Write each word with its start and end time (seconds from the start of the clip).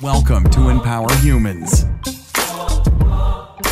Welcome 0.00 0.50
to 0.50 0.70
Empower 0.70 1.06
Humans. 1.18 1.84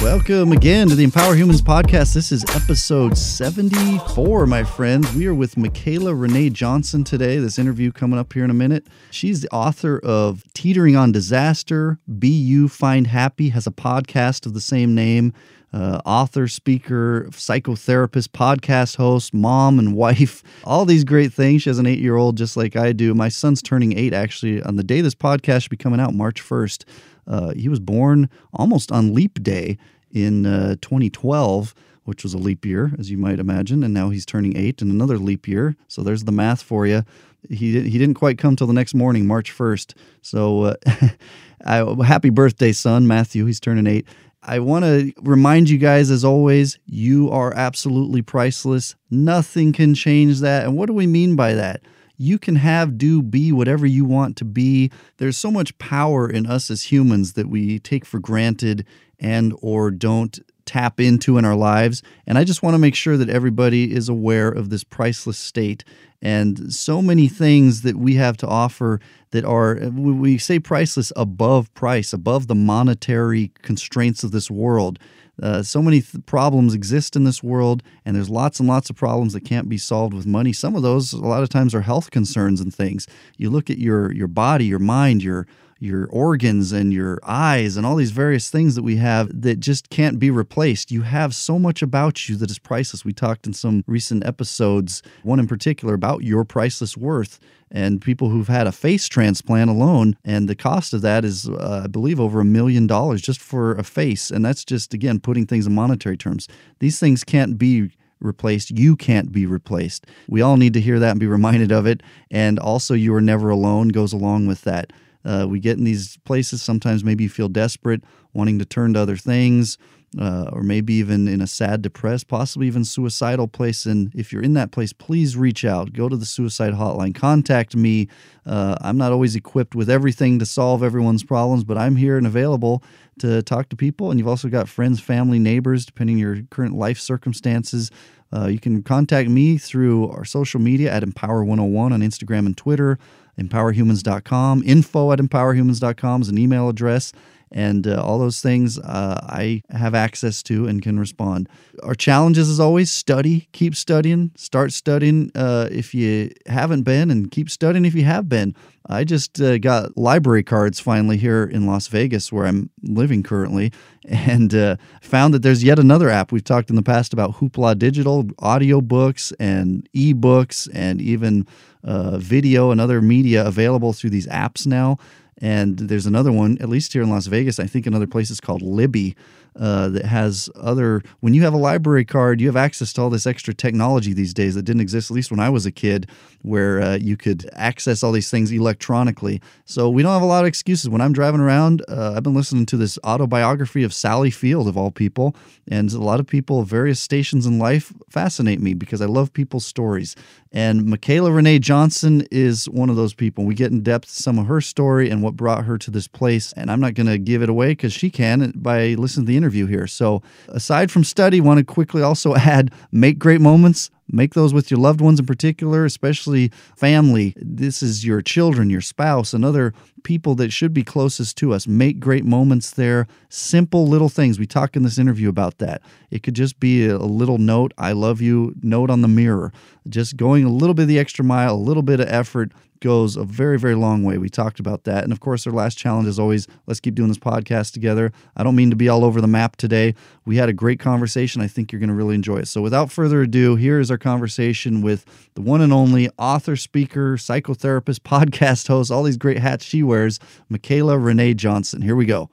Welcome 0.01 0.53
again 0.53 0.89
to 0.89 0.95
the 0.95 1.03
Empower 1.03 1.35
Humans 1.35 1.63
podcast. 1.63 2.15
This 2.15 2.31
is 2.31 2.45
episode 2.55 3.19
74, 3.19 4.47
my 4.47 4.63
friends. 4.63 5.13
We 5.17 5.27
are 5.27 5.35
with 5.35 5.57
Michaela 5.57 6.15
Renee 6.15 6.51
Johnson 6.51 7.03
today. 7.03 7.39
This 7.39 7.59
interview 7.59 7.91
coming 7.91 8.21
up 8.21 8.33
here 8.35 8.45
in 8.45 8.51
a 8.51 8.55
minute. 8.55 8.87
She's 9.11 9.41
the 9.41 9.49
author 9.51 9.99
of 9.99 10.45
Teetering 10.55 10.95
on 10.95 11.11
Disaster, 11.11 11.99
Be 12.21 12.29
You 12.29 12.69
Find 12.69 13.09
Happy, 13.09 13.49
has 13.49 13.67
a 13.67 13.73
podcast 13.73 14.47
of 14.47 14.55
the 14.55 14.61
same 14.61 14.95
name. 14.95 15.33
Uh, 15.73 16.01
author, 16.05 16.49
speaker, 16.49 17.27
psychotherapist, 17.31 18.29
podcast 18.29 18.97
host, 18.97 19.33
mom, 19.33 19.79
and 19.79 19.95
wife. 19.95 20.43
All 20.65 20.85
these 20.85 21.05
great 21.05 21.33
things. 21.33 21.63
She 21.63 21.71
has 21.71 21.79
an 21.79 21.87
eight 21.87 21.99
year 21.99 22.17
old 22.17 22.37
just 22.37 22.57
like 22.57 22.77
I 22.77 22.93
do. 22.93 23.15
My 23.15 23.29
son's 23.29 23.63
turning 23.63 23.97
eight 23.99 24.13
actually 24.13 24.63
on 24.63 24.77
the 24.77 24.85
day 24.85 25.01
this 25.01 25.15
podcast 25.15 25.63
should 25.63 25.71
be 25.71 25.77
coming 25.77 26.01
out, 26.01 26.15
March 26.15 26.43
1st. 26.43 26.85
Uh, 27.27 27.53
he 27.55 27.69
was 27.69 27.81
born 27.81 28.29
almost 28.53 28.93
on 28.93 29.15
leap 29.15 29.43
day 29.43 29.79
in 30.11 30.45
uh, 30.45 30.77
2012, 30.83 31.75
which 32.05 32.23
was 32.23 32.35
a 32.35 32.39
leap 32.39 32.67
year, 32.67 32.93
as 32.99 33.11
you 33.11 33.17
might 33.17 33.39
imagine. 33.39 33.83
And 33.83 33.95
now 33.95 34.11
he's 34.11 34.27
turning 34.27 34.57
eight 34.57 34.83
in 34.83 34.91
another 34.91 35.19
leap 35.19 35.49
year. 35.49 35.77
So 35.89 36.03
there's 36.03 36.25
the 36.25 36.33
math 36.33 36.63
for 36.63 36.87
you. 36.87 37.05
He, 37.49 37.81
he 37.81 37.99
didn't 37.99 38.15
quite 38.15 38.39
come 38.39 38.57
till 38.57 38.67
the 38.67 38.73
next 38.73 38.95
morning, 38.95 39.27
March 39.27 39.57
1st. 39.57 39.95
So 40.21 40.63
uh, 40.63 40.75
I, 41.65 42.05
happy 42.05 42.31
birthday, 42.31 42.73
son, 42.73 43.07
Matthew. 43.07 43.47
He's 43.47 43.61
turning 43.61 43.87
eight. 43.87 44.07
I 44.45 44.59
want 44.59 44.85
to 44.85 45.13
remind 45.21 45.71
you 45.71 45.79
guys, 45.79 46.11
as 46.11 46.25
always, 46.25 46.79
you 46.85 47.31
are 47.31 47.55
absolutely 47.55 48.23
priceless. 48.23 48.97
Nothing 49.11 49.73
can 49.73 49.95
change 49.95 50.41
that. 50.41 50.65
And 50.65 50.77
what 50.77 50.87
do 50.87 50.93
we 50.93 51.07
mean 51.07 51.37
by 51.37 51.55
that? 51.55 51.83
You 52.17 52.39
can 52.39 52.57
have, 52.57 52.99
do, 52.99 53.23
be 53.23 53.53
whatever 53.53 53.87
you 53.87 54.05
want 54.05 54.37
to 54.39 54.45
be. 54.45 54.91
There's 55.19 55.39
so 55.39 55.51
much 55.51 55.77
power 55.79 56.29
in 56.29 56.47
us 56.47 56.71
as 56.71 56.91
humans 56.91 57.35
that 57.35 57.49
we 57.49 57.79
take 57.79 58.05
for 58.05 58.19
granted 58.19 58.85
and 59.19 59.55
or 59.63 59.91
don't 59.91 60.39
tap 60.65 60.99
into 61.01 61.39
in 61.39 61.45
our 61.45 61.57
lives. 61.57 62.03
And 62.27 62.37
I 62.37 62.45
just 62.45 62.63
want 62.63 62.75
to 62.75 62.79
make 62.79 62.95
sure 62.95 63.17
that 63.17 63.31
everybody 63.31 63.95
is 63.95 64.09
aware 64.09 64.49
of 64.49 64.71
this 64.71 64.85
priceless 64.85 65.39
state 65.39 65.85
and 66.23 66.73
so 66.73 67.03
many 67.03 67.27
things 67.27 67.83
that 67.83 67.97
we 67.97 68.15
have 68.15 68.37
to 68.39 68.47
offer 68.47 69.01
that 69.33 69.45
are 69.45 69.75
we 69.91 70.39
say 70.39 70.59
priceless 70.59 71.13
above 71.17 71.73
price 71.75 72.13
above 72.13 72.47
the 72.47 72.55
monetary 72.55 73.51
constraints 73.63 74.23
of 74.23 74.31
this 74.31 74.51
world. 74.51 74.99
Uh, 75.43 75.63
so 75.63 75.81
many 75.83 76.03
th- 76.03 76.25
problems 76.27 76.75
exist 76.75 77.17
in 77.17 77.25
this 77.25 77.43
world 77.43 77.83
and 78.05 78.15
there's 78.15 78.29
lots 78.29 78.61
and 78.61 78.69
lots 78.69 78.91
of 78.91 78.97
problems 78.97 79.33
that 79.33 79.45
can't 79.45 79.69
be 79.69 79.79
solved 79.79 80.15
with 80.15 80.27
money. 80.27 80.53
Some 80.53 80.77
of 80.77 80.83
those 80.83 81.13
a 81.13 81.19
lot 81.19 81.43
of 81.43 81.49
times 81.49 81.75
are 81.75 81.81
health 81.81 82.11
concerns 82.11 82.61
and 82.61 82.73
things. 82.73 83.09
You 83.39 83.51
look 83.51 83.69
at 83.69 83.79
your 83.79 84.13
your 84.13 84.29
body 84.29 84.67
your 84.67 84.79
mind 84.79 85.23
your 85.23 85.47
your 85.83 86.07
organs 86.07 86.71
and 86.73 86.93
your 86.93 87.19
eyes 87.25 87.77
and 87.77 87.85
all 87.85 87.97
these 87.97 88.13
various 88.13 88.51
things 88.51 88.77
that 88.77 88.83
we 88.83 88.97
have 88.97 89.29
that 89.43 89.59
just 89.59 89.91
can't 89.91 90.19
be 90.19 90.31
replaced. 90.31 90.93
You 90.93 91.03
have 91.03 91.35
so 91.35 91.59
much 91.59 91.83
about 91.83 92.29
you 92.29 92.37
that 92.37 92.51
is 92.51 92.59
priceless. 92.59 93.05
We 93.05 93.13
talked 93.13 93.47
in 93.47 93.53
some 93.53 93.83
recent 93.87 94.25
episodes, 94.25 95.03
one 95.25 95.41
in 95.41 95.49
particular 95.49 95.95
about 95.95 96.23
your 96.23 96.45
priceless 96.45 96.97
worth 96.97 97.41
and 97.71 98.01
people 98.01 98.29
who've 98.29 98.49
had 98.49 98.67
a 98.67 98.73
face 98.73 99.09
transplant 99.09 99.71
alone 99.71 100.17
and 100.25 100.47
the 100.47 100.55
cost 100.55 100.93
of 100.93 101.01
that 101.01 101.25
is 101.25 101.49
uh, 101.49 101.81
i 101.85 101.87
believe 101.87 102.21
over 102.21 102.39
a 102.39 102.45
million 102.45 102.87
dollars 102.87 103.23
just 103.23 103.41
for 103.41 103.73
a 103.77 103.83
face 103.83 104.31
and 104.31 104.45
that's 104.45 104.63
just 104.63 104.93
again 104.93 105.19
putting 105.19 105.47
things 105.47 105.67
in 105.67 105.75
monetary 105.75 106.19
terms 106.19 106.47
these 106.81 107.01
things 107.01 107.25
can't 107.25 107.57
be 107.57 107.91
replaced. 108.23 108.71
You 108.71 108.97
can't 108.97 109.33
be 109.33 109.47
replaced. 109.47 110.07
We 110.29 110.41
all 110.41 110.57
need 110.57 110.75
to 110.75 110.81
hear 110.81 110.99
that 110.99 111.11
and 111.11 111.21
be 111.21 111.27
reminded 111.27 111.73
of 111.73 111.87
it. 111.87 112.03
And 112.31 112.59
also, 112.59 112.95
you 112.95 113.15
are 113.15 113.21
never 113.21 113.51
alone 113.51 113.89
goes 113.89 114.13
along 114.13 114.47
with 114.47 114.63
that. 114.63 114.93
Uh, 115.25 115.47
we 115.49 115.61
get 115.61 115.79
in 115.79 115.85
these 115.85 116.19
places, 116.25 116.63
sometimes 116.63 117.05
maybe 117.05 117.25
you 117.25 117.31
feel 117.31 117.49
desperate, 117.49 118.03
wanting 118.33 118.59
to 118.59 118.65
turn 118.65 118.95
to 118.95 119.01
other 119.01 119.17
things, 119.17 119.79
uh, 120.19 120.51
or 120.53 120.63
maybe 120.63 120.95
even 120.95 121.27
in 121.27 121.41
a 121.41 121.47
sad, 121.47 121.81
depressed, 121.81 122.29
possibly 122.29 122.67
even 122.67 122.85
suicidal 122.85 123.49
place. 123.49 123.87
And 123.87 124.13
if 124.15 124.33
you're 124.33 124.43
in 124.43 124.55
that 124.55 124.71
place, 124.71 124.93
please 124.93 125.37
reach 125.37 125.65
out. 125.65 125.93
Go 125.93 126.09
to 126.09 126.17
the 126.17 126.27
suicide 126.27 126.75
hotline. 126.75 127.15
Contact 127.15 127.75
me. 127.75 128.09
Uh, 128.45 128.77
I'm 128.83 128.99
not 128.99 129.13
always 129.13 129.35
equipped 129.35 129.75
with 129.75 129.89
everything 129.89 130.39
to 130.39 130.47
solve 130.47 130.83
everyone's 130.83 131.25
problems, 131.25 131.65
but 131.65 131.79
I'm 131.79 131.97
here 131.97 132.19
and 132.19 132.27
available 132.27 132.83
to 133.21 133.43
talk 133.43 133.69
to 133.71 133.77
people. 133.77 134.11
And 134.11 134.21
you've 134.21 134.29
also 134.29 134.49
got 134.49 134.69
friends, 134.69 135.01
family, 135.01 135.39
neighbors, 135.39 135.87
depending 135.87 136.19
your 136.19 136.43
current 136.51 136.75
life 136.75 136.99
circumstances. 136.99 137.91
Uh, 138.35 138.47
you 138.47 138.59
can 138.59 138.83
contact 138.83 139.29
me 139.29 139.59
through 139.59 140.09
our 140.11 140.25
social 140.25 140.61
media 140.61 140.91
at 140.91 141.03
Empower101 141.03 141.93
on 141.93 142.01
Instagram 142.01 142.47
and 142.47 142.57
Twitter 142.57 142.99
empowerhumans.com. 143.41 144.63
Info 144.65 145.13
at 145.13 145.19
empowerhumans.com 145.19 146.23
is 146.23 146.29
an 146.29 146.39
email 146.39 146.69
address. 146.69 147.13
And 147.55 147.87
uh, 147.87 148.03
all 148.03 148.19
those 148.19 148.41
things 148.41 148.79
uh, 148.79 149.21
I 149.29 149.63
have 149.71 149.95
access 149.95 150.43
to 150.45 150.67
and 150.67 150.81
can 150.81 150.99
respond. 150.99 151.51
Our 151.83 151.95
challenges, 151.95 152.49
as 152.49 152.59
always, 152.59 152.91
study, 152.91 153.49
keep 153.53 153.77
studying, 153.77 154.31
start 154.37 154.73
studying 154.73 155.31
uh, 155.35 155.69
if 155.71 155.95
you 155.95 156.31
haven't 156.47 156.85
been, 156.85 157.11
and 157.11 157.31
keep 157.31 157.51
studying 157.51 157.85
if 157.85 157.95
you 157.95 158.05
have 158.05 158.27
been. 158.29 158.55
I 158.87 159.05
just 159.05 159.41
uh, 159.41 159.59
got 159.59 159.97
library 159.97 160.43
cards 160.43 160.81
finally 160.81 161.17
here 161.17 161.45
in 161.45 161.67
Las 161.67 161.89
Vegas, 161.89 162.33
where 162.33 162.47
I'm 162.47 162.71
living 162.83 163.23
currently, 163.23 163.73
and 164.09 164.55
uh, 164.55 164.77
found 165.01 165.35
that 165.35 165.43
there's 165.43 165.63
yet 165.63 165.79
another 165.79 166.09
app. 166.09 166.33
We've 166.33 166.45
talked 166.45 166.71
in 166.71 166.77
the 166.77 166.83
past 166.83 167.13
about 167.13 167.37
Hoopla 167.37 167.79
Digital, 167.79 168.25
audiobooks 168.25 169.33
and 169.39 169.89
ebooks, 169.95 170.69
and 170.75 171.01
even 171.01 171.47
uh, 171.85 172.19
video 172.19 172.71
and 172.71 172.81
other 172.81 173.01
media 173.01 173.47
available 173.47 173.93
through 173.93 174.11
these 174.11 174.27
apps 174.27 174.67
now. 174.67 174.99
And 175.39 175.77
there's 175.77 176.07
another 176.07 176.31
one, 176.31 176.57
at 176.61 176.69
least 176.69 176.93
here 176.93 177.03
in 177.03 177.11
Las 177.11 177.27
Vegas, 177.27 177.59
I 177.59 177.67
think 177.67 177.87
in 177.87 177.95
other 177.95 178.07
places 178.07 178.41
called 178.41 178.63
Libby, 178.63 179.17
uh, 179.57 179.89
that 179.89 180.05
has 180.05 180.49
other. 180.57 181.03
When 181.21 181.35
you 181.35 181.43
have 181.43 181.55
a 181.55 181.59
library 181.59 182.05
card, 182.05 182.41
you 182.41 182.47
have 182.47 182.57
access 182.57 182.93
to 182.95 183.03
all 183.03 183.11
this 183.11 183.27
extra 183.27 183.55
technology 183.55 184.13
these 184.13 184.35
days 184.35 184.55
that 184.55 184.63
didn't 184.63 184.83
exist, 184.83 185.11
at 185.11 185.15
least 185.15 185.31
when 185.31 185.41
I 185.41 185.51
was 185.51 185.67
a 185.67 185.73
kid, 185.73 186.09
where 186.43 186.81
uh, 186.81 186.97
you 186.97 187.17
could 187.17 187.49
access 187.53 188.03
all 188.03 188.13
these 188.13 188.31
things 188.31 188.53
electronically. 188.53 189.41
So 189.65 189.89
we 189.89 190.03
don't 190.03 190.13
have 190.13 190.23
a 190.23 190.27
lot 190.27 190.45
of 190.45 190.49
excuses. 190.49 190.89
When 190.89 191.01
I'm 191.01 191.13
driving 191.13 191.41
around, 191.41 191.83
uh, 191.89 192.15
I've 192.17 192.23
been 192.23 192.35
listening 192.35 192.67
to 192.67 192.77
this 192.77 192.99
autobiography 193.05 193.83
of 193.83 193.95
Sally 193.95 194.31
Field, 194.31 194.69
of 194.69 194.77
all 194.77 194.91
people. 194.91 195.37
And 195.69 195.93
a 195.93 195.99
lot 195.99 196.21
of 196.21 196.27
people 196.27 196.65
various 196.65 197.01
stations 197.01 197.47
in 197.47 197.59
life 197.59 197.93
fascinate 198.11 198.61
me 198.61 198.75
because 198.75 199.01
I 199.01 199.07
love 199.07 199.33
people's 199.33 199.67
stories. 199.67 200.17
And 200.53 200.85
Michaela 200.85 201.33
Renee 201.33 201.59
Johnson 201.59 202.27
is 202.31 202.69
one 202.69 202.91
of 202.91 202.97
those 202.97 203.15
people. 203.15 203.45
We 203.45 203.55
get 203.55 203.73
in 203.73 203.83
depth 203.83 204.11
some 204.11 204.39
of 204.39 204.47
her 204.47 204.61
story 204.61 205.09
and 205.09 205.23
what 205.23 205.35
brought 205.35 205.65
her 205.65 205.79
to 205.79 205.91
this 205.91 206.07
place. 206.07 206.53
And 206.55 206.71
I'm 206.71 206.81
not 206.81 206.95
going 206.95 207.07
to 207.07 207.19
give 207.19 207.43
it 207.43 207.49
away 207.49 207.69
because 207.69 207.93
she 207.93 208.11
can 208.11 208.53
by 208.55 208.89
listening 208.95 209.27
to 209.27 209.31
the 209.33 209.37
interview 209.37 209.67
here. 209.67 209.87
So, 209.87 210.23
aside 210.49 210.91
from 210.91 211.05
study, 211.05 211.41
want 211.41 211.59
to 211.59 211.65
quickly 211.65 212.03
also 212.03 212.35
add 212.37 212.71
make 212.91 213.19
great 213.19 213.41
moments. 213.41 213.91
Make 214.13 214.35
those 214.35 214.53
with 214.53 214.71
your 214.71 214.79
loved 214.79 215.01
ones 215.01 215.19
in 215.19 215.27
particular, 215.27 215.87
especially 215.87 216.53
family. 216.77 217.33
This 217.37 217.83
is 217.83 218.05
your 218.05 218.21
children, 218.21 218.69
your 218.69 218.83
spouse, 218.83 219.33
and 219.33 219.45
other 219.45 219.73
people 220.05 220.35
that 220.35 220.53
should 220.53 220.75
be 220.75 220.85
closest 220.85 221.39
to 221.39 221.55
us. 221.55 221.67
Make 221.67 221.99
great 221.99 222.25
moments 222.25 222.71
there. 222.71 223.07
Simple 223.31 223.87
little 223.87 224.11
things. 224.11 224.39
We 224.39 224.47
talk 224.47 224.77
in 224.77 224.83
this 224.83 224.99
interview 224.99 225.31
about 225.31 225.59
that. 225.59 225.81
It 226.11 226.23
could 226.23 226.35
just 226.35 226.61
be 226.61 226.87
a 226.87 226.99
little 226.99 227.39
note, 227.39 227.73
I 227.79 227.93
love 227.93 228.21
you, 228.21 228.55
note 228.63 228.91
on 228.91 229.01
the 229.01 229.09
mirror. 229.09 229.53
Just 229.89 230.19
going 230.19 230.45
a 230.45 230.53
little 230.53 230.75
bit 230.75 230.83
of 230.83 230.89
the 230.89 230.99
extra 230.99 231.25
mile, 231.25 231.55
a 231.55 231.57
little 231.57 231.83
bit 231.83 232.01
of 232.01 232.09
effort 232.09 232.53
goes 232.83 233.17
a 233.17 233.25
very, 233.25 233.59
very 233.59 233.75
long 233.75 234.03
way. 234.03 234.19
We 234.19 234.29
talked 234.29 234.61
about 234.61 234.85
that. 234.85 235.05
And 235.05 235.13
of 235.13 235.21
course, 235.21 235.47
our 235.47 235.53
last 235.53 235.79
challenge 235.79 236.07
is 236.09 236.19
always 236.19 236.47
let's 236.67 236.81
keep 236.81 236.95
doing 236.95 237.09
this 237.09 237.17
podcast 237.17 237.73
together. 237.73 238.13
I 238.37 238.43
don't 238.43 238.57
mean 238.57 238.69
to 238.69 238.77
be 238.77 238.91
all 238.91 239.05
over 239.05 239.23
the 239.23 239.27
map 239.27 239.57
today. 239.57 239.95
We 240.27 240.37
had 240.37 240.51
a 240.51 240.53
great 240.53 240.81
conversation. 240.81 241.41
I 241.41 241.47
think 241.47 241.73
you're 241.73 241.81
going 241.81 241.89
to 241.89 241.95
really 241.95 242.15
enjoy 242.15 242.39
it. 242.39 242.49
So, 242.49 242.61
without 242.61 242.93
further 242.93 243.23
ado, 243.23 243.57
here 243.57 243.81
is 243.81 243.91
our 243.91 243.97
conversation 243.97 244.83
with 244.83 245.07
the 245.35 245.41
one 245.41 245.63
and 245.63 245.73
only 245.73 246.11
author, 246.19 246.57
speaker, 246.57 247.17
psychotherapist, 247.17 248.01
podcast 248.01 248.69
host, 248.69 248.91
all 248.91 249.05
these 249.05 249.17
great 249.17 249.39
hats 249.39 249.65
she 249.65 249.83
wears, 249.83 250.19
Michaela 250.51 250.99
Renee 250.99 251.35
Johnson. 251.35 251.81
Here 251.81 251.97
we 251.97 252.05
go. 252.05 252.29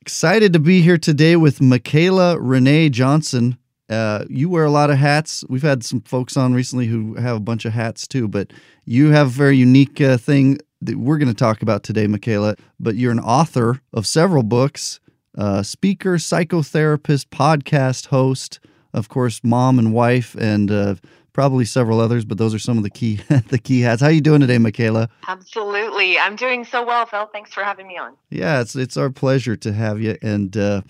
Excited 0.00 0.54
to 0.54 0.58
be 0.58 0.80
here 0.80 0.98
today 0.98 1.36
with 1.36 1.60
Michaela 1.60 2.38
Renee 2.40 2.88
Johnson. 2.88 3.58
Uh, 3.90 4.24
you 4.28 4.48
wear 4.48 4.64
a 4.64 4.70
lot 4.70 4.88
of 4.88 4.96
hats. 4.96 5.44
We've 5.48 5.62
had 5.62 5.82
some 5.82 6.00
folks 6.02 6.36
on 6.36 6.54
recently 6.54 6.86
who 6.86 7.14
have 7.14 7.36
a 7.36 7.40
bunch 7.40 7.64
of 7.64 7.72
hats 7.72 8.06
too, 8.06 8.28
but 8.28 8.52
you 8.84 9.10
have 9.10 9.26
a 9.26 9.30
very 9.30 9.56
unique 9.56 10.00
uh, 10.00 10.16
thing 10.16 10.58
that 10.80 10.96
we're 10.96 11.18
going 11.18 11.28
to 11.28 11.34
talk 11.34 11.60
about 11.60 11.82
today, 11.82 12.06
Michaela. 12.06 12.54
But 12.78 12.94
you're 12.94 13.10
an 13.10 13.18
author 13.18 13.80
of 13.92 14.06
several 14.06 14.44
books, 14.44 15.00
uh, 15.36 15.64
speaker, 15.64 16.16
psychotherapist, 16.16 17.26
podcast 17.26 18.06
host, 18.06 18.60
of 18.94 19.08
course, 19.08 19.40
mom 19.42 19.78
and 19.78 19.92
wife, 19.92 20.36
and 20.36 20.70
uh, 20.70 20.94
probably 21.32 21.64
several 21.64 22.00
others. 22.00 22.24
But 22.24 22.38
those 22.38 22.54
are 22.54 22.60
some 22.60 22.76
of 22.76 22.84
the 22.84 22.90
key 22.90 23.16
the 23.48 23.58
key 23.58 23.80
hats. 23.80 24.02
How 24.02 24.08
are 24.08 24.12
you 24.12 24.20
doing 24.20 24.40
today, 24.40 24.58
Michaela? 24.58 25.08
Absolutely, 25.26 26.16
I'm 26.16 26.36
doing 26.36 26.64
so 26.64 26.86
well, 26.86 27.06
Phil. 27.06 27.26
Thanks 27.32 27.52
for 27.52 27.64
having 27.64 27.88
me 27.88 27.98
on. 27.98 28.14
Yeah, 28.30 28.60
it's 28.60 28.76
it's 28.76 28.96
our 28.96 29.10
pleasure 29.10 29.56
to 29.56 29.72
have 29.72 30.00
you. 30.00 30.16
And 30.22 30.56
uh, 30.56 30.82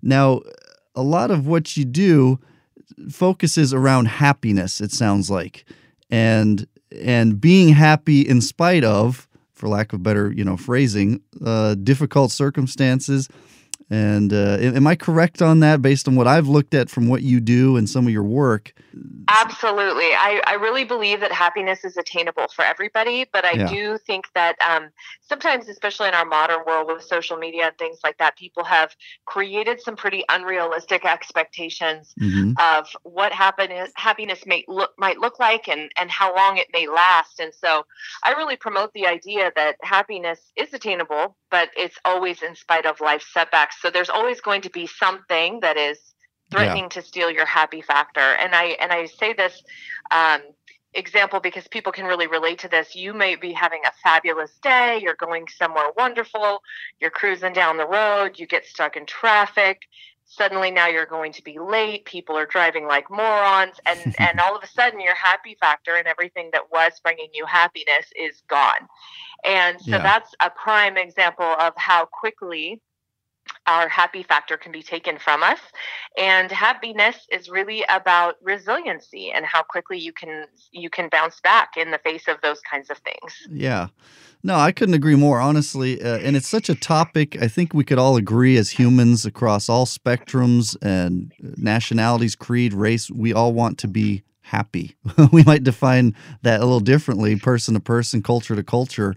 now 0.00 0.42
a 0.96 1.02
lot 1.02 1.30
of 1.30 1.46
what 1.46 1.76
you 1.76 1.84
do 1.84 2.40
focuses 3.10 3.74
around 3.74 4.06
happiness 4.06 4.80
it 4.80 4.90
sounds 4.90 5.30
like 5.30 5.64
and 6.10 6.66
and 6.90 7.40
being 7.40 7.68
happy 7.68 8.22
in 8.22 8.40
spite 8.40 8.84
of 8.84 9.28
for 9.56 9.68
lack 9.68 9.92
of 9.92 10.02
better, 10.02 10.30
you 10.30 10.44
know, 10.44 10.56
phrasing, 10.56 11.20
uh, 11.44 11.74
difficult 11.76 12.30
circumstances. 12.30 13.28
And 13.88 14.32
uh, 14.32 14.58
am 14.60 14.86
I 14.86 14.96
correct 14.96 15.40
on 15.40 15.60
that 15.60 15.80
based 15.80 16.06
on 16.06 16.14
what 16.14 16.28
I've 16.28 16.48
looked 16.48 16.74
at 16.74 16.90
from 16.90 17.08
what 17.08 17.22
you 17.22 17.40
do 17.40 17.76
and 17.76 17.88
some 17.88 18.06
of 18.06 18.12
your 18.12 18.24
work? 18.24 18.74
Absolutely. 19.28 20.04
I, 20.04 20.40
I 20.46 20.54
really 20.54 20.84
believe 20.84 21.20
that 21.20 21.32
happiness 21.32 21.84
is 21.84 21.96
attainable 21.96 22.46
for 22.54 22.64
everybody, 22.64 23.26
but 23.32 23.44
I 23.44 23.52
yeah. 23.52 23.66
do 23.66 23.98
think 23.98 24.26
that 24.34 24.56
um, 24.60 24.90
sometimes, 25.20 25.68
especially 25.68 26.08
in 26.08 26.14
our 26.14 26.24
modern 26.24 26.60
world 26.64 26.86
with 26.86 27.02
social 27.02 27.36
media 27.36 27.66
and 27.66 27.78
things 27.78 27.98
like 28.04 28.18
that, 28.18 28.36
people 28.36 28.62
have 28.62 28.94
created 29.24 29.80
some 29.80 29.96
pretty 29.96 30.22
unrealistic 30.28 31.04
expectations 31.04 32.14
mm-hmm. 32.20 32.52
of 32.58 32.88
what 33.02 33.32
happiness, 33.32 33.90
happiness 33.96 34.46
may 34.46 34.64
look, 34.68 34.92
might 34.96 35.18
look 35.18 35.40
like 35.40 35.68
and, 35.68 35.90
and 35.98 36.10
how 36.10 36.34
long 36.34 36.56
it 36.56 36.68
may 36.72 36.86
last. 36.86 37.40
And 37.40 37.52
so 37.52 37.84
I 38.22 38.32
really 38.32 38.56
promote 38.56 38.92
the 38.92 39.06
idea 39.06 39.50
that 39.56 39.76
happiness 39.82 40.52
is 40.54 40.72
attainable, 40.72 41.36
but 41.50 41.70
it's 41.76 41.98
always 42.04 42.42
in 42.42 42.54
spite 42.54 42.86
of 42.86 43.00
life 43.00 43.26
setbacks. 43.32 43.82
So 43.82 43.90
there's 43.90 44.10
always 44.10 44.40
going 44.40 44.62
to 44.62 44.70
be 44.70 44.86
something 44.86 45.60
that 45.60 45.76
is 45.76 46.14
threatening 46.50 46.84
yeah. 46.84 46.88
to 46.90 47.02
steal 47.02 47.30
your 47.30 47.46
happy 47.46 47.82
factor. 47.82 48.20
And 48.20 48.54
I 48.54 48.76
and 48.80 48.92
I 48.92 49.06
say 49.06 49.32
this 49.32 49.62
um, 50.10 50.42
example 50.94 51.40
because 51.40 51.68
people 51.68 51.92
can 51.92 52.06
really 52.06 52.26
relate 52.26 52.58
to 52.60 52.68
this. 52.68 52.94
You 52.94 53.12
may 53.12 53.36
be 53.36 53.52
having 53.52 53.82
a 53.86 53.92
fabulous 54.02 54.52
day, 54.62 54.98
you're 55.02 55.14
going 55.14 55.46
somewhere 55.48 55.90
wonderful, 55.96 56.62
you're 57.00 57.10
cruising 57.10 57.52
down 57.52 57.76
the 57.76 57.86
road, 57.86 58.38
you 58.38 58.46
get 58.46 58.64
stuck 58.64 58.96
in 58.96 59.06
traffic. 59.06 59.82
Suddenly 60.28 60.72
now 60.72 60.88
you're 60.88 61.06
going 61.06 61.32
to 61.34 61.44
be 61.44 61.56
late. 61.60 62.04
People 62.04 62.36
are 62.36 62.46
driving 62.46 62.86
like 62.86 63.08
morons, 63.08 63.76
and 63.86 64.14
and 64.18 64.40
all 64.40 64.56
of 64.56 64.62
a 64.62 64.66
sudden 64.66 65.00
your 65.00 65.14
happy 65.14 65.56
factor 65.60 65.94
and 65.94 66.08
everything 66.08 66.50
that 66.52 66.70
was 66.72 67.00
bringing 67.02 67.28
you 67.32 67.46
happiness 67.46 68.06
is 68.18 68.42
gone. 68.48 68.88
And 69.44 69.80
so 69.80 69.92
yeah. 69.92 70.02
that's 70.02 70.34
a 70.40 70.50
prime 70.50 70.96
example 70.96 71.54
of 71.60 71.74
how 71.76 72.06
quickly 72.06 72.80
our 73.66 73.88
happy 73.88 74.22
factor 74.22 74.56
can 74.56 74.72
be 74.72 74.82
taken 74.82 75.18
from 75.18 75.42
us. 75.42 75.58
And 76.16 76.50
happiness 76.50 77.26
is 77.30 77.48
really 77.48 77.84
about 77.88 78.36
resiliency 78.42 79.30
and 79.32 79.44
how 79.44 79.62
quickly 79.62 79.98
you 79.98 80.12
can 80.12 80.46
you 80.72 80.90
can 80.90 81.08
bounce 81.10 81.40
back 81.40 81.76
in 81.76 81.90
the 81.90 81.98
face 81.98 82.28
of 82.28 82.40
those 82.42 82.60
kinds 82.60 82.90
of 82.90 82.98
things. 82.98 83.34
Yeah. 83.50 83.88
No, 84.42 84.54
I 84.54 84.70
couldn't 84.70 84.94
agree 84.94 85.16
more, 85.16 85.40
honestly. 85.40 86.00
Uh, 86.00 86.18
and 86.18 86.36
it's 86.36 86.46
such 86.46 86.68
a 86.68 86.74
topic. 86.74 87.36
I 87.42 87.48
think 87.48 87.74
we 87.74 87.84
could 87.84 87.98
all 87.98 88.16
agree 88.16 88.56
as 88.56 88.70
humans 88.70 89.26
across 89.26 89.68
all 89.68 89.86
spectrums 89.86 90.76
and 90.82 91.32
nationalities, 91.40 92.36
creed, 92.36 92.72
race, 92.72 93.10
we 93.10 93.32
all 93.32 93.52
want 93.52 93.78
to 93.78 93.88
be 93.88 94.22
happy. 94.42 94.94
we 95.32 95.42
might 95.42 95.64
define 95.64 96.14
that 96.42 96.60
a 96.60 96.64
little 96.64 96.80
differently, 96.80 97.34
person 97.36 97.74
to 97.74 97.80
person, 97.80 98.22
culture 98.22 98.54
to 98.54 98.62
culture. 98.62 99.14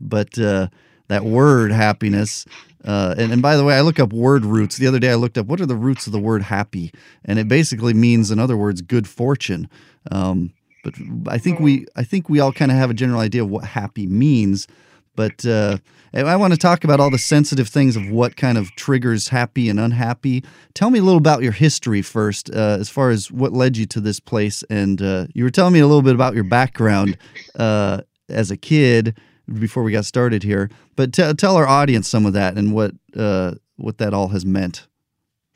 But 0.00 0.38
uh, 0.38 0.68
that 1.08 1.24
word 1.24 1.72
happiness 1.72 2.46
uh, 2.84 3.14
and, 3.18 3.32
and 3.32 3.42
by 3.42 3.56
the 3.56 3.64
way, 3.64 3.74
I 3.74 3.82
look 3.82 3.98
up 3.98 4.12
word 4.12 4.44
roots. 4.44 4.76
The 4.76 4.86
other 4.86 4.98
day, 4.98 5.10
I 5.10 5.14
looked 5.14 5.36
up 5.36 5.46
what 5.46 5.60
are 5.60 5.66
the 5.66 5.76
roots 5.76 6.06
of 6.06 6.12
the 6.12 6.18
word 6.18 6.42
happy, 6.42 6.92
and 7.24 7.38
it 7.38 7.48
basically 7.48 7.94
means, 7.94 8.30
in 8.30 8.38
other 8.38 8.56
words, 8.56 8.80
good 8.80 9.06
fortune. 9.06 9.68
Um, 10.10 10.52
but 10.82 10.94
I 11.28 11.38
think 11.38 11.60
we, 11.60 11.86
I 11.94 12.04
think 12.04 12.28
we 12.28 12.40
all 12.40 12.52
kind 12.52 12.70
of 12.70 12.78
have 12.78 12.90
a 12.90 12.94
general 12.94 13.20
idea 13.20 13.42
of 13.42 13.50
what 13.50 13.64
happy 13.64 14.06
means. 14.06 14.66
But 15.14 15.44
uh, 15.44 15.78
I 16.14 16.36
want 16.36 16.54
to 16.54 16.58
talk 16.58 16.82
about 16.84 17.00
all 17.00 17.10
the 17.10 17.18
sensitive 17.18 17.68
things 17.68 17.96
of 17.96 18.08
what 18.08 18.36
kind 18.36 18.56
of 18.56 18.74
triggers 18.76 19.28
happy 19.28 19.68
and 19.68 19.78
unhappy. 19.78 20.42
Tell 20.72 20.88
me 20.88 20.98
a 20.98 21.02
little 21.02 21.18
about 21.18 21.42
your 21.42 21.52
history 21.52 22.00
first, 22.00 22.48
uh, 22.50 22.78
as 22.80 22.88
far 22.88 23.10
as 23.10 23.30
what 23.30 23.52
led 23.52 23.76
you 23.76 23.84
to 23.86 24.00
this 24.00 24.20
place. 24.20 24.62
And 24.70 25.02
uh, 25.02 25.26
you 25.34 25.44
were 25.44 25.50
telling 25.50 25.74
me 25.74 25.80
a 25.80 25.86
little 25.86 26.02
bit 26.02 26.14
about 26.14 26.34
your 26.34 26.44
background 26.44 27.18
uh, 27.56 28.00
as 28.30 28.50
a 28.50 28.56
kid 28.56 29.18
before 29.58 29.82
we 29.82 29.92
got 29.92 30.04
started 30.04 30.42
here. 30.42 30.70
But 30.96 31.12
t- 31.12 31.32
tell 31.34 31.56
our 31.56 31.66
audience 31.66 32.08
some 32.08 32.26
of 32.26 32.32
that 32.34 32.56
and 32.56 32.72
what 32.72 32.92
uh, 33.16 33.54
what 33.76 33.98
that 33.98 34.14
all 34.14 34.28
has 34.28 34.44
meant 34.44 34.86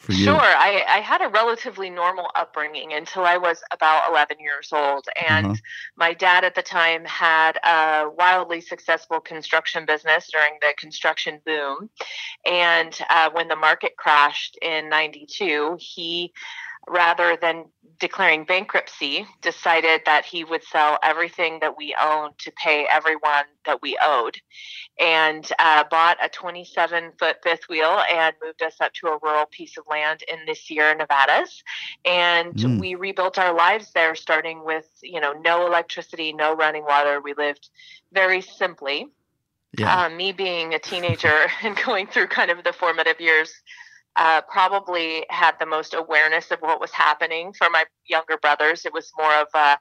for 0.05 0.13
you. 0.13 0.25
Sure, 0.25 0.35
I, 0.39 0.85
I 0.87 0.99
had 0.99 1.23
a 1.23 1.29
relatively 1.29 1.91
normal 1.91 2.31
upbringing 2.35 2.93
until 2.93 3.25
I 3.25 3.37
was 3.37 3.63
about 3.73 4.11
11 4.11 4.37
years 4.39 4.69
old, 4.73 5.07
and 5.29 5.47
uh-huh. 5.47 5.57
my 5.97 6.13
dad 6.13 6.45
at 6.45 6.55
the 6.55 6.63
time 6.63 7.05
had 7.07 7.59
a 7.65 8.09
wildly 8.11 8.61
successful 8.61 9.21
construction 9.21 9.87
business 9.87 10.29
during 10.31 10.53
the 10.61 10.75
construction 10.79 11.41
boom, 11.47 11.89
and 12.45 12.97
uh, 13.11 13.31
when 13.33 13.49
the 13.49 13.57
market 13.57 13.97
crashed 13.97 14.59
in 14.63 14.89
'92, 14.89 15.77
he 15.81 16.33
rather 16.89 17.37
than 17.41 17.67
declaring 17.99 18.45
bankruptcy, 18.45 19.27
decided 19.41 20.03
that 20.05 20.25
he 20.25 20.45
would 20.45 20.63
sell 20.65 20.99
everything 21.03 21.59
that 21.61 21.77
we 21.77 21.95
owned 22.01 22.37
to 22.39 22.53
pay 22.53 22.87
everyone 22.91 23.45
that 23.67 23.81
we 23.83 23.97
owed, 24.03 24.37
and 24.99 25.51
uh, 25.59 25.85
bought 25.91 26.17
a 26.23 26.29
27 26.29 27.13
foot 27.19 27.37
fifth 27.43 27.69
wheel 27.69 28.03
and 28.11 28.35
moved 28.43 28.63
us 28.63 28.77
up 28.81 28.93
to 28.95 29.07
a 29.09 29.19
rural 29.23 29.47
piece 29.47 29.77
of 29.77 29.85
land 29.89 30.23
in 30.31 30.39
the 30.47 30.55
Sierra 30.55 30.95
Nevadas. 30.95 31.63
And 32.05 32.55
mm. 32.55 32.81
we 32.81 32.95
rebuilt 32.95 33.39
our 33.39 33.55
lives 33.55 33.93
there, 33.93 34.15
starting 34.15 34.65
with 34.65 34.87
you 35.03 35.21
know 35.21 35.33
no 35.33 35.67
electricity, 35.67 36.33
no 36.33 36.55
running 36.55 36.85
water. 36.85 37.21
We 37.21 37.35
lived 37.35 37.71
very 38.13 38.41
simply. 38.41 39.09
Yeah. 39.77 40.05
Uh, 40.05 40.09
me 40.09 40.31
being 40.31 40.73
a 40.73 40.79
teenager 40.79 41.47
and 41.63 41.77
going 41.85 42.07
through 42.07 42.29
kind 42.29 42.51
of 42.51 42.63
the 42.63 42.73
formative 42.73 43.21
years 43.21 43.53
uh, 44.17 44.41
probably 44.43 45.27
had 45.29 45.53
the 45.59 45.67
most 45.67 45.95
awareness 45.95 46.51
of 46.51 46.61
what 46.61 46.81
was 46.81 46.93
happening 46.93 47.53
for 47.53 47.69
my 47.71 47.85
younger 48.07 48.37
brothers. 48.37 48.85
It 48.85 48.93
was 48.93 49.13
more 49.19 49.35
of 49.35 49.49
a, 49.55 49.79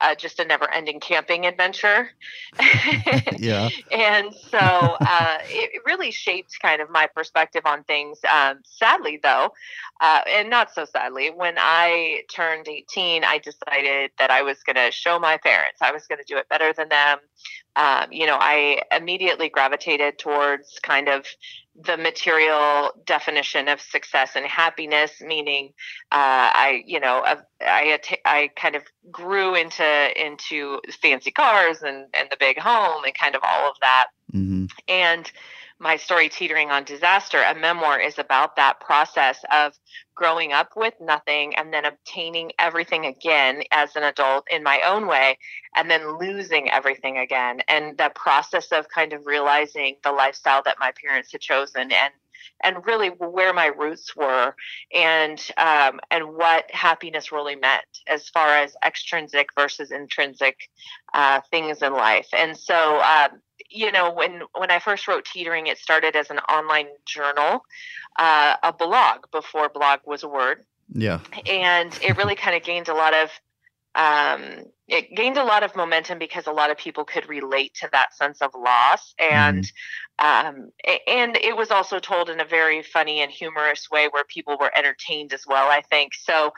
uh, 0.00 0.14
just 0.14 0.40
a 0.40 0.44
never 0.44 0.70
ending 0.72 1.00
camping 1.00 1.46
adventure. 1.46 2.10
yeah. 3.38 3.68
And 3.92 4.34
so 4.34 4.58
uh, 4.58 5.38
it 5.44 5.82
really 5.86 6.10
shaped 6.10 6.58
kind 6.60 6.82
of 6.82 6.90
my 6.90 7.06
perspective 7.06 7.62
on 7.64 7.84
things. 7.84 8.18
Um, 8.30 8.60
sadly, 8.64 9.20
though, 9.22 9.50
uh, 10.00 10.20
and 10.28 10.50
not 10.50 10.72
so 10.74 10.84
sadly, 10.84 11.30
when 11.30 11.54
I 11.56 12.22
turned 12.30 12.68
18, 12.68 13.24
I 13.24 13.38
decided 13.38 14.10
that 14.18 14.30
I 14.30 14.42
was 14.42 14.62
going 14.64 14.76
to 14.76 14.90
show 14.90 15.18
my 15.18 15.38
parents, 15.38 15.80
I 15.80 15.92
was 15.92 16.06
going 16.06 16.18
to 16.18 16.24
do 16.26 16.36
it 16.36 16.48
better 16.48 16.72
than 16.72 16.88
them. 16.88 17.18
Um, 17.76 18.10
you 18.10 18.26
know, 18.26 18.38
I 18.40 18.82
immediately 18.90 19.48
gravitated 19.48 20.18
towards 20.18 20.78
kind 20.82 21.08
of 21.08 21.26
the 21.84 21.96
material 21.96 22.90
definition 23.04 23.68
of 23.68 23.80
success 23.80 24.32
and 24.34 24.46
happiness, 24.46 25.20
meaning 25.20 25.72
uh, 26.12 26.50
I, 26.54 26.82
you 26.86 27.00
know, 27.00 27.22
I, 27.60 27.98
I 28.24 28.50
kind 28.56 28.76
of 28.76 28.82
grew 29.10 29.54
into 29.54 29.84
into 30.16 30.80
fancy 31.02 31.30
cars 31.30 31.82
and 31.82 32.06
and 32.14 32.28
the 32.30 32.36
big 32.38 32.58
home 32.58 33.04
and 33.04 33.14
kind 33.14 33.34
of 33.34 33.42
all 33.44 33.68
of 33.68 33.76
that, 33.82 34.06
mm-hmm. 34.32 34.66
and 34.88 35.30
my 35.78 35.96
story 35.96 36.28
teetering 36.28 36.70
on 36.70 36.84
disaster 36.84 37.42
a 37.42 37.54
memoir 37.54 38.00
is 38.00 38.18
about 38.18 38.56
that 38.56 38.80
process 38.80 39.44
of 39.52 39.72
growing 40.14 40.52
up 40.52 40.70
with 40.74 40.94
nothing 41.00 41.54
and 41.56 41.72
then 41.72 41.84
obtaining 41.84 42.50
everything 42.58 43.04
again 43.04 43.62
as 43.70 43.94
an 43.94 44.02
adult 44.02 44.46
in 44.50 44.62
my 44.62 44.80
own 44.86 45.06
way 45.06 45.38
and 45.74 45.90
then 45.90 46.18
losing 46.18 46.70
everything 46.70 47.18
again. 47.18 47.60
And 47.68 47.96
the 47.98 48.10
process 48.14 48.72
of 48.72 48.88
kind 48.88 49.12
of 49.12 49.26
realizing 49.26 49.96
the 50.02 50.12
lifestyle 50.12 50.62
that 50.64 50.78
my 50.80 50.92
parents 51.04 51.32
had 51.32 51.42
chosen 51.42 51.92
and 51.92 52.12
and 52.62 52.86
really 52.86 53.08
where 53.08 53.52
my 53.52 53.66
roots 53.66 54.16
were 54.16 54.54
and 54.94 55.40
um, 55.58 56.00
and 56.10 56.34
what 56.34 56.70
happiness 56.70 57.32
really 57.32 57.56
meant 57.56 57.84
as 58.06 58.28
far 58.28 58.48
as 58.48 58.76
extrinsic 58.84 59.48
versus 59.54 59.90
intrinsic 59.90 60.56
uh, 61.12 61.40
things 61.50 61.82
in 61.82 61.92
life. 61.92 62.28
And 62.32 62.56
so 62.56 63.00
um, 63.00 63.40
you 63.70 63.92
know, 63.92 64.12
when 64.12 64.42
when 64.56 64.70
I 64.70 64.78
first 64.78 65.08
wrote 65.08 65.24
Teetering, 65.24 65.66
it 65.66 65.78
started 65.78 66.16
as 66.16 66.30
an 66.30 66.38
online 66.38 66.88
journal, 67.06 67.64
uh, 68.18 68.56
a 68.62 68.72
blog 68.72 69.30
before 69.32 69.68
blog 69.68 70.00
was 70.04 70.22
a 70.22 70.28
word. 70.28 70.64
Yeah. 70.92 71.20
And 71.48 71.96
it 72.02 72.16
really 72.16 72.36
kind 72.44 72.56
of 72.56 72.62
gained 72.62 72.88
a 72.88 72.94
lot 72.94 73.14
of 73.14 73.30
um, 73.96 74.64
it 74.88 75.16
gained 75.16 75.38
a 75.38 75.42
lot 75.42 75.62
of 75.62 75.74
momentum 75.74 76.18
because 76.18 76.46
a 76.46 76.52
lot 76.52 76.70
of 76.70 76.76
people 76.76 77.04
could 77.04 77.28
relate 77.28 77.74
to 77.74 77.88
that 77.92 78.14
sense 78.14 78.40
of 78.40 78.50
loss 78.54 79.14
and 79.18 79.64
mm. 80.20 80.48
um, 80.48 80.70
and 81.08 81.36
it 81.36 81.56
was 81.56 81.70
also 81.70 81.98
told 81.98 82.30
in 82.30 82.38
a 82.38 82.44
very 82.44 82.82
funny 82.82 83.20
and 83.20 83.32
humorous 83.32 83.90
way 83.90 84.08
where 84.10 84.22
people 84.24 84.56
were 84.60 84.70
entertained 84.76 85.32
as 85.32 85.44
well 85.46 85.68
i 85.70 85.80
think 85.80 86.12
so 86.14 86.52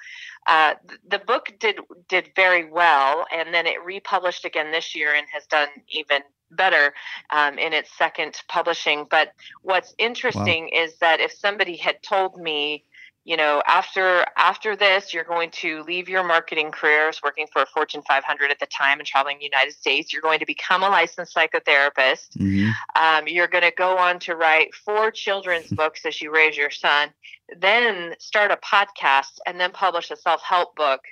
uh, 0.47 0.75
the 1.09 1.21
book 1.21 1.55
did 1.59 1.77
did 2.09 2.31
very 2.37 2.71
well 2.71 3.25
and 3.33 3.55
then 3.55 3.67
it 3.67 3.83
republished 3.85 4.45
again 4.45 4.73
this 4.73 4.95
year 4.95 5.15
and 5.15 5.27
has 5.33 5.47
done 5.47 5.69
even 5.89 6.21
better 6.51 6.93
um, 7.31 7.59
in 7.59 7.73
its 7.73 7.91
second 7.97 8.41
publishing. 8.49 9.07
But 9.11 9.33
what's 9.63 9.95
interesting 9.99 10.71
wow. 10.73 10.83
is 10.85 10.99
that 10.99 11.21
if 11.21 11.33
somebody 11.33 11.77
had 11.77 12.03
told 12.03 12.37
me, 12.41 12.85
you 13.25 13.37
know, 13.37 13.63
after 13.67 14.25
after 14.39 14.75
this, 14.75 15.13
you're 15.13 15.23
going 15.23 15.51
to 15.51 15.83
leave 15.83 16.09
your 16.09 16.25
marketing 16.25 16.71
careers, 16.71 17.21
working 17.23 17.47
for 17.53 17.61
a 17.61 17.67
Fortune 17.67 18.01
500 18.09 18.51
at 18.51 18.59
the 18.59 18.67
time 18.67 19.01
and 19.01 19.07
traveling 19.07 19.37
the 19.39 19.45
United 19.45 19.75
States. 19.75 20.15
You're 20.15 20.23
going 20.23 20.39
to 20.39 20.47
become 20.47 20.83
a 20.83 20.89
licensed 20.89 21.37
psychotherapist. 21.37 22.39
Mm-hmm. 22.39 22.71
Um, 22.97 23.29
you're 23.29 23.47
going 23.47 23.65
to 23.65 23.73
go 23.77 23.99
on 23.99 24.19
to 24.21 24.35
write 24.35 24.75
four 24.75 25.11
children's 25.11 25.67
books 25.71 26.07
as 26.07 26.23
you 26.23 26.35
raise 26.35 26.57
your 26.57 26.71
son, 26.71 27.11
then 27.55 28.15
start 28.19 28.51
a 28.51 28.57
podcast, 28.57 29.41
and 29.47 29.61
then 29.61 29.73
publish 29.73 30.11
a 30.11 30.17
self 30.17 30.41
help 30.43 30.75
book. 30.75 31.03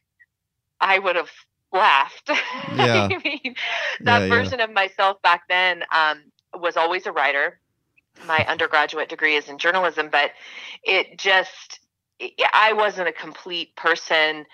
I 0.81 0.99
would 0.99 1.17
have 1.17 1.31
laughed. 1.77 2.31
Yeah. 2.69 3.11
I 3.11 3.19
mean, 3.25 3.55
that 4.05 4.23
Yeah, 4.23 4.27
yeah. 4.27 4.51
version 4.51 4.61
of 4.61 4.71
myself 4.73 5.21
back 5.23 5.43
then 5.49 5.83
um, 5.95 6.25
was 6.55 6.77
always 6.77 7.07
a 7.07 7.13
writer. 7.13 7.61
My 8.23 8.45
undergraduate 8.47 9.09
degree 9.09 9.37
is 9.37 9.49
in 9.49 9.59
journalism, 9.59 10.09
but 10.11 10.31
it 10.85 11.19
just, 11.19 11.81
I 12.53 12.73
wasn't 12.75 13.09
a 13.09 13.13
complete 13.13 13.77
person 13.77 14.47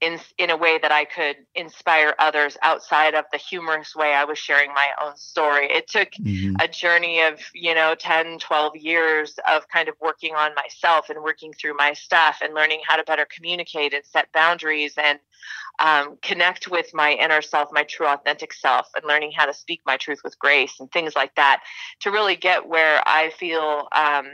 in 0.00 0.18
in 0.38 0.50
a 0.50 0.56
way 0.56 0.78
that 0.78 0.92
I 0.92 1.04
could 1.04 1.36
inspire 1.54 2.14
others 2.18 2.56
outside 2.62 3.14
of 3.14 3.24
the 3.32 3.38
humorous 3.38 3.94
way 3.96 4.12
I 4.14 4.24
was 4.24 4.38
sharing 4.38 4.72
my 4.74 4.88
own 5.02 5.16
story. 5.16 5.66
It 5.70 5.88
took 5.88 6.10
Mhm. 6.18 6.56
a 6.60 6.68
journey 6.68 7.22
of 7.22 7.40
you 7.54 7.74
know 7.74 7.94
10 7.94 8.38
12 8.38 8.76
years 8.76 9.38
of 9.48 9.68
kind 9.68 9.88
of 9.88 9.94
working 10.00 10.34
on 10.34 10.54
myself 10.54 11.08
and 11.10 11.22
working 11.22 11.52
through 11.52 11.76
my 11.76 11.92
stuff 11.94 12.38
and 12.42 12.54
learning 12.54 12.80
how 12.86 12.96
to 12.96 13.04
better 13.04 13.26
communicate 13.34 13.94
and 13.94 14.04
set 14.04 14.32
boundaries 14.32 14.94
and 14.96 15.18
um, 15.78 16.16
connect 16.22 16.68
with 16.70 16.92
my 16.94 17.12
inner 17.12 17.42
self 17.42 17.68
my 17.72 17.84
true 17.84 18.06
authentic 18.06 18.52
self 18.52 18.88
and 18.96 19.04
learning 19.06 19.32
how 19.32 19.46
to 19.46 19.54
speak 19.54 19.80
my 19.86 19.96
truth 19.96 20.20
with 20.24 20.38
grace 20.38 20.80
and 20.80 20.90
things 20.92 21.14
like 21.14 21.34
that 21.36 21.62
to 22.00 22.10
really 22.10 22.36
get 22.36 22.66
where 22.66 23.02
i 23.06 23.30
feel 23.30 23.88
um, 23.92 24.26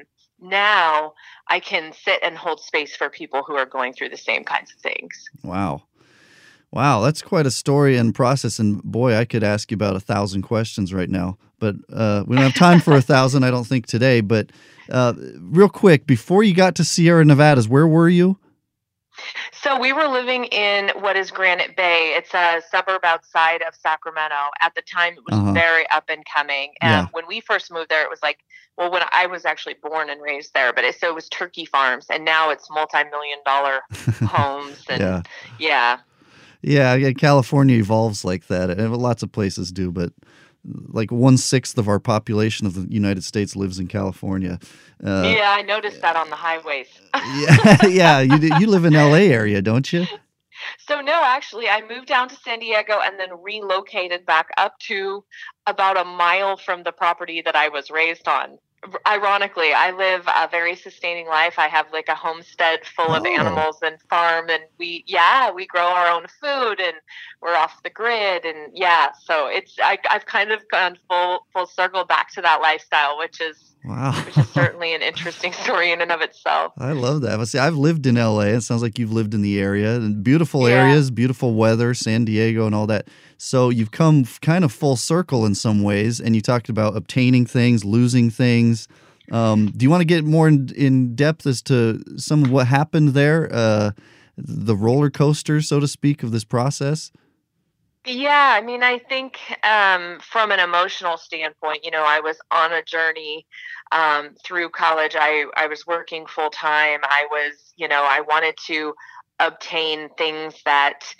now 0.42 1.12
i 1.48 1.58
can 1.58 1.92
sit 1.92 2.18
and 2.22 2.36
hold 2.36 2.60
space 2.60 2.94
for 2.94 3.08
people 3.08 3.42
who 3.42 3.54
are 3.54 3.66
going 3.66 3.92
through 3.92 4.08
the 4.08 4.16
same 4.16 4.44
kinds 4.44 4.72
of 4.72 4.78
things 4.80 5.30
Wow. 5.42 5.82
Wow, 6.70 7.02
that's 7.02 7.20
quite 7.20 7.44
a 7.44 7.50
story 7.50 7.98
and 7.98 8.14
process. 8.14 8.58
And 8.58 8.82
boy, 8.82 9.14
I 9.14 9.26
could 9.26 9.44
ask 9.44 9.70
you 9.70 9.74
about 9.74 9.94
a 9.94 10.00
thousand 10.00 10.42
questions 10.42 10.94
right 10.94 11.10
now, 11.10 11.36
but 11.58 11.76
uh, 11.92 12.24
we 12.26 12.36
don't 12.36 12.44
have 12.44 12.54
time 12.54 12.80
for 12.80 12.94
a 12.94 13.02
thousand, 13.12 13.44
I 13.44 13.50
don't 13.50 13.66
think, 13.66 13.86
today. 13.86 14.22
But 14.22 14.50
uh, 14.88 15.12
real 15.38 15.68
quick, 15.68 16.06
before 16.06 16.42
you 16.42 16.54
got 16.54 16.74
to 16.76 16.84
Sierra 16.84 17.24
Nevadas, 17.24 17.68
where 17.68 17.86
were 17.86 18.08
you? 18.08 18.38
So 19.52 19.78
we 19.78 19.92
were 19.92 20.08
living 20.08 20.44
in 20.46 20.90
what 21.00 21.16
is 21.16 21.30
Granite 21.30 21.76
Bay. 21.76 22.14
It's 22.16 22.34
a 22.34 22.62
suburb 22.70 23.04
outside 23.04 23.62
of 23.62 23.74
Sacramento. 23.74 24.34
At 24.60 24.74
the 24.74 24.82
time, 24.82 25.14
it 25.14 25.24
was 25.24 25.34
Uh-huh. 25.34 25.52
very 25.52 25.88
up 25.90 26.04
and 26.08 26.24
coming. 26.32 26.72
And 26.80 26.90
Yeah. 26.90 27.06
when 27.12 27.26
we 27.26 27.40
first 27.40 27.70
moved 27.72 27.88
there, 27.90 28.02
it 28.02 28.10
was 28.10 28.22
like, 28.22 28.38
well, 28.76 28.90
when 28.90 29.02
I 29.12 29.26
was 29.26 29.44
actually 29.44 29.76
born 29.82 30.10
and 30.10 30.20
raised 30.22 30.54
there, 30.54 30.72
but 30.72 30.84
it, 30.84 30.98
so 30.98 31.08
it 31.08 31.14
was 31.14 31.28
turkey 31.28 31.64
farms, 31.66 32.06
and 32.10 32.24
now 32.24 32.50
it's 32.50 32.70
multi-million 32.70 33.38
dollar 33.44 33.80
homes. 34.24 34.78
And 34.88 35.00
Yeah. 35.00 35.22
yeah, 35.58 35.98
Yeah, 36.62 36.94
yeah, 36.94 37.12
California 37.12 37.76
evolves 37.76 38.24
like 38.24 38.46
that. 38.46 38.70
And 38.70 38.96
lots 38.96 39.22
of 39.22 39.32
places 39.32 39.72
do, 39.72 39.90
but 39.90 40.12
like 40.64 41.10
one 41.10 41.36
sixth 41.36 41.76
of 41.76 41.88
our 41.88 41.98
population 41.98 42.66
of 42.66 42.74
the 42.74 42.86
United 42.92 43.24
States 43.24 43.56
lives 43.56 43.78
in 43.78 43.88
California. 43.88 44.58
Uh, 45.04 45.34
yeah, 45.36 45.54
I 45.56 45.62
noticed 45.62 46.00
that 46.02 46.14
on 46.16 46.30
the 46.30 46.36
highways. 46.36 46.88
yeah, 47.14 47.86
yeah. 47.86 48.20
You 48.20 48.56
you 48.60 48.66
live 48.68 48.84
in 48.84 48.94
L.A. 48.94 49.32
area, 49.32 49.60
don't 49.60 49.92
you? 49.92 50.06
So 50.78 51.00
no, 51.00 51.22
actually, 51.24 51.68
I 51.68 51.82
moved 51.88 52.06
down 52.06 52.28
to 52.28 52.36
San 52.36 52.60
Diego 52.60 53.00
and 53.02 53.18
then 53.18 53.30
relocated 53.42 54.24
back 54.26 54.48
up 54.56 54.78
to 54.80 55.24
about 55.66 55.96
a 55.96 56.04
mile 56.04 56.56
from 56.56 56.84
the 56.84 56.92
property 56.92 57.42
that 57.42 57.56
I 57.56 57.68
was 57.68 57.90
raised 57.90 58.28
on. 58.28 58.58
Ironically, 59.06 59.72
I 59.72 59.92
live 59.92 60.26
a 60.26 60.48
very 60.50 60.74
sustaining 60.74 61.28
life. 61.28 61.54
I 61.56 61.68
have 61.68 61.86
like 61.92 62.08
a 62.08 62.16
homestead 62.16 62.80
full 62.84 63.14
of 63.14 63.22
Oh. 63.24 63.32
animals 63.32 63.76
and 63.82 63.96
farm, 64.10 64.48
and 64.50 64.62
we 64.78 65.04
yeah 65.06 65.52
we 65.52 65.66
grow 65.66 65.86
our 65.86 66.08
own 66.10 66.26
food 66.40 66.80
and 66.80 66.96
we're 67.40 67.54
off 67.54 67.80
the 67.84 67.90
grid 67.90 68.44
and 68.44 68.72
yeah. 68.74 69.08
So 69.24 69.46
it's 69.46 69.76
I, 69.80 69.98
I've 70.10 70.26
kind 70.26 70.50
of 70.50 70.60
gone 70.70 70.98
full 71.08 71.46
full 71.52 71.66
circle 71.66 72.04
back 72.04 72.32
to 72.32 72.42
that 72.42 72.60
lifestyle, 72.60 73.18
which 73.18 73.40
is 73.40 73.68
Wow. 73.84 74.12
which 74.24 74.38
is 74.38 74.48
certainly 74.50 74.94
an 74.94 75.02
interesting 75.02 75.52
story 75.64 75.90
in 75.92 76.00
and 76.00 76.12
of 76.12 76.20
itself. 76.20 76.72
I 76.78 76.92
love 76.92 77.22
that. 77.22 77.36
But 77.38 77.46
see, 77.48 77.58
I've 77.58 77.74
lived 77.76 78.06
in 78.06 78.14
LA. 78.14 78.42
It 78.54 78.60
sounds 78.62 78.80
like 78.82 78.96
you've 78.98 79.12
lived 79.12 79.34
in 79.34 79.42
the 79.42 79.60
area 79.60 79.96
and 79.96 80.22
beautiful 80.22 80.68
Yeah. 80.68 80.76
areas, 80.76 81.10
beautiful 81.10 81.54
weather, 81.54 81.92
San 81.94 82.24
Diego, 82.24 82.64
and 82.66 82.74
all 82.76 82.86
that. 82.86 83.08
So 83.44 83.70
you've 83.70 83.90
come 83.90 84.24
kind 84.40 84.64
of 84.64 84.70
full 84.70 84.94
circle 84.94 85.44
in 85.44 85.56
some 85.56 85.82
ways. 85.82 86.20
And 86.20 86.36
you 86.36 86.40
talked 86.40 86.68
about 86.68 86.96
obtaining 86.96 87.44
things, 87.44 87.84
losing 87.84 88.30
things. 88.30 88.86
Um, 89.32 89.72
do 89.76 89.82
you 89.82 89.90
want 89.90 90.00
to 90.00 90.04
get 90.06 90.24
more 90.24 90.46
in, 90.46 90.72
in 90.76 91.16
depth 91.16 91.44
as 91.44 91.60
to 91.62 92.04
some 92.16 92.44
of 92.44 92.52
what 92.52 92.68
happened 92.68 93.08
there? 93.10 93.48
Uh, 93.52 93.90
the 94.36 94.76
roller 94.76 95.10
coaster, 95.10 95.60
so 95.60 95.80
to 95.80 95.88
speak, 95.88 96.22
of 96.22 96.30
this 96.30 96.44
process? 96.44 97.10
Yeah, 98.06 98.56
I 98.56 98.60
mean, 98.60 98.84
I 98.84 98.98
think 98.98 99.40
um, 99.64 100.20
from 100.20 100.52
an 100.52 100.60
emotional 100.60 101.16
standpoint, 101.16 101.84
you 101.84 101.90
know, 101.90 102.04
I 102.06 102.20
was 102.20 102.36
on 102.52 102.72
a 102.72 102.82
journey 102.84 103.44
um, 103.90 104.36
through 104.44 104.68
college. 104.70 105.16
I, 105.18 105.46
I 105.56 105.66
was 105.66 105.84
working 105.84 106.26
full 106.26 106.50
time. 106.50 107.00
I 107.02 107.26
was, 107.28 107.72
you 107.76 107.88
know, 107.88 108.04
I 108.04 108.20
wanted 108.20 108.54
to 108.68 108.94
obtain 109.40 110.10
things 110.16 110.54
that 110.64 111.12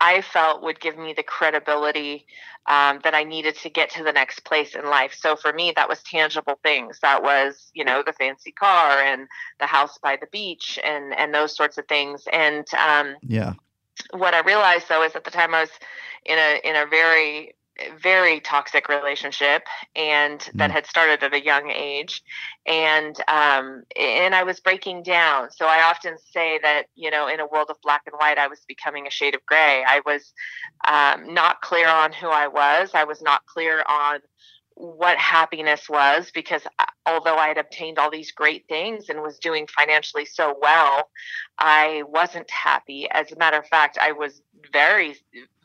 I 0.00 0.20
felt 0.20 0.62
would 0.62 0.80
give 0.80 0.98
me 0.98 1.12
the 1.14 1.22
credibility 1.22 2.26
um, 2.66 3.00
that 3.04 3.14
I 3.14 3.24
needed 3.24 3.56
to 3.56 3.70
get 3.70 3.90
to 3.90 4.02
the 4.02 4.12
next 4.12 4.44
place 4.44 4.74
in 4.74 4.84
life. 4.86 5.14
So 5.18 5.36
for 5.36 5.52
me, 5.52 5.72
that 5.76 5.88
was 5.88 6.02
tangible 6.02 6.58
things. 6.62 6.98
That 7.00 7.22
was, 7.22 7.70
you 7.74 7.84
know, 7.84 8.02
the 8.04 8.12
fancy 8.12 8.52
car 8.52 9.00
and 9.00 9.28
the 9.60 9.66
house 9.66 9.98
by 9.98 10.16
the 10.16 10.26
beach 10.26 10.78
and 10.84 11.14
and 11.16 11.32
those 11.34 11.56
sorts 11.56 11.78
of 11.78 11.86
things. 11.88 12.24
And 12.32 12.66
um, 12.74 13.16
Yeah. 13.22 13.54
what 14.12 14.34
I 14.34 14.40
realized 14.40 14.88
though 14.88 15.04
is 15.04 15.16
at 15.16 15.24
the 15.24 15.30
time 15.30 15.54
I 15.54 15.60
was 15.62 15.70
in 16.24 16.38
a 16.38 16.60
in 16.68 16.76
a 16.76 16.86
very 16.86 17.54
very 18.00 18.40
toxic 18.40 18.88
relationship 18.88 19.62
and 19.94 20.40
that 20.54 20.70
Mm. 20.70 20.74
had 20.74 20.86
started 20.86 21.22
at 21.22 21.34
a 21.34 21.44
young 21.44 21.70
age 21.70 22.22
and 22.66 23.16
um 23.28 23.84
and 23.96 24.34
I 24.34 24.42
was 24.44 24.60
breaking 24.60 25.02
down 25.02 25.50
so 25.50 25.66
I 25.66 25.82
often 25.82 26.16
say 26.32 26.58
that 26.62 26.84
you 26.94 27.10
know 27.10 27.28
in 27.28 27.40
a 27.40 27.46
world 27.46 27.68
of 27.70 27.76
black 27.82 28.02
and 28.06 28.14
white 28.18 28.38
I 28.38 28.48
was 28.48 28.60
becoming 28.66 29.06
a 29.06 29.10
shade 29.10 29.34
of 29.34 29.44
gray 29.46 29.84
I 29.86 30.00
was 30.06 30.32
um, 30.86 31.34
not 31.34 31.60
clear 31.60 31.88
on 31.88 32.12
who 32.12 32.28
I 32.28 32.48
was 32.48 32.90
I 32.94 33.04
was 33.04 33.22
not 33.22 33.44
clear 33.46 33.82
on 33.88 34.20
what 34.74 35.16
happiness 35.18 35.88
was 35.88 36.30
because 36.34 36.62
uh, 36.78 36.84
although 37.06 37.36
I 37.36 37.48
had 37.48 37.58
obtained 37.58 37.98
all 37.98 38.10
these 38.10 38.32
great 38.32 38.66
things 38.68 39.08
and 39.08 39.22
was 39.22 39.38
doing 39.38 39.66
financially 39.66 40.24
so 40.26 40.56
well 40.60 41.08
I 41.58 42.02
wasn't 42.08 42.50
happy. 42.50 43.08
As 43.10 43.32
a 43.32 43.36
matter 43.36 43.58
of 43.58 43.66
fact, 43.66 43.98
I 44.00 44.12
was 44.12 44.42
very, 44.72 45.16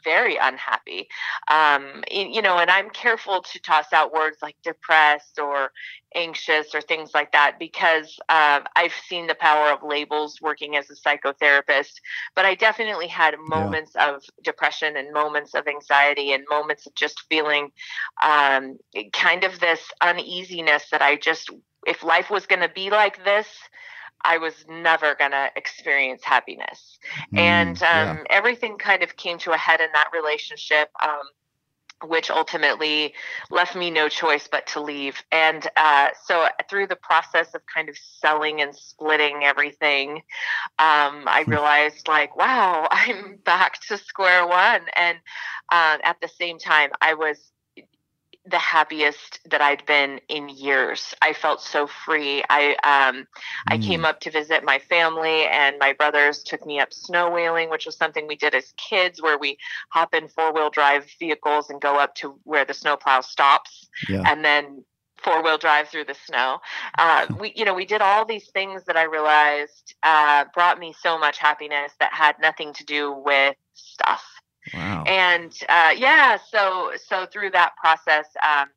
very 0.03 0.37
unhappy. 0.37 1.07
Um, 1.47 2.03
you 2.09 2.41
know, 2.41 2.57
and 2.57 2.69
I'm 2.69 2.89
careful 2.89 3.41
to 3.41 3.59
toss 3.59 3.93
out 3.93 4.13
words 4.13 4.37
like 4.41 4.55
depressed 4.63 5.39
or 5.39 5.71
anxious 6.15 6.75
or 6.75 6.81
things 6.81 7.11
like 7.13 7.31
that 7.31 7.57
because 7.59 8.19
uh, 8.29 8.61
I've 8.75 8.93
seen 9.07 9.27
the 9.27 9.35
power 9.35 9.71
of 9.71 9.83
labels 9.83 10.39
working 10.41 10.75
as 10.75 10.89
a 10.89 10.95
psychotherapist. 10.95 11.93
But 12.35 12.45
I 12.45 12.55
definitely 12.55 13.07
had 13.07 13.35
moments 13.39 13.95
of 13.95 14.23
depression 14.43 14.97
and 14.97 15.13
moments 15.13 15.53
of 15.53 15.67
anxiety 15.67 16.33
and 16.33 16.43
moments 16.49 16.85
of 16.85 16.95
just 16.95 17.23
feeling 17.29 17.71
um, 18.23 18.77
kind 19.13 19.43
of 19.43 19.59
this 19.59 19.81
uneasiness 20.01 20.89
that 20.91 21.01
I 21.01 21.15
just, 21.15 21.49
if 21.85 22.03
life 22.03 22.29
was 22.29 22.45
going 22.45 22.61
to 22.61 22.69
be 22.69 22.89
like 22.89 23.23
this, 23.23 23.47
I 24.23 24.37
was 24.37 24.53
never 24.69 25.15
going 25.15 25.31
to 25.31 25.49
experience 25.55 26.23
happiness. 26.23 26.99
and 27.35 27.75
Mm, 27.75 27.83
yeah. 27.91 28.13
um, 28.13 28.25
everything 28.29 28.77
kind 28.77 29.03
of 29.03 29.15
came 29.15 29.37
to 29.39 29.51
a 29.51 29.57
head 29.57 29.81
in 29.81 29.89
that 29.93 30.09
relationship. 30.13 30.89
Um, 31.01 31.21
which 32.05 32.29
ultimately 32.29 33.13
left 33.49 33.75
me 33.75 33.89
no 33.89 34.09
choice 34.09 34.47
but 34.51 34.65
to 34.67 34.81
leave. 34.81 35.21
And 35.31 35.67
uh, 35.77 36.09
so, 36.25 36.47
through 36.69 36.87
the 36.87 36.95
process 36.95 37.53
of 37.55 37.61
kind 37.73 37.89
of 37.89 37.97
selling 37.97 38.61
and 38.61 38.75
splitting 38.75 39.43
everything, 39.43 40.17
um, 40.79 41.25
I 41.27 41.45
Hmm. 41.47 41.51
realized, 41.51 42.07
like, 42.07 42.35
wow, 42.35 42.87
I'm 42.91 43.37
back 43.45 43.79
to 43.87 43.97
square 43.97 44.47
one. 44.47 44.81
And 44.95 45.17
uh, 45.71 45.97
at 46.03 46.17
the 46.21 46.27
same 46.27 46.59
time, 46.59 46.91
I 47.01 47.13
was 47.13 47.51
the 48.51 48.59
happiest 48.59 49.39
that 49.49 49.61
I'd 49.61 49.85
been 49.85 50.19
in 50.29 50.49
years. 50.49 51.15
I 51.21 51.33
felt 51.33 51.61
so 51.61 51.87
free. 51.87 52.43
I 52.49 52.75
um, 52.83 53.25
I 53.69 53.77
Mm. 53.77 53.81
came 53.81 54.05
up 54.05 54.19
to 54.21 54.31
visit 54.31 54.63
my 54.63 54.79
family, 54.79 55.45
and 55.45 55.77
my 55.79 55.93
brothers 55.93 56.43
took 56.43 56.65
me 56.65 56.79
up 56.79 56.93
snow 56.93 57.31
whaling, 57.31 57.69
which 57.69 57.85
was 57.85 57.97
something 57.97 58.27
we 58.27 58.35
did 58.35 58.55
as 58.55 58.73
kids, 58.77 59.21
where 59.21 59.37
we 59.37 59.57
hop 59.91 60.13
in 60.13 60.27
four 60.27 60.53
wheel 60.53 60.69
drive 60.69 61.09
vehicles 61.19 61.69
and 61.69 61.81
go 61.81 61.97
up 61.99 62.15
to 62.15 62.39
where 62.43 62.65
the 62.65 62.73
snowplow 62.73 63.21
stops, 63.21 63.89
Yeah. 64.09 64.23
and 64.25 64.43
then 64.45 64.85
four 65.17 65.43
wheel 65.43 65.57
drive 65.57 65.87
through 65.89 66.05
the 66.05 66.15
snow. 66.15 66.59
Uh, 66.97 67.27
we, 67.39 67.53
you 67.55 67.65
know, 67.65 67.73
we 67.73 67.85
did 67.85 68.01
all 68.01 68.25
these 68.25 68.49
things 68.51 68.83
that 68.85 68.97
I 68.97 69.03
realized 69.03 69.95
uh, 70.03 70.45
brought 70.53 70.79
me 70.79 70.93
so 70.99 71.17
much 71.17 71.37
happiness 71.37 71.93
that 71.99 72.13
had 72.13 72.35
nothing 72.41 72.73
to 72.73 72.85
do 72.85 73.11
with 73.13 73.55
stuff 73.73 74.23
Wow. 74.73 75.03
and 75.05 75.57
uh, 75.69 75.91
yeah 75.95 76.37
so 76.49 76.91
so 77.07 77.25
through 77.25 77.51
that 77.51 77.75
process 77.75 78.25
um, 78.41 78.69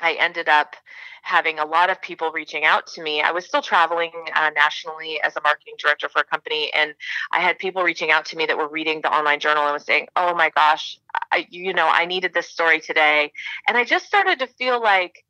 i 0.00 0.16
ended 0.18 0.48
up 0.48 0.74
having 1.22 1.58
a 1.58 1.64
lot 1.66 1.90
of 1.90 2.00
people 2.00 2.30
reaching 2.32 2.64
out 2.64 2.86
to 2.86 3.02
me 3.02 3.20
i 3.20 3.30
was 3.30 3.44
still 3.44 3.62
traveling 3.62 4.12
uh, 4.34 4.50
nationally 4.54 5.20
as 5.22 5.36
a 5.36 5.40
marketing 5.42 5.74
director 5.78 6.08
for 6.08 6.20
a 6.20 6.24
company 6.24 6.72
and 6.74 6.94
i 7.32 7.40
had 7.40 7.58
people 7.58 7.82
reaching 7.82 8.10
out 8.10 8.24
to 8.24 8.36
me 8.36 8.46
that 8.46 8.56
were 8.56 8.68
reading 8.68 9.00
the 9.02 9.12
online 9.12 9.40
journal 9.40 9.64
and 9.64 9.72
was 9.72 9.84
saying 9.84 10.06
oh 10.16 10.34
my 10.34 10.50
gosh 10.50 10.98
I, 11.32 11.46
you 11.50 11.74
know 11.74 11.88
i 11.88 12.06
needed 12.06 12.32
this 12.32 12.48
story 12.48 12.80
today 12.80 13.32
and 13.66 13.76
i 13.76 13.84
just 13.84 14.06
started 14.06 14.38
to 14.38 14.46
feel 14.46 14.80
like 14.80 15.24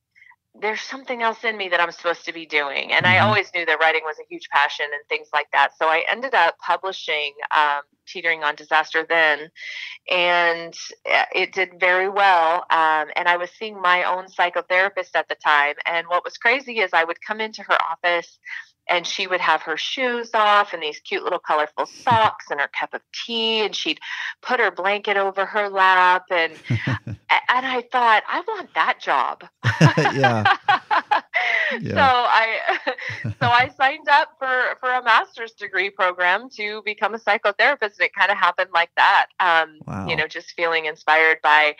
there's 0.60 0.80
something 0.82 1.22
else 1.22 1.44
in 1.44 1.56
me 1.56 1.68
that 1.70 1.80
I'm 1.80 1.92
supposed 1.92 2.24
to 2.26 2.32
be 2.32 2.46
doing. 2.46 2.92
And 2.92 3.06
I 3.06 3.18
Mhm. 3.18 3.22
always 3.24 3.52
knew 3.54 3.66
that 3.66 3.80
writing 3.80 4.02
was 4.04 4.18
a 4.18 4.26
huge 4.28 4.48
passion 4.50 4.86
and 4.92 5.02
things 5.08 5.28
like 5.32 5.50
that. 5.52 5.76
So 5.78 5.88
I 5.88 6.04
ended 6.08 6.34
up 6.34 6.58
publishing 6.58 7.34
um, 7.50 7.82
Teetering 8.06 8.44
on 8.44 8.54
Disaster 8.56 9.06
then, 9.08 9.50
and 10.10 10.74
uh, 11.10 11.24
it 11.34 11.52
did 11.52 11.80
very 11.80 12.08
well. 12.08 12.66
Um, 12.70 13.10
and 13.16 13.28
I 13.28 13.36
was 13.36 13.50
seeing 13.58 13.80
my 13.80 14.04
own 14.04 14.26
psychotherapist 14.26 15.10
at 15.14 15.28
the 15.28 15.36
time. 15.36 15.74
And 15.86 16.06
what 16.08 16.24
was 16.24 16.38
crazy 16.38 16.80
is 16.80 16.90
I 16.92 17.04
would 17.04 17.20
come 17.26 17.40
into 17.40 17.62
her 17.64 17.78
office 17.82 18.38
and 18.88 19.06
she 19.06 19.26
would 19.26 19.40
have 19.40 19.62
her 19.62 19.76
shoes 19.76 20.30
off 20.34 20.72
and 20.72 20.82
these 20.82 21.00
cute 21.00 21.22
little 21.22 21.38
colorful 21.38 21.86
socks 21.86 22.46
and 22.50 22.60
her 22.60 22.68
cup 22.78 22.94
of 22.94 23.00
tea 23.12 23.60
and 23.60 23.74
she'd 23.74 24.00
put 24.42 24.60
her 24.60 24.70
blanket 24.70 25.16
over 25.16 25.46
her 25.46 25.68
lap 25.68 26.24
and 26.30 26.52
and 27.06 27.16
I 27.30 27.82
thought 27.92 28.22
I 28.28 28.40
want 28.46 28.74
that 28.74 29.00
job. 29.00 29.44
Yeah. 31.80 31.94
So 31.94 32.00
I 32.00 32.78
so 33.24 33.46
I 33.46 33.70
signed 33.76 34.08
up 34.08 34.30
for 34.38 34.76
for 34.80 34.90
a 34.90 35.02
master's 35.04 35.52
degree 35.52 35.90
program 35.90 36.48
to 36.56 36.82
become 36.84 37.14
a 37.14 37.18
psychotherapist 37.18 37.98
and 37.98 38.00
it 38.00 38.14
kind 38.14 38.30
of 38.30 38.38
happened 38.38 38.70
like 38.72 38.90
that. 38.96 39.26
Um 39.38 39.78
Wow. 39.86 40.06
you 40.08 40.16
know 40.16 40.26
just 40.26 40.52
feeling 40.52 40.86
inspired 40.86 41.38
by 41.42 41.76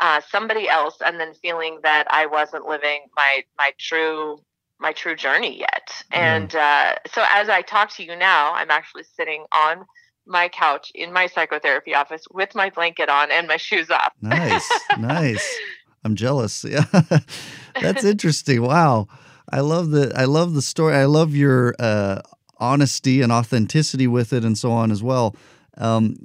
uh, 0.00 0.20
somebody 0.30 0.68
else 0.68 0.96
and 1.04 1.18
then 1.20 1.34
feeling 1.34 1.80
that 1.82 2.06
I 2.10 2.26
wasn't 2.26 2.66
living 2.66 3.02
my 3.16 3.44
my 3.58 3.72
true 3.78 4.40
my 4.80 4.92
true 4.92 5.14
journey 5.14 5.58
yet. 5.58 5.90
And 6.10 6.54
uh, 6.54 6.94
so 7.12 7.22
as 7.30 7.48
I 7.48 7.62
talk 7.62 7.94
to 7.96 8.04
you 8.04 8.16
now, 8.16 8.54
I'm 8.54 8.70
actually 8.70 9.04
sitting 9.04 9.44
on 9.52 9.84
my 10.26 10.48
couch 10.48 10.90
in 10.94 11.12
my 11.12 11.26
psychotherapy 11.26 11.94
office 11.94 12.22
with 12.30 12.54
my 12.54 12.70
blanket 12.70 13.08
on 13.08 13.30
and 13.30 13.46
my 13.46 13.56
shoes 13.56 13.90
off. 13.90 14.12
nice, 14.20 14.70
nice. 14.98 15.58
I'm 16.04 16.14
jealous. 16.14 16.64
Yeah, 16.64 16.84
that's 17.80 18.04
interesting. 18.04 18.62
Wow, 18.62 19.08
I 19.50 19.60
love 19.60 19.90
the 19.90 20.12
I 20.16 20.24
love 20.24 20.54
the 20.54 20.62
story. 20.62 20.94
I 20.94 21.04
love 21.04 21.34
your 21.34 21.74
uh, 21.78 22.20
honesty 22.58 23.20
and 23.20 23.30
authenticity 23.30 24.06
with 24.06 24.32
it, 24.32 24.44
and 24.44 24.56
so 24.56 24.72
on 24.72 24.90
as 24.90 25.02
well. 25.02 25.36
Um, 25.76 26.16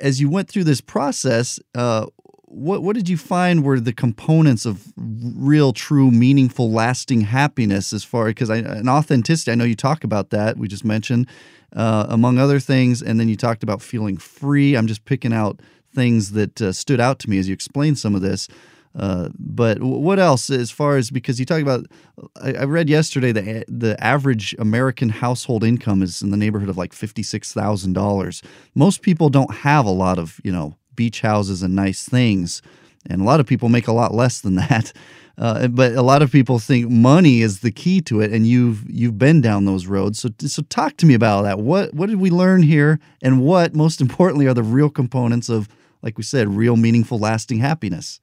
as 0.00 0.20
you 0.20 0.28
went 0.28 0.48
through 0.48 0.64
this 0.64 0.80
process, 0.80 1.60
uh, 1.74 2.06
what 2.52 2.82
what 2.82 2.94
did 2.94 3.08
you 3.08 3.16
find 3.16 3.64
were 3.64 3.80
the 3.80 3.92
components 3.92 4.66
of 4.66 4.92
real, 4.96 5.72
true, 5.72 6.10
meaningful, 6.10 6.70
lasting 6.70 7.22
happiness? 7.22 7.92
As 7.92 8.04
far 8.04 8.26
because 8.26 8.50
I 8.50 8.58
and 8.58 8.88
authenticity, 8.88 9.50
I 9.50 9.54
know 9.54 9.64
you 9.64 9.74
talk 9.74 10.04
about 10.04 10.30
that. 10.30 10.58
We 10.58 10.68
just 10.68 10.84
mentioned, 10.84 11.28
uh, 11.74 12.06
among 12.08 12.38
other 12.38 12.60
things, 12.60 13.02
and 13.02 13.18
then 13.18 13.28
you 13.28 13.36
talked 13.36 13.62
about 13.62 13.80
feeling 13.80 14.18
free. 14.18 14.76
I'm 14.76 14.86
just 14.86 15.04
picking 15.04 15.32
out 15.32 15.60
things 15.94 16.32
that 16.32 16.60
uh, 16.60 16.72
stood 16.72 17.00
out 17.00 17.18
to 17.20 17.30
me 17.30 17.38
as 17.38 17.48
you 17.48 17.54
explained 17.54 17.98
some 17.98 18.14
of 18.14 18.20
this. 18.20 18.48
Uh, 18.94 19.30
but 19.38 19.82
what 19.82 20.18
else 20.18 20.50
as 20.50 20.70
far 20.70 20.98
as 20.98 21.10
because 21.10 21.40
you 21.40 21.46
talk 21.46 21.62
about 21.62 21.86
I, 22.42 22.52
I 22.52 22.64
read 22.64 22.90
yesterday 22.90 23.32
that 23.32 23.64
the 23.66 23.96
average 24.04 24.54
American 24.58 25.08
household 25.08 25.64
income 25.64 26.02
is 26.02 26.20
in 26.20 26.30
the 26.30 26.36
neighborhood 26.36 26.68
of 26.68 26.76
like 26.76 26.92
fifty 26.92 27.22
six 27.22 27.54
thousand 27.54 27.94
dollars. 27.94 28.42
Most 28.74 29.00
people 29.00 29.30
don't 29.30 29.54
have 29.54 29.86
a 29.86 29.90
lot 29.90 30.18
of 30.18 30.38
you 30.44 30.52
know 30.52 30.76
beach 30.96 31.20
houses 31.20 31.62
and 31.62 31.74
nice 31.74 32.08
things, 32.08 32.62
and 33.06 33.20
a 33.20 33.24
lot 33.24 33.40
of 33.40 33.46
people 33.46 33.68
make 33.68 33.88
a 33.88 33.92
lot 33.92 34.14
less 34.14 34.40
than 34.40 34.54
that. 34.68 34.92
Uh, 35.38 35.66
but 35.66 35.92
a 35.92 36.02
lot 36.02 36.20
of 36.20 36.30
people 36.30 36.58
think 36.58 36.90
money 36.90 37.40
is 37.40 37.60
the 37.60 37.70
key 37.70 38.00
to 38.02 38.20
it, 38.20 38.32
and 38.32 38.46
you've 38.46 38.88
you've 38.88 39.18
been 39.18 39.40
down 39.40 39.64
those 39.64 39.86
roads. 39.86 40.18
So 40.18 40.28
so 40.38 40.62
talk 40.62 40.96
to 40.98 41.06
me 41.06 41.14
about 41.14 41.42
that. 41.42 41.58
What 41.58 41.94
what 41.94 42.08
did 42.08 42.20
we 42.20 42.30
learn 42.30 42.62
here, 42.62 43.00
and 43.22 43.40
what 43.40 43.74
most 43.74 44.00
importantly 44.06 44.46
are 44.46 44.54
the 44.54 44.62
real 44.62 44.90
components 44.90 45.48
of, 45.48 45.68
like 46.02 46.18
we 46.18 46.24
said, 46.24 46.48
real 46.48 46.76
meaningful, 46.76 47.18
lasting 47.18 47.58
happiness. 47.58 48.20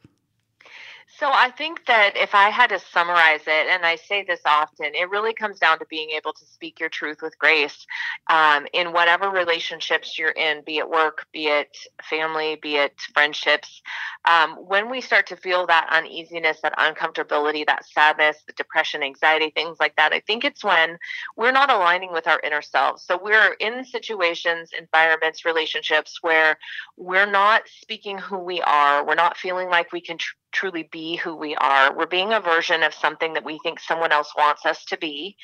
So 1.20 1.30
I 1.30 1.52
think 1.52 1.86
that 1.88 2.16
if 2.16 2.34
I 2.34 2.50
had 2.50 2.70
to 2.70 2.80
summarize 2.80 3.42
it, 3.46 3.68
and 3.70 3.86
I 3.86 3.98
say 3.98 4.24
this 4.24 4.40
often, 4.46 4.96
it 4.96 5.10
really 5.10 5.34
comes 5.34 5.60
down 5.60 5.80
to 5.80 5.86
being 5.90 6.12
able 6.12 6.32
to 6.32 6.46
speak 6.46 6.80
your 6.80 6.88
truth 6.88 7.18
with 7.22 7.38
grace 7.38 7.86
um, 8.30 8.66
in 8.72 8.94
whatever 8.94 9.30
relationships 9.30 10.18
you're 10.18 10.30
in, 10.30 10.64
be 10.64 10.78
it 10.78 10.90
work, 10.90 11.26
be 11.34 11.48
it 11.48 11.78
family, 12.10 12.58
be 12.62 12.78
it 12.78 12.94
friendships. 13.14 13.82
Um, 14.24 14.52
when 14.52 14.90
we 14.90 15.02
start 15.02 15.28
to 15.28 15.36
feel 15.36 15.68
that 15.68 15.90
uneasiness, 15.92 16.62
that 16.62 16.78
uncomfortability, 16.78 17.66
that 17.66 17.86
sadness, 17.86 18.38
the 18.48 18.54
depression, 18.54 19.04
anxiety, 19.04 19.50
things 19.50 19.76
like 19.78 19.98
that, 19.98 20.14
I 20.14 20.22
think 20.22 20.46
it's 20.46 20.64
when 20.64 20.98
we're 21.36 21.52
not 21.52 21.70
aligning 21.70 22.14
with 22.14 22.28
our 22.28 22.40
inner 22.46 22.62
selves. 22.62 23.04
So 23.04 23.20
we're 23.22 23.56
in 23.60 23.84
situations, 23.84 24.70
environments, 24.78 25.44
relationships 25.44 26.20
where 26.22 26.58
we're 26.96 27.30
not 27.30 27.64
speaking 27.82 28.18
who 28.18 28.38
we 28.38 28.62
are. 28.62 29.06
We're 29.06 29.16
not 29.16 29.36
feeling 29.36 29.68
like 29.68 29.92
we 29.92 30.00
can 30.00 30.18
tr- 30.18 30.36
truly 30.52 30.84
be 30.92 31.16
who 31.18 31.36
we 31.36 31.56
are. 31.56 31.96
We're 31.96 32.08
being 32.08 32.34
a 32.34 32.40
version 32.40 32.84
of 32.84 32.94
something 32.94 33.34
that 33.34 33.46
we 33.46 33.60
think 33.60 33.80
someone 33.80 34.12
else 34.12 34.34
wants 34.38 34.66
us 34.66 34.84
to 34.86 34.98
be, 34.98 35.36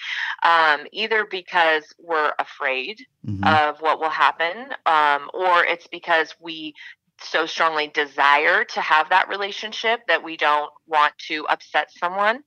um, 0.44 0.86
either 0.92 1.26
because 1.30 1.84
we're 2.00 2.34
afraid 2.40 2.98
Mhm. 3.24 3.44
of 3.44 3.82
what 3.82 4.00
will 4.00 4.10
happen, 4.10 4.74
um, 4.86 5.30
or 5.34 5.64
it's 5.66 5.88
because 5.88 6.34
we 6.40 6.74
so 7.22 7.46
strongly 7.46 7.88
desire 7.88 8.64
to 8.66 8.82
have 8.82 9.10
that 9.10 9.28
relationship 9.30 10.02
that 10.08 10.24
we 10.24 10.36
don't 10.38 10.72
want 10.88 11.14
to 11.18 11.46
upset 11.48 11.90
someone 11.92 12.44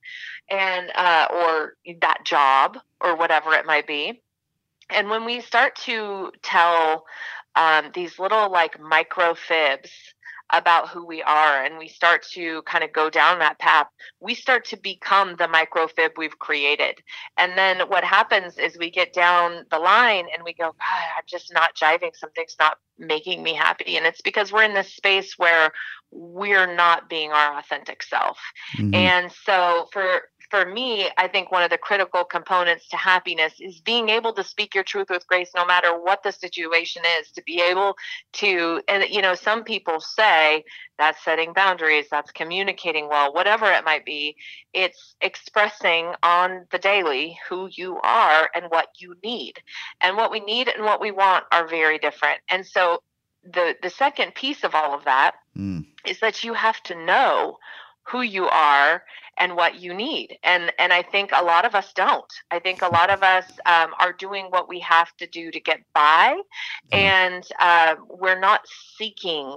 and 0.50 0.90
uh, 0.94 1.26
or 1.30 1.74
that 2.00 2.24
job 2.24 2.78
or 3.00 3.16
whatever 3.16 3.54
it 3.54 3.66
might 3.66 3.86
be 3.86 4.22
and 4.90 5.08
when 5.10 5.24
we 5.24 5.40
start 5.40 5.74
to 5.76 6.30
tell 6.42 7.04
um, 7.56 7.90
these 7.94 8.18
little 8.18 8.50
like 8.50 8.78
micro 8.80 9.34
fibs 9.34 9.90
about 10.52 10.88
who 10.88 11.04
we 11.04 11.22
are 11.22 11.64
and 11.64 11.78
we 11.78 11.88
start 11.88 12.22
to 12.32 12.62
kind 12.62 12.82
of 12.82 12.92
go 12.92 13.10
down 13.10 13.38
that 13.38 13.58
path 13.58 13.86
we 14.20 14.34
start 14.34 14.64
to 14.64 14.76
become 14.76 15.36
the 15.36 15.46
microfib 15.46 16.10
we've 16.16 16.38
created. 16.38 16.98
And 17.36 17.56
then 17.56 17.80
what 17.88 18.04
happens 18.04 18.58
is 18.58 18.76
we 18.78 18.90
get 18.90 19.12
down 19.12 19.64
the 19.70 19.78
line 19.78 20.26
and 20.34 20.42
we 20.44 20.54
go 20.54 20.66
god 20.66 21.04
i'm 21.16 21.24
just 21.26 21.52
not 21.52 21.74
jiving. 21.74 22.14
Something's 22.14 22.56
not 22.58 22.78
making 22.98 23.42
me 23.42 23.54
happy. 23.54 23.96
And 23.96 24.06
it's 24.06 24.20
because 24.22 24.52
we're 24.52 24.64
in 24.64 24.74
this 24.74 24.92
space 24.92 25.34
where 25.38 25.70
we're 26.10 26.74
not 26.74 27.08
being 27.08 27.30
our 27.32 27.58
authentic 27.58 28.02
self. 28.02 28.38
Mhm. 28.76 28.94
and 28.94 29.32
so 29.32 29.88
for 29.92 30.22
for 30.50 30.64
me, 30.64 31.08
I 31.18 31.28
think 31.28 31.52
one 31.52 31.62
of 31.62 31.70
the 31.70 31.78
critical 31.78 32.24
components 32.24 32.88
to 32.88 32.96
happiness 32.96 33.54
is 33.60 33.80
being 33.80 34.08
able 34.08 34.32
to 34.34 34.44
speak 34.44 34.74
your 34.74 34.84
truth 34.84 35.08
with 35.10 35.26
grace 35.26 35.50
no 35.54 35.66
matter 35.66 35.90
what 36.00 36.22
the 36.22 36.32
situation 36.32 37.02
is, 37.20 37.30
to 37.32 37.42
be 37.42 37.60
able 37.60 37.96
to 38.34 38.82
and 38.88 39.04
you 39.10 39.22
know, 39.22 39.34
some 39.34 39.64
people 39.64 40.00
say 40.00 40.64
that's 40.98 41.22
setting 41.24 41.52
boundaries, 41.52 42.06
that's 42.10 42.30
communicating 42.32 43.08
well, 43.08 43.32
whatever 43.32 43.66
it 43.66 43.84
might 43.84 44.04
be. 44.04 44.36
It's 44.72 45.14
expressing 45.20 46.12
on 46.22 46.66
the 46.70 46.78
daily 46.78 47.38
who 47.48 47.68
you 47.70 47.98
are 48.02 48.50
and 48.54 48.66
what 48.68 48.88
you 48.98 49.16
need. 49.22 49.54
And 50.00 50.16
what 50.16 50.30
we 50.30 50.40
need 50.40 50.68
and 50.68 50.84
what 50.84 51.00
we 51.00 51.10
want 51.10 51.44
are 51.52 51.68
very 51.68 51.98
different. 51.98 52.40
And 52.50 52.66
so 52.66 53.02
the 53.44 53.76
the 53.82 53.90
second 53.90 54.34
piece 54.34 54.64
of 54.64 54.74
all 54.74 54.94
of 54.94 55.04
that 55.04 55.34
Mm. 55.56 55.86
is 56.06 56.20
that 56.20 56.44
you 56.44 56.54
have 56.54 56.80
to 56.84 56.94
know 56.94 57.58
who 58.10 58.22
you 58.22 58.46
are 58.46 59.02
and 59.38 59.54
what 59.54 59.80
you 59.80 59.94
need. 59.94 60.36
And 60.42 60.72
and 60.78 60.92
i 60.92 61.02
think 61.02 61.30
a 61.32 61.44
lot 61.44 61.64
of 61.64 61.74
us 61.74 61.92
don't. 61.92 62.32
I 62.50 62.58
think 62.58 62.82
a 62.82 62.88
lot 62.88 63.10
of 63.10 63.22
us 63.22 63.44
um, 63.66 63.94
are 63.98 64.12
doing 64.12 64.46
what 64.46 64.68
we 64.68 64.80
have 64.80 65.16
to 65.18 65.26
do 65.26 65.50
to 65.50 65.60
get 65.60 65.80
by. 65.94 66.40
And 66.92 67.46
uh, 67.60 67.96
we're 68.08 68.40
not 68.40 68.62
seeking 68.96 69.56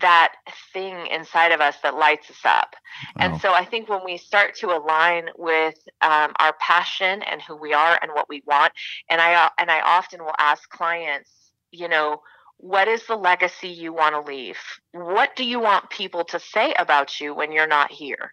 that 0.00 0.34
thing 0.72 1.06
inside 1.06 1.52
of 1.52 1.60
us 1.60 1.76
that 1.82 1.94
lights 1.96 2.30
us 2.30 2.44
up. 2.44 2.74
Wow. 3.16 3.24
and 3.24 3.40
so 3.40 3.52
I 3.52 3.64
think 3.64 3.88
when 3.88 4.04
we 4.04 4.16
start 4.16 4.54
to 4.56 4.66
align 4.66 5.28
with 5.38 5.78
um, 6.02 6.32
our 6.38 6.54
passion 6.60 7.22
and 7.22 7.40
who 7.40 7.56
we 7.56 7.72
are 7.72 7.98
and 8.02 8.10
what 8.12 8.28
we 8.28 8.42
want, 8.46 8.72
and 9.08 9.20
I 9.20 9.50
and 9.58 9.70
I 9.70 9.80
often 9.80 10.22
will 10.22 10.34
ask 10.38 10.68
clients, 10.68 11.30
you 11.70 11.88
know, 11.88 12.20
what 12.58 12.88
is 12.88 13.06
the 13.06 13.16
legacy 13.16 13.68
you 13.68 13.92
want 13.92 14.14
to 14.14 14.20
leave? 14.20 14.58
What 14.92 15.36
do 15.36 15.44
you 15.44 15.60
want 15.60 15.90
people 15.90 16.24
to 16.24 16.40
say 16.40 16.74
about 16.74 17.20
you 17.20 17.34
when 17.34 17.52
you're 17.52 17.66
not 17.66 17.90
here? 17.92 18.32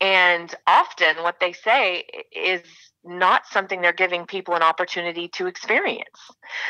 And 0.00 0.52
often 0.66 1.22
what 1.22 1.38
they 1.40 1.52
say 1.52 2.04
is 2.32 2.62
not 3.04 3.46
something 3.46 3.80
they're 3.80 3.92
giving 3.92 4.26
people 4.26 4.54
an 4.54 4.62
opportunity 4.62 5.28
to 5.28 5.46
experience. 5.46 6.08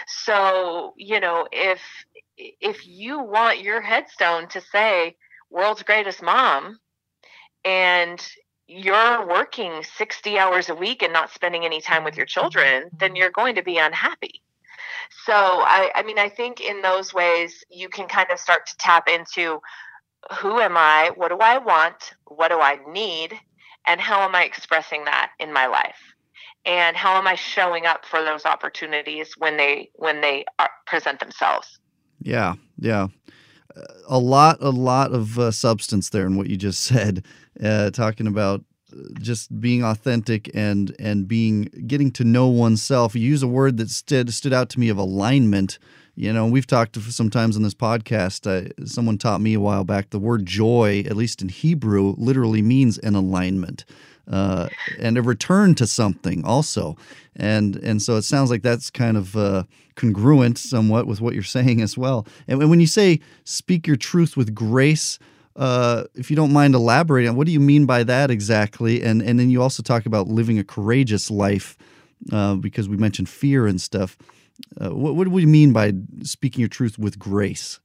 So, 0.07 0.95
you 0.97 1.21
know, 1.21 1.47
if 1.51 1.81
if 2.37 2.87
you 2.87 3.23
want 3.23 3.61
your 3.61 3.81
headstone 3.81 4.49
to 4.49 4.61
say 4.61 5.17
world's 5.51 5.83
greatest 5.83 6.23
mom 6.23 6.79
and 7.65 8.25
you're 8.67 9.27
working 9.27 9.83
60 9.97 10.39
hours 10.39 10.69
a 10.69 10.75
week 10.75 11.03
and 11.03 11.13
not 11.13 11.31
spending 11.31 11.65
any 11.65 11.81
time 11.81 12.05
with 12.05 12.17
your 12.17 12.27
children, 12.27 12.89
then 12.93 13.11
mm-hmm. 13.11 13.17
you're 13.17 13.31
going 13.31 13.57
to 13.57 13.63
be 13.63 13.77
unhappy. 13.77 14.43
So, 15.25 15.33
I, 15.35 15.91
I 15.95 16.03
mean, 16.03 16.19
I 16.19 16.29
think 16.29 16.61
in 16.61 16.83
those 16.83 17.15
ways, 17.15 17.65
you 17.71 17.89
can 17.89 18.09
kind 18.09 18.29
of 18.31 18.39
start 18.39 18.67
to 18.67 18.77
tap 18.79 19.09
into 19.09 19.61
who 20.41 20.61
am 20.61 20.77
I? 20.77 21.11
What 21.15 21.29
do 21.29 21.39
I 21.39 21.59
want? 21.59 22.15
What 22.27 22.49
do 22.49 22.61
I 22.61 22.79
need? 22.89 23.35
And 23.87 24.01
how 24.01 24.21
am 24.21 24.35
I 24.35 24.45
expressing 24.45 25.05
that 25.05 25.31
in 25.41 25.53
my 25.53 25.67
life? 25.67 25.97
And 26.65 26.97
how 26.97 27.17
am 27.17 27.27
I 27.27 27.35
showing 27.35 27.87
up 27.87 28.05
for 28.05 28.23
those 28.23 28.47
opportunities 28.47 29.35
when 29.37 29.57
they 29.57 29.91
when 29.95 30.21
they 30.21 30.45
are, 30.61 30.71
present 30.87 31.19
themselves? 31.19 31.81
Yeah, 32.21 32.55
yeah. 32.79 33.09
A 34.09 34.19
lot, 34.19 34.59
a 34.61 34.71
lot 34.71 35.13
of 35.13 35.39
uh, 35.39 35.51
substance 35.51 36.11
there 36.11 36.27
in 36.27 36.37
what 36.37 36.49
you 36.49 36.57
just 36.57 36.81
said. 36.85 37.25
Uh, 37.63 37.91
talking 37.91 38.27
about 38.27 38.63
just 39.21 39.61
being 39.61 39.85
authentic 39.85 40.51
and 40.55 40.95
and 40.99 41.29
being 41.29 41.65
getting 41.87 42.11
to 42.13 42.25
know 42.25 42.49
oneself. 42.49 43.15
You 43.15 43.23
use 43.23 43.43
a 43.43 43.49
word 43.49 43.77
that 43.79 43.91
stood 43.91 44.33
stood 44.33 44.53
out 44.53 44.69
to 44.71 44.81
me 44.81 44.89
of 44.89 44.99
alignment. 44.99 45.79
You 46.15 46.33
know, 46.33 46.47
we've 46.47 46.67
talked 46.67 46.97
sometimes 46.97 47.57
in 47.57 47.63
this 47.63 47.75
podcast. 47.75 48.47
Uh, 48.47 48.87
someone 48.87 49.17
taught 49.17 49.41
me 49.41 49.55
a 49.55 49.61
while 49.61 49.85
back 49.85 50.11
the 50.11 50.19
word 50.19 50.45
joy, 50.45 51.05
at 51.07 51.17
least 51.17 51.41
in 51.41 51.49
Hebrew, 51.49 52.15
literally 52.19 52.61
means 52.61 52.99
an 52.99 53.15
alignment 53.15 53.87
uh, 54.31 54.69
and 54.99 55.19
a 55.19 55.23
return 55.23 55.75
to 55.77 55.87
something 55.87 56.45
also. 56.45 56.97
And 57.37 57.77
and 57.77 58.03
so 58.03 58.17
it 58.17 58.23
sounds 58.23 58.51
like 58.51 58.63
that's 58.63 58.91
kind 58.91 59.17
of 59.17 59.37
uh, 59.37 59.65
congruent 59.97 60.59
somewhat 60.59 61.07
with 61.07 61.21
what 61.21 61.35
you're 61.35 61.43
saying 61.43 61.81
as 61.81 61.97
well. 61.97 62.27
And 62.47 62.59
when 62.71 62.81
you 62.81 62.87
say 62.87 63.21
speak 63.45 63.87
your 63.87 63.97
truth 63.97 64.37
with 64.37 64.55
grace, 64.55 65.19
uh, 65.57 66.05
if 66.15 66.31
you 66.31 66.37
don't 66.37 66.53
mind 66.53 66.75
elaborating, 66.75 67.35
what 67.35 67.47
do 67.47 67.53
you 67.53 67.61
mean 67.61 67.87
by 67.87 68.05
that 68.05 68.31
exactly? 68.31 69.03
And 69.03 69.23
and 69.23 69.39
then 69.39 69.51
you 69.51 69.63
also 69.63 69.83
talk 69.83 70.07
about 70.07 70.29
living 70.29 70.59
a 70.59 70.65
courageous 70.65 71.31
life 71.31 71.77
uh, 72.31 72.55
because 72.57 72.89
we 72.89 72.97
mentioned 72.97 73.29
fear 73.29 73.67
and 73.67 73.81
stuff. 73.81 74.17
Uh, 74.81 74.91
what, 74.91 75.17
what 75.17 75.25
do 75.25 75.31
we 75.31 75.47
mean 75.47 75.73
by 75.73 75.93
speaking 76.23 76.61
your 76.61 76.69
truth 76.69 76.99
with 76.99 77.19
grace? 77.19 77.81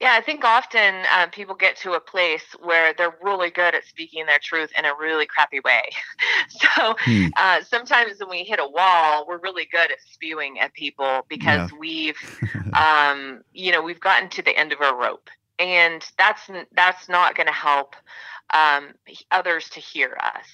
Yeah, 0.00 0.14
I 0.18 0.20
think 0.20 0.44
often 0.44 1.04
uh, 1.12 1.26
people 1.28 1.54
get 1.54 1.76
to 1.78 1.92
a 1.92 2.00
place 2.00 2.44
where 2.62 2.94
they're 2.94 3.16
really 3.22 3.50
good 3.50 3.74
at 3.74 3.84
speaking 3.84 4.26
their 4.26 4.38
truth 4.38 4.70
in 4.76 4.84
a 4.84 4.94
really 4.98 5.26
crappy 5.26 5.60
way. 5.60 5.82
so 6.48 6.96
hmm. 7.00 7.26
uh, 7.36 7.62
sometimes 7.62 8.18
when 8.18 8.30
we 8.30 8.44
hit 8.44 8.58
a 8.58 8.66
wall, 8.66 9.26
we're 9.28 9.38
really 9.38 9.66
good 9.70 9.90
at 9.90 9.98
spewing 10.10 10.58
at 10.58 10.72
people 10.72 11.26
because 11.28 11.70
yeah. 11.70 11.78
we've, 11.78 12.40
um, 12.72 13.42
you 13.52 13.70
know, 13.72 13.82
we've 13.82 14.00
gotten 14.00 14.28
to 14.30 14.42
the 14.42 14.56
end 14.56 14.72
of 14.72 14.80
our 14.80 14.98
rope, 14.98 15.28
and 15.62 16.04
that's 16.18 16.50
that's 16.74 17.08
not 17.08 17.36
going 17.36 17.46
to 17.46 17.52
help 17.52 17.94
um, 18.52 18.92
others 19.30 19.68
to 19.70 19.80
hear 19.80 20.16
us. 20.20 20.46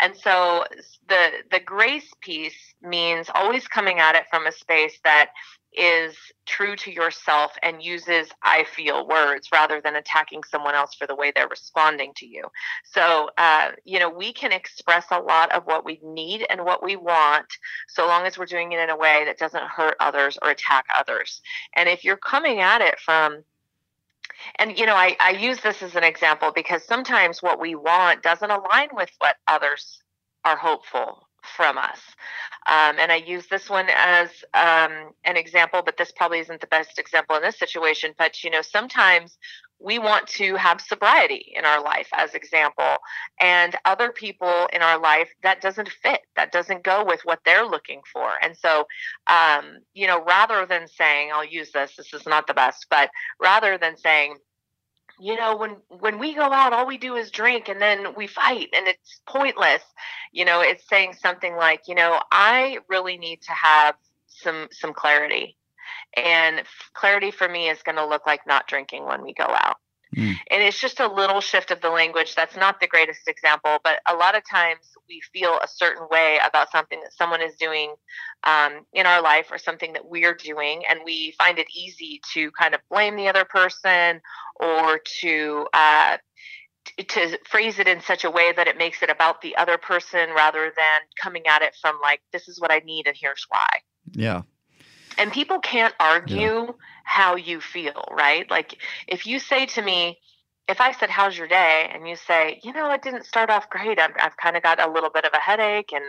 And 0.00 0.16
so 0.16 0.64
the 1.08 1.30
the 1.50 1.60
grace 1.60 2.10
piece 2.20 2.74
means 2.82 3.28
always 3.34 3.68
coming 3.68 4.00
at 4.00 4.16
it 4.16 4.24
from 4.30 4.46
a 4.46 4.52
space 4.52 4.98
that 5.04 5.30
is 5.76 6.16
true 6.46 6.76
to 6.76 6.92
yourself 6.92 7.52
and 7.62 7.82
uses 7.82 8.28
I 8.42 8.64
feel 8.64 9.08
words 9.08 9.48
rather 9.52 9.80
than 9.80 9.96
attacking 9.96 10.44
someone 10.44 10.74
else 10.74 10.94
for 10.94 11.06
the 11.06 11.16
way 11.16 11.32
they're 11.34 11.48
responding 11.48 12.12
to 12.16 12.26
you. 12.26 12.44
So, 12.84 13.30
uh, 13.38 13.72
you 13.84 13.98
know, 13.98 14.08
we 14.08 14.32
can 14.32 14.52
express 14.52 15.06
a 15.10 15.18
lot 15.18 15.50
of 15.52 15.64
what 15.64 15.84
we 15.84 15.98
need 16.04 16.46
and 16.48 16.64
what 16.64 16.84
we 16.84 16.96
want 16.96 17.46
so 17.88 18.06
long 18.06 18.24
as 18.24 18.38
we're 18.38 18.46
doing 18.46 18.72
it 18.72 18.78
in 18.78 18.90
a 18.90 18.96
way 18.96 19.24
that 19.24 19.38
doesn't 19.38 19.64
hurt 19.64 19.96
others 19.98 20.38
or 20.42 20.50
attack 20.50 20.84
others. 20.96 21.40
And 21.74 21.88
if 21.88 22.04
you're 22.04 22.16
coming 22.16 22.60
at 22.60 22.80
it 22.80 23.00
from 23.00 23.42
and 24.58 24.78
you 24.78 24.86
know 24.86 24.94
I, 24.96 25.16
I 25.20 25.30
use 25.30 25.60
this 25.62 25.82
as 25.82 25.96
an 25.96 26.04
example 26.04 26.52
because 26.54 26.84
sometimes 26.84 27.42
what 27.42 27.60
we 27.60 27.74
want 27.74 28.22
doesn't 28.22 28.50
align 28.50 28.88
with 28.92 29.10
what 29.18 29.36
others 29.48 30.02
are 30.44 30.56
hopeful 30.56 31.23
from 31.56 31.78
us 31.78 32.00
um, 32.66 32.96
and 32.98 33.12
I 33.12 33.16
use 33.16 33.46
this 33.48 33.68
one 33.68 33.88
as 33.94 34.30
um, 34.54 35.12
an 35.24 35.36
example, 35.36 35.82
but 35.84 35.98
this 35.98 36.12
probably 36.12 36.38
isn't 36.38 36.62
the 36.62 36.66
best 36.66 36.98
example 36.98 37.36
in 37.36 37.42
this 37.42 37.58
situation. 37.58 38.14
But 38.16 38.42
you 38.42 38.50
know, 38.50 38.62
sometimes 38.62 39.36
we 39.78 39.98
want 39.98 40.26
to 40.26 40.54
have 40.56 40.80
sobriety 40.80 41.52
in 41.54 41.66
our 41.66 41.82
life 41.82 42.08
as 42.14 42.34
example 42.34 42.96
and 43.38 43.76
other 43.84 44.12
people 44.12 44.66
in 44.72 44.80
our 44.80 44.98
life 44.98 45.28
that 45.42 45.60
doesn't 45.60 45.90
fit 45.90 46.20
that 46.36 46.52
doesn't 46.52 46.84
go 46.84 47.04
with 47.04 47.20
what 47.24 47.40
they're 47.44 47.66
looking 47.66 48.00
for 48.10 48.30
and 48.40 48.56
so 48.56 48.86
um, 49.26 49.78
you 49.92 50.06
know 50.06 50.22
rather 50.24 50.64
than 50.64 50.86
saying 50.86 51.30
i'll 51.34 51.44
use 51.44 51.72
this 51.72 51.96
this 51.96 52.14
is 52.14 52.24
not 52.24 52.46
the 52.46 52.54
best 52.54 52.86
but 52.88 53.10
rather 53.42 53.76
than 53.76 53.96
saying 53.96 54.36
you 55.20 55.36
know 55.36 55.56
when 55.56 55.76
when 55.88 56.18
we 56.18 56.34
go 56.34 56.42
out 56.42 56.72
all 56.72 56.86
we 56.86 56.98
do 56.98 57.14
is 57.16 57.30
drink 57.30 57.68
and 57.68 57.80
then 57.80 58.14
we 58.16 58.26
fight 58.26 58.68
and 58.76 58.86
it's 58.88 59.20
pointless. 59.26 59.82
You 60.32 60.44
know 60.44 60.60
it's 60.60 60.88
saying 60.88 61.14
something 61.14 61.56
like 61.56 61.82
you 61.86 61.94
know 61.94 62.20
i 62.30 62.78
really 62.88 63.16
need 63.16 63.42
to 63.42 63.52
have 63.52 63.94
some 64.26 64.68
some 64.72 64.92
clarity. 64.92 65.56
And 66.16 66.62
clarity 66.94 67.30
for 67.32 67.48
me 67.48 67.68
is 67.68 67.82
going 67.82 67.96
to 67.96 68.06
look 68.06 68.26
like 68.26 68.46
not 68.46 68.68
drinking 68.68 69.04
when 69.04 69.22
we 69.22 69.34
go 69.34 69.44
out 69.44 69.76
Mm. 70.16 70.36
And 70.50 70.62
it's 70.62 70.80
just 70.80 71.00
a 71.00 71.12
little 71.12 71.40
shift 71.40 71.70
of 71.70 71.80
the 71.80 71.90
language. 71.90 72.34
That's 72.34 72.56
not 72.56 72.80
the 72.80 72.86
greatest 72.86 73.26
example, 73.26 73.78
but 73.82 74.00
a 74.06 74.14
lot 74.14 74.36
of 74.36 74.42
times 74.48 74.80
we 75.08 75.20
feel 75.32 75.58
a 75.62 75.68
certain 75.68 76.06
way 76.10 76.38
about 76.46 76.70
something 76.70 77.00
that 77.00 77.12
someone 77.12 77.42
is 77.42 77.54
doing 77.56 77.94
um, 78.44 78.86
in 78.92 79.06
our 79.06 79.22
life 79.22 79.46
or 79.50 79.58
something 79.58 79.92
that 79.94 80.06
we're 80.06 80.34
doing, 80.34 80.82
and 80.88 81.00
we 81.04 81.34
find 81.38 81.58
it 81.58 81.66
easy 81.74 82.20
to 82.34 82.50
kind 82.52 82.74
of 82.74 82.80
blame 82.90 83.16
the 83.16 83.28
other 83.28 83.44
person 83.44 84.20
or 84.60 85.00
to 85.20 85.66
uh, 85.72 86.16
to 87.08 87.38
phrase 87.48 87.78
it 87.78 87.88
in 87.88 88.00
such 88.00 88.24
a 88.24 88.30
way 88.30 88.52
that 88.52 88.68
it 88.68 88.76
makes 88.76 89.02
it 89.02 89.10
about 89.10 89.40
the 89.40 89.56
other 89.56 89.78
person 89.78 90.30
rather 90.34 90.72
than 90.76 91.00
coming 91.20 91.46
at 91.46 91.62
it 91.62 91.74
from 91.80 91.98
like 92.02 92.20
this 92.32 92.48
is 92.48 92.60
what 92.60 92.70
I 92.70 92.80
need 92.84 93.06
and 93.06 93.16
here's 93.18 93.46
why. 93.48 93.68
Yeah. 94.12 94.42
And 95.18 95.32
people 95.32 95.58
can't 95.60 95.94
argue 95.98 96.40
yeah 96.40 96.70
how 97.04 97.36
you 97.36 97.60
feel, 97.60 98.04
right? 98.10 98.50
Like 98.50 98.78
if 99.06 99.26
you 99.26 99.38
say 99.38 99.66
to 99.66 99.82
me, 99.82 100.18
if 100.66 100.80
I 100.80 100.92
said, 100.92 101.10
How's 101.10 101.38
your 101.38 101.46
day? 101.46 101.90
and 101.92 102.08
you 102.08 102.16
say, 102.16 102.60
You 102.64 102.72
know, 102.72 102.90
it 102.92 103.02
didn't 103.02 103.26
start 103.26 103.50
off 103.50 103.70
great. 103.70 104.00
I've, 104.00 104.14
I've 104.18 104.36
kind 104.36 104.56
of 104.56 104.62
got 104.62 104.80
a 104.80 104.90
little 104.90 105.10
bit 105.10 105.24
of 105.24 105.30
a 105.32 105.38
headache 105.38 105.92
and 105.92 106.04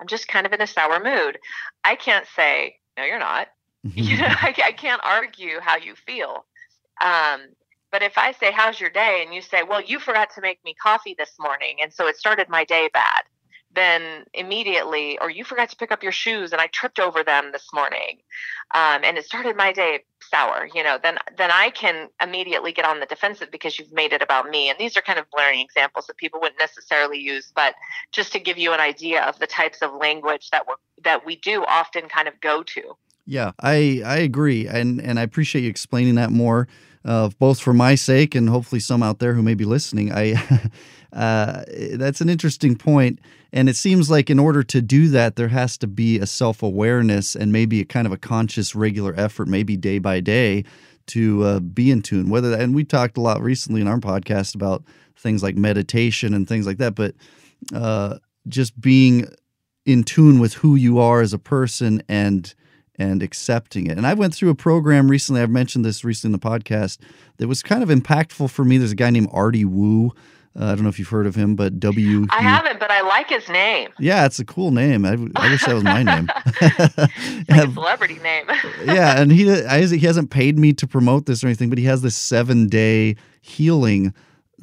I'm 0.00 0.06
just 0.06 0.28
kind 0.28 0.46
of 0.46 0.52
in 0.52 0.62
a 0.62 0.66
sour 0.66 1.02
mood. 1.02 1.38
I 1.84 1.96
can't 1.96 2.26
say, 2.34 2.76
No, 2.96 3.04
you're 3.04 3.18
not. 3.18 3.48
you 3.82 4.16
know, 4.16 4.28
I, 4.28 4.54
I, 4.64 4.72
can't 4.72 5.00
argue 5.04 5.60
how 5.60 5.76
you 5.76 5.94
feel. 5.94 6.44
Um, 7.00 7.40
but 7.92 8.02
if 8.02 8.16
I 8.16 8.32
say, 8.32 8.52
How's 8.52 8.80
your 8.80 8.90
day? 8.90 9.22
and 9.24 9.34
you 9.34 9.42
say, 9.42 9.62
Well, 9.64 9.82
you 9.82 9.98
forgot 9.98 10.30
to 10.36 10.40
make 10.40 10.64
me 10.64 10.74
coffee 10.80 11.16
this 11.18 11.32
morning. 11.38 11.76
And 11.82 11.92
so 11.92 12.06
it 12.06 12.16
started 12.16 12.48
my 12.48 12.64
day 12.64 12.88
bad 12.92 13.24
then 13.76 14.24
immediately, 14.34 15.18
or 15.20 15.30
you 15.30 15.44
forgot 15.44 15.68
to 15.68 15.76
pick 15.76 15.92
up 15.92 16.02
your 16.02 16.10
shoes 16.10 16.50
and 16.52 16.60
I 16.60 16.66
tripped 16.66 16.98
over 16.98 17.22
them 17.22 17.50
this 17.52 17.68
morning, 17.72 18.18
um, 18.74 19.04
and 19.04 19.16
it 19.16 19.24
started 19.24 19.56
my 19.56 19.72
day 19.72 20.00
sour. 20.20 20.68
You 20.74 20.82
know, 20.82 20.98
then 21.00 21.18
then 21.38 21.50
I 21.52 21.70
can 21.70 22.08
immediately 22.20 22.72
get 22.72 22.84
on 22.84 22.98
the 22.98 23.06
defensive 23.06 23.50
because 23.52 23.78
you've 23.78 23.92
made 23.92 24.12
it 24.12 24.22
about 24.22 24.48
me. 24.48 24.68
And 24.68 24.78
these 24.78 24.96
are 24.96 25.02
kind 25.02 25.18
of 25.18 25.26
blaring 25.30 25.60
examples 25.60 26.06
that 26.08 26.16
people 26.16 26.40
wouldn't 26.40 26.58
necessarily 26.58 27.18
use, 27.18 27.52
but 27.54 27.74
just 28.10 28.32
to 28.32 28.40
give 28.40 28.58
you 28.58 28.72
an 28.72 28.80
idea 28.80 29.22
of 29.22 29.38
the 29.38 29.46
types 29.46 29.82
of 29.82 29.92
language 29.94 30.50
that 30.50 30.66
we 30.66 30.74
that 31.04 31.24
we 31.24 31.36
do 31.36 31.64
often 31.68 32.08
kind 32.08 32.26
of 32.26 32.40
go 32.40 32.62
to. 32.62 32.96
Yeah, 33.26 33.52
I 33.60 34.02
I 34.04 34.16
agree, 34.18 34.66
and 34.66 35.00
and 35.00 35.18
I 35.18 35.22
appreciate 35.22 35.62
you 35.62 35.70
explaining 35.70 36.14
that 36.14 36.30
more, 36.30 36.68
uh, 37.04 37.30
both 37.38 37.60
for 37.60 37.72
my 37.72 37.94
sake 37.94 38.34
and 38.34 38.48
hopefully 38.48 38.80
some 38.80 39.02
out 39.02 39.18
there 39.18 39.34
who 39.34 39.42
may 39.42 39.54
be 39.54 39.64
listening. 39.64 40.12
I 40.12 40.34
uh, 41.12 41.64
that's 41.94 42.20
an 42.20 42.28
interesting 42.28 42.76
point 42.76 43.20
and 43.56 43.70
it 43.70 43.76
seems 43.76 44.10
like 44.10 44.28
in 44.28 44.38
order 44.38 44.62
to 44.62 44.82
do 44.82 45.08
that, 45.08 45.36
there 45.36 45.48
has 45.48 45.78
to 45.78 45.86
be 45.86 46.18
a 46.18 46.26
self 46.26 46.62
awareness 46.62 47.34
and 47.34 47.50
maybe 47.50 47.80
a 47.80 47.86
kind 47.86 48.06
of 48.06 48.12
a 48.12 48.18
conscious, 48.18 48.74
regular 48.74 49.14
effort, 49.16 49.48
maybe 49.48 49.78
day 49.78 49.98
by 49.98 50.20
day, 50.20 50.62
to 51.06 51.42
uh, 51.42 51.60
be 51.60 51.90
in 51.90 52.02
tune. 52.02 52.28
Whether 52.28 52.50
that, 52.50 52.60
and 52.60 52.74
we 52.74 52.84
talked 52.84 53.16
a 53.16 53.22
lot 53.22 53.40
recently 53.40 53.80
in 53.80 53.88
our 53.88 53.96
podcast 53.96 54.54
about 54.54 54.84
things 55.16 55.42
like 55.42 55.56
meditation 55.56 56.34
and 56.34 56.46
things 56.46 56.66
like 56.66 56.76
that, 56.76 56.94
but 56.94 57.14
uh, 57.74 58.18
just 58.46 58.78
being 58.78 59.26
in 59.86 60.04
tune 60.04 60.38
with 60.38 60.52
who 60.52 60.76
you 60.76 60.98
are 60.98 61.22
as 61.22 61.32
a 61.32 61.38
person 61.38 62.02
and 62.10 62.54
and 62.98 63.22
accepting 63.22 63.86
it. 63.86 63.96
And 63.96 64.06
I 64.06 64.12
went 64.12 64.34
through 64.34 64.50
a 64.50 64.54
program 64.54 65.10
recently. 65.10 65.40
I've 65.40 65.48
mentioned 65.48 65.84
this 65.84 66.04
recently 66.04 66.34
in 66.34 66.40
the 66.40 66.46
podcast 66.46 66.98
that 67.38 67.48
was 67.48 67.62
kind 67.62 67.82
of 67.82 67.88
impactful 67.88 68.50
for 68.50 68.66
me. 68.66 68.76
There's 68.76 68.92
a 68.92 68.96
guy 68.96 69.08
named 69.08 69.30
Artie 69.32 69.64
Wu 69.64 70.12
uh, 70.58 70.64
I 70.64 70.74
don't 70.74 70.84
know 70.84 70.88
if 70.88 70.98
you've 70.98 71.08
heard 71.08 71.26
of 71.26 71.34
him, 71.34 71.54
but 71.54 71.78
W. 71.78 72.26
I 72.30 72.40
haven't, 72.40 72.80
but 72.80 72.90
I 72.90 73.02
like 73.02 73.28
his 73.28 73.46
name. 73.48 73.90
Yeah, 73.98 74.24
it's 74.24 74.38
a 74.38 74.44
cool 74.44 74.70
name. 74.70 75.04
I, 75.04 75.12
I 75.36 75.50
wish 75.50 75.64
that 75.64 75.74
was 75.74 75.84
my 75.84 76.02
name. 76.02 76.30
it's 76.60 76.98
like 77.48 77.68
a 77.68 77.72
celebrity 77.72 78.18
name. 78.20 78.46
yeah, 78.84 79.20
and 79.20 79.30
he 79.30 79.50
I, 79.52 79.84
he 79.84 79.98
hasn't 79.98 80.30
paid 80.30 80.58
me 80.58 80.72
to 80.74 80.86
promote 80.86 81.26
this 81.26 81.44
or 81.44 81.48
anything, 81.48 81.68
but 81.68 81.78
he 81.78 81.84
has 81.84 82.00
this 82.00 82.16
seven 82.16 82.68
day 82.68 83.16
healing 83.42 84.14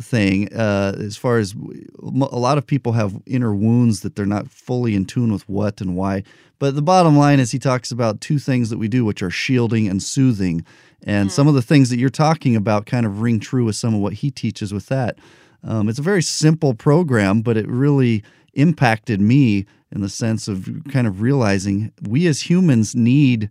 thing. 0.02 0.52
Uh, 0.52 0.96
as 0.98 1.16
far 1.16 1.38
as 1.38 1.54
a 2.02 2.40
lot 2.40 2.58
of 2.58 2.66
people 2.66 2.94
have 2.94 3.22
inner 3.28 3.54
wounds 3.54 4.00
that 4.02 4.16
they're 4.16 4.26
not 4.26 4.50
fully 4.50 4.96
in 4.96 5.06
tune 5.06 5.32
with 5.32 5.48
what 5.48 5.80
and 5.80 5.96
why. 5.96 6.24
But 6.58 6.76
the 6.76 6.82
bottom 6.82 7.16
line 7.16 7.40
is 7.40 7.52
he 7.52 7.60
talks 7.60 7.92
about 7.92 8.20
two 8.20 8.40
things 8.40 8.72
that 8.72 8.80
we 8.80 8.88
do, 8.88 9.06
which 9.06 9.22
are 9.22 9.30
shielding 9.30 9.88
and 9.88 10.02
soothing. 10.02 10.66
And 11.04 11.30
mm. 11.30 11.32
some 11.32 11.48
of 11.48 11.54
the 11.54 11.62
things 11.62 11.90
that 11.90 12.00
you're 12.00 12.10
talking 12.10 12.56
about 12.56 12.86
kind 12.86 13.06
of 13.06 13.22
ring 13.22 13.40
true 13.40 13.66
with 13.66 13.76
some 13.76 13.94
of 13.94 14.00
what 14.00 14.14
he 14.14 14.32
teaches 14.32 14.74
with 14.74 14.88
that. 14.88 15.20
Um, 15.64 15.90
it's 15.90 16.00
a 16.00 16.04
very 16.04 16.22
simple 16.22 16.74
program, 16.74 17.42
but 17.42 17.58
it 17.58 17.68
really 17.68 18.24
impacted 18.54 19.22
me 19.22 19.66
in 19.92 20.02
the 20.02 20.10
sense 20.10 20.48
of 20.48 20.70
kind 20.90 21.08
of 21.08 21.22
realizing 21.22 21.92
we 22.02 22.28
as 22.28 22.50
humans 22.50 22.96
need 22.96 23.50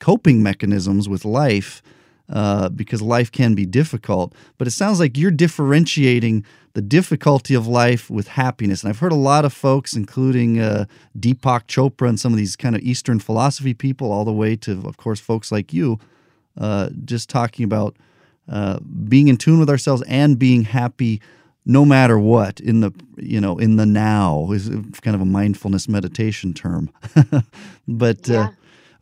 coping 0.00 0.42
mechanisms 0.42 1.08
with 1.08 1.24
life 1.24 1.82
uh, 2.28 2.68
because 2.70 3.02
life 3.02 3.30
can 3.30 3.54
be 3.54 3.66
difficult. 3.66 4.34
But 4.58 4.66
it 4.66 4.72
sounds 4.72 4.98
like 4.98 5.16
you're 5.16 5.30
differentiating 5.30 6.44
the 6.72 6.82
difficulty 6.82 7.54
of 7.54 7.66
life 7.66 8.10
with 8.10 8.28
happiness. 8.28 8.82
And 8.82 8.90
I've 8.90 8.98
heard 8.98 9.12
a 9.12 9.16
lot 9.16 9.44
of 9.44 9.52
folks, 9.52 9.94
including 9.94 10.58
uh, 10.58 10.86
Deepak 11.18 11.66
Chopra 11.66 12.08
and 12.08 12.18
some 12.18 12.32
of 12.32 12.38
these 12.38 12.56
kind 12.56 12.74
of 12.74 12.82
Eastern 12.82 13.20
philosophy 13.20 13.74
people, 13.74 14.10
all 14.10 14.24
the 14.24 14.32
way 14.32 14.56
to, 14.56 14.82
of 14.86 14.96
course, 14.96 15.20
folks 15.20 15.52
like 15.52 15.72
you, 15.72 16.00
uh, 16.58 16.90
just 17.04 17.28
talking 17.28 17.64
about 17.64 17.96
uh, 18.48 18.78
being 18.80 19.28
in 19.28 19.36
tune 19.36 19.60
with 19.60 19.70
ourselves 19.70 20.02
and 20.08 20.38
being 20.38 20.64
happy 20.64 21.20
no 21.66 21.84
matter 21.84 22.18
what 22.18 22.60
in 22.60 22.80
the 22.80 22.92
you 23.16 23.40
know 23.40 23.58
in 23.58 23.76
the 23.76 23.86
now 23.86 24.50
is 24.52 24.68
kind 25.02 25.14
of 25.14 25.20
a 25.20 25.26
mindfulness 25.26 25.88
meditation 25.88 26.52
term. 26.52 26.90
But 27.86 28.30
uh, 28.30 28.50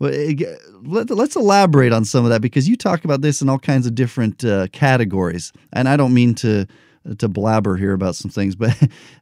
yeah. 0.00 0.48
uh, 0.48 0.56
let, 0.82 1.08
us 1.08 1.36
elaborate 1.36 1.92
on 1.92 2.04
some 2.04 2.24
of 2.24 2.30
that 2.30 2.42
because 2.42 2.68
you 2.68 2.76
talk 2.76 3.04
about 3.04 3.20
this 3.20 3.40
in 3.40 3.48
all 3.48 3.60
kinds 3.60 3.86
of 3.86 3.94
different 3.94 4.44
uh, 4.44 4.66
categories. 4.72 5.52
And 5.72 5.88
i 5.88 5.96
don't 5.96 6.14
mean 6.14 6.34
to 6.36 6.66
to 7.18 7.28
blabber 7.28 7.76
here 7.76 7.92
about 7.92 8.14
some 8.14 8.30
things 8.30 8.54
but 8.64 8.76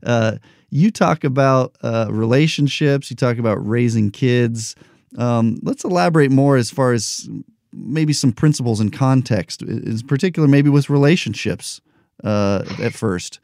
uh, 0.05 0.37
you 0.71 0.91
talk 0.91 1.25
about 1.25 1.77
uh, 1.83 2.09
relationships 2.11 3.11
you 3.11 3.17
talk 3.17 3.39
about 3.39 3.57
raising 3.67 4.11
kids. 4.11 4.77
Um, 5.19 5.59
let's 5.63 5.85
elaborate 5.85 6.31
more 6.31 6.57
as 6.57 6.71
far 6.71 6.93
as 6.93 7.29
maybe 7.73 8.13
some 8.13 8.33
principles 8.33 8.81
and 8.81 8.93
context 8.93 9.63
in 9.63 9.99
particular 10.07 10.49
maybe 10.49 10.71
with 10.71 10.89
relationships 10.89 11.81
uh, 12.25 12.65
at 12.81 12.93
first. 12.93 13.41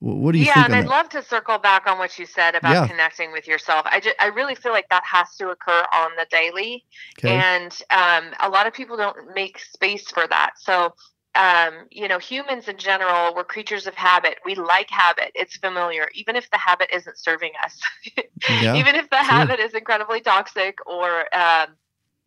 What 0.00 0.32
do 0.32 0.38
you 0.38 0.46
yeah, 0.46 0.54
think? 0.54 0.68
Yeah, 0.68 0.76
and 0.78 0.86
I'd 0.86 0.90
love 0.90 1.10
to 1.10 1.22
circle 1.22 1.58
back 1.58 1.86
on 1.86 1.98
what 1.98 2.18
you 2.18 2.24
said 2.24 2.54
about 2.54 2.72
yeah. 2.72 2.86
connecting 2.86 3.32
with 3.32 3.46
yourself. 3.46 3.82
I 3.84 4.00
just, 4.00 4.16
I 4.18 4.28
really 4.28 4.54
feel 4.54 4.72
like 4.72 4.88
that 4.88 5.04
has 5.04 5.36
to 5.36 5.50
occur 5.50 5.84
on 5.92 6.10
the 6.16 6.26
daily, 6.30 6.86
okay. 7.18 7.36
and 7.36 7.70
um, 7.90 8.32
a 8.40 8.48
lot 8.48 8.66
of 8.66 8.72
people 8.72 8.96
don't 8.96 9.34
make 9.34 9.58
space 9.58 10.10
for 10.10 10.26
that. 10.26 10.52
So, 10.56 10.94
um, 11.34 11.86
you 11.90 12.08
know, 12.08 12.18
humans 12.18 12.66
in 12.66 12.78
general, 12.78 13.34
we're 13.34 13.44
creatures 13.44 13.86
of 13.86 13.94
habit. 13.94 14.38
We 14.42 14.54
like 14.54 14.88
habit; 14.88 15.32
it's 15.34 15.56
familiar, 15.56 16.08
even 16.14 16.34
if 16.34 16.50
the 16.50 16.56
habit 16.56 16.88
isn't 16.94 17.18
serving 17.18 17.52
us. 17.62 17.78
yeah, 18.48 18.76
even 18.76 18.94
if 18.94 19.10
the 19.10 19.16
true. 19.16 19.26
habit 19.26 19.60
is 19.60 19.74
incredibly 19.74 20.22
toxic 20.22 20.78
or 20.86 21.26
um, 21.36 21.76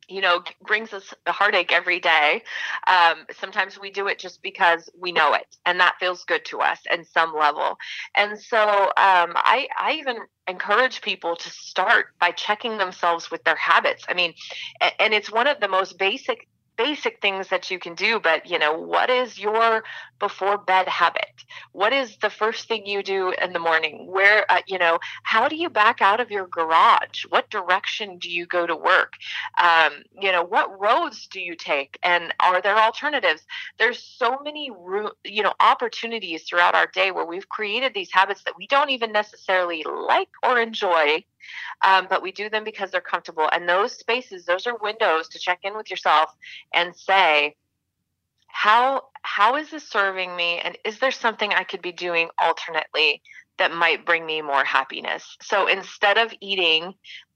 you 0.08 0.22
know 0.22 0.44
brings 0.66 0.94
us 0.94 1.14
a 1.26 1.32
heartache 1.32 1.72
every 1.72 2.00
day. 2.00 2.44
Um, 2.88 3.26
sometimes 3.40 3.80
we 3.80 3.92
do 3.92 4.08
it 4.08 4.20
just 4.20 4.42
because 4.42 4.90
we 5.00 5.12
know 5.12 5.34
it 5.34 5.58
and 5.66 5.80
that 5.80 5.96
feels 6.00 6.24
good 6.26 6.46
to 6.46 6.60
us 6.60 6.80
in 6.92 7.06
some 7.06 7.34
level. 7.36 7.78
And 8.16 8.40
so 8.40 8.60
um, 8.60 9.34
I, 9.36 9.68
I 9.78 9.94
even 10.00 10.18
encourage 10.48 11.02
people 11.02 11.36
to 11.36 11.50
start 11.50 12.08
by 12.20 12.32
checking 12.32 12.78
themselves 12.78 13.32
with 13.32 13.44
their 13.44 13.56
habits. 13.56 14.06
I 14.08 14.14
mean 14.14 14.34
and 15.00 15.14
it's 15.14 15.32
one 15.32 15.48
of 15.48 15.60
the 15.60 15.68
most 15.68 15.98
basic 15.98 16.48
basic 16.78 17.22
things 17.22 17.50
that 17.50 17.70
you 17.70 17.80
can 17.80 17.96
do 17.96 18.20
but 18.20 18.50
you 18.50 18.60
know 18.60 18.74
what 18.74 19.10
is 19.10 19.40
your 19.40 19.84
before 20.20 20.58
bed 20.58 20.88
habit? 20.88 21.44
What 21.74 21.92
is 21.92 22.18
the 22.22 22.30
first 22.30 22.70
thing 22.70 22.86
you 22.86 23.04
do 23.04 23.34
in 23.42 23.52
the 23.52 23.60
morning? 23.60 24.08
Where 24.10 24.50
uh, 24.50 24.62
you 24.68 24.80
know 24.80 25.00
how 25.24 25.50
do 25.50 25.56
you 25.56 25.70
back 25.70 26.02
out 26.02 26.20
of 26.20 26.32
your 26.32 26.48
garage? 26.48 27.26
What 27.28 27.50
direction 27.50 28.18
do 28.20 28.30
you 28.30 28.46
go 28.46 28.66
to 28.66 28.76
work? 28.76 29.14
Um, 29.62 30.04
you 30.22 30.32
know 30.32 30.44
what 30.44 30.80
roads 30.80 31.28
do 31.28 31.42
you 31.42 31.56
take? 31.56 32.00
And 32.04 32.34
are 32.40 32.62
there 32.62 32.78
alternatives? 32.78 33.42
There's 33.78 34.02
so 34.02 34.40
many 34.44 34.72
you 35.26 35.44
know 35.44 35.54
opportunities 35.60 36.44
throughout 36.44 36.76
our 36.76 36.88
day 36.88 37.12
where 37.12 37.26
we've 37.26 37.50
created 37.50 37.94
these 37.94 38.12
habits 38.12 38.44
that 38.44 38.58
we 38.58 38.68
don't 38.68 38.90
even 38.90 39.12
necessarily 39.12 39.84
like 39.84 40.30
or 40.42 40.60
enjoy 40.60 41.24
um, 41.84 42.08
but 42.10 42.22
we 42.22 42.32
do 42.32 42.50
them 42.50 42.64
because 42.64 42.92
they're 42.92 43.02
comfortable. 43.02 43.50
And 43.52 43.68
those 43.68 43.94
spaces, 43.94 44.46
those 44.46 44.68
are 44.68 44.78
windows 44.78 45.28
to 45.30 45.40
check 45.40 45.60
in 45.64 45.76
with 45.76 45.90
yourself 45.90 46.32
and 46.74 46.96
say, 46.96 47.56
how 48.54 49.02
how 49.24 49.56
is 49.56 49.72
this 49.72 49.90
serving 49.90 50.36
me 50.36 50.60
and 50.60 50.78
is 50.86 51.00
there 51.00 51.12
something 51.12 51.52
i 51.54 51.64
could 51.64 51.82
be 51.82 51.92
doing 51.92 52.30
alternately 52.38 53.20
that 53.58 53.74
might 53.74 54.06
bring 54.06 54.26
me 54.28 54.44
more 54.44 54.64
happiness 54.64 55.38
so 55.42 55.68
instead 55.68 56.20
of 56.20 56.32
eating 56.40 56.94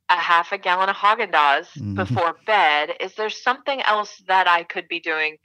a 0.09 0.15
half 0.15 0.51
a 0.53 0.57
gallon 0.57 0.89
of 0.89 0.95
Haagen-Dazs 0.95 1.69
mm-hmm. 1.75 1.95
before 1.95 2.37
bed 2.45 2.91
is 2.99 3.15
there 3.15 3.31
something 3.31 3.81
else 3.81 4.21
that 4.27 4.47
i 4.47 4.61
could 4.61 4.87
be 4.87 4.99
doing 4.99 5.37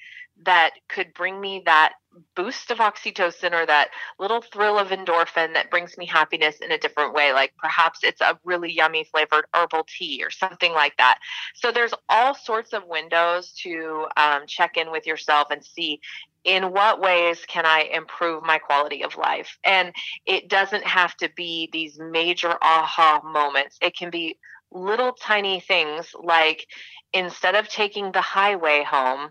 that 0.44 0.72
could 0.88 1.14
bring 1.14 1.40
me 1.40 1.62
that 1.66 1.92
boost 2.34 2.70
of 2.70 2.78
oxytocin 2.78 3.52
or 3.52 3.64
that 3.66 3.90
little 4.18 4.42
thrill 4.42 4.78
of 4.78 4.88
endorphin 4.88 5.54
that 5.54 5.70
brings 5.70 5.96
me 5.96 6.06
happiness 6.06 6.56
in 6.60 6.72
a 6.72 6.78
different 6.78 7.14
way. 7.14 7.32
Like 7.32 7.54
perhaps 7.58 8.00
it's 8.02 8.20
a 8.20 8.38
really 8.44 8.72
yummy 8.72 9.04
flavored 9.04 9.44
herbal 9.54 9.86
tea 9.98 10.22
or 10.24 10.30
something 10.30 10.72
like 10.72 10.96
that. 10.98 11.18
So 11.54 11.70
there's 11.70 11.94
all 12.08 12.34
sorts 12.34 12.72
of 12.72 12.86
windows 12.86 13.52
to 13.62 14.06
um, 14.16 14.42
check 14.46 14.76
in 14.76 14.90
with 14.90 15.06
yourself 15.06 15.48
and 15.50 15.64
see 15.64 16.00
in 16.44 16.72
what 16.72 17.00
ways 17.00 17.44
can 17.46 17.64
I 17.64 17.88
improve 17.92 18.42
my 18.42 18.58
quality 18.58 19.04
of 19.04 19.16
life? 19.16 19.58
And 19.64 19.94
it 20.26 20.48
doesn't 20.48 20.84
have 20.84 21.16
to 21.18 21.30
be 21.36 21.68
these 21.72 21.98
major 21.98 22.56
aha 22.60 23.20
moments. 23.24 23.78
It 23.80 23.96
can 23.96 24.10
be 24.10 24.38
little 24.72 25.12
tiny 25.12 25.60
things 25.60 26.14
like 26.20 26.66
instead 27.12 27.54
of 27.54 27.68
taking 27.68 28.10
the 28.10 28.20
highway 28.20 28.82
home, 28.82 29.30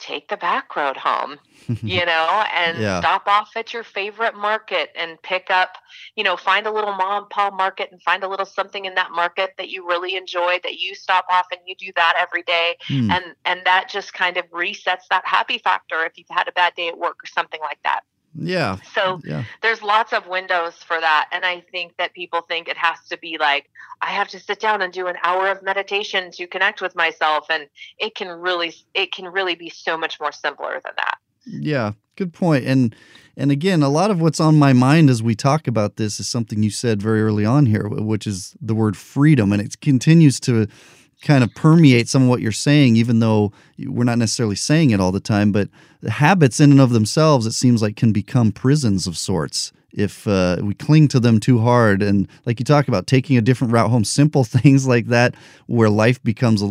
take 0.00 0.28
the 0.28 0.36
back 0.36 0.74
road 0.74 0.96
home, 0.96 1.38
you 1.82 2.04
know, 2.04 2.44
and 2.54 2.78
yeah. 2.78 3.00
stop 3.00 3.26
off 3.26 3.50
at 3.56 3.72
your 3.72 3.84
favorite 3.84 4.34
market 4.34 4.90
and 4.96 5.20
pick 5.22 5.50
up, 5.50 5.76
you 6.16 6.24
know, 6.24 6.36
find 6.36 6.66
a 6.66 6.70
little 6.70 6.94
mom 6.94 7.22
and 7.22 7.30
pop 7.30 7.52
market 7.52 7.90
and 7.92 8.02
find 8.02 8.24
a 8.24 8.28
little 8.28 8.46
something 8.46 8.84
in 8.86 8.94
that 8.94 9.12
market 9.12 9.50
that 9.58 9.68
you 9.68 9.86
really 9.86 10.16
enjoy 10.16 10.58
that 10.62 10.78
you 10.78 10.94
stop 10.94 11.24
off 11.30 11.46
and 11.52 11.60
you 11.66 11.74
do 11.76 11.92
that 11.96 12.14
every 12.18 12.42
day. 12.42 12.76
Mm. 12.88 13.10
And 13.10 13.24
and 13.44 13.60
that 13.64 13.88
just 13.88 14.14
kind 14.14 14.36
of 14.36 14.44
resets 14.50 15.06
that 15.10 15.26
happy 15.26 15.58
factor 15.58 16.04
if 16.04 16.16
you've 16.16 16.26
had 16.30 16.48
a 16.48 16.52
bad 16.52 16.74
day 16.74 16.88
at 16.88 16.98
work 16.98 17.16
or 17.22 17.26
something 17.26 17.60
like 17.60 17.78
that. 17.84 18.00
Yeah. 18.34 18.78
So 18.94 19.20
yeah. 19.24 19.44
there's 19.62 19.82
lots 19.82 20.12
of 20.12 20.26
windows 20.26 20.74
for 20.76 21.00
that. 21.00 21.28
And 21.32 21.44
I 21.44 21.60
think 21.72 21.96
that 21.98 22.14
people 22.14 22.42
think 22.42 22.68
it 22.68 22.76
has 22.76 22.98
to 23.08 23.18
be 23.18 23.38
like, 23.38 23.70
I 24.00 24.10
have 24.10 24.28
to 24.28 24.40
sit 24.40 24.60
down 24.60 24.82
and 24.82 24.92
do 24.92 25.08
an 25.08 25.16
hour 25.22 25.48
of 25.48 25.62
meditation 25.62 26.30
to 26.32 26.46
connect 26.46 26.80
with 26.80 26.94
myself. 26.94 27.46
And 27.50 27.66
it 27.98 28.14
can 28.14 28.28
really, 28.28 28.74
it 28.94 29.12
can 29.12 29.26
really 29.26 29.54
be 29.54 29.68
so 29.68 29.96
much 29.96 30.20
more 30.20 30.32
simpler 30.32 30.80
than 30.84 30.92
that. 30.96 31.18
Yeah. 31.44 31.92
Good 32.16 32.32
point. 32.32 32.66
And, 32.66 32.94
and 33.36 33.50
again, 33.50 33.82
a 33.82 33.88
lot 33.88 34.10
of 34.10 34.20
what's 34.20 34.40
on 34.40 34.58
my 34.58 34.72
mind 34.72 35.10
as 35.10 35.22
we 35.22 35.34
talk 35.34 35.66
about 35.66 35.96
this 35.96 36.20
is 36.20 36.28
something 36.28 36.62
you 36.62 36.70
said 36.70 37.00
very 37.02 37.22
early 37.22 37.44
on 37.44 37.66
here, 37.66 37.88
which 37.88 38.26
is 38.26 38.54
the 38.60 38.74
word 38.74 38.96
freedom. 38.96 39.52
And 39.52 39.60
it 39.60 39.80
continues 39.80 40.38
to, 40.40 40.68
kind 41.22 41.44
of 41.44 41.54
permeate 41.54 42.08
some 42.08 42.24
of 42.24 42.28
what 42.28 42.40
you're 42.40 42.52
saying, 42.52 42.96
even 42.96 43.20
though 43.20 43.52
we're 43.78 44.04
not 44.04 44.18
necessarily 44.18 44.56
saying 44.56 44.90
it 44.90 45.00
all 45.00 45.12
the 45.12 45.20
time. 45.20 45.52
But 45.52 45.68
habits, 46.08 46.60
in 46.60 46.70
and 46.70 46.80
of 46.80 46.90
themselves, 46.90 47.46
it 47.46 47.52
seems 47.52 47.82
like 47.82 47.96
can 47.96 48.12
become 48.12 48.52
prisons 48.52 49.06
of 49.06 49.16
sorts 49.16 49.72
if 49.92 50.26
uh, 50.28 50.56
we 50.62 50.74
cling 50.74 51.08
to 51.08 51.20
them 51.20 51.40
too 51.40 51.58
hard. 51.58 52.02
And 52.02 52.28
like 52.46 52.58
you 52.60 52.64
talk 52.64 52.88
about, 52.88 53.06
taking 53.06 53.36
a 53.36 53.42
different 53.42 53.72
route 53.72 53.90
home, 53.90 54.04
simple 54.04 54.44
things 54.44 54.86
like 54.86 55.06
that, 55.06 55.34
where 55.66 55.90
life 55.90 56.22
becomes 56.22 56.62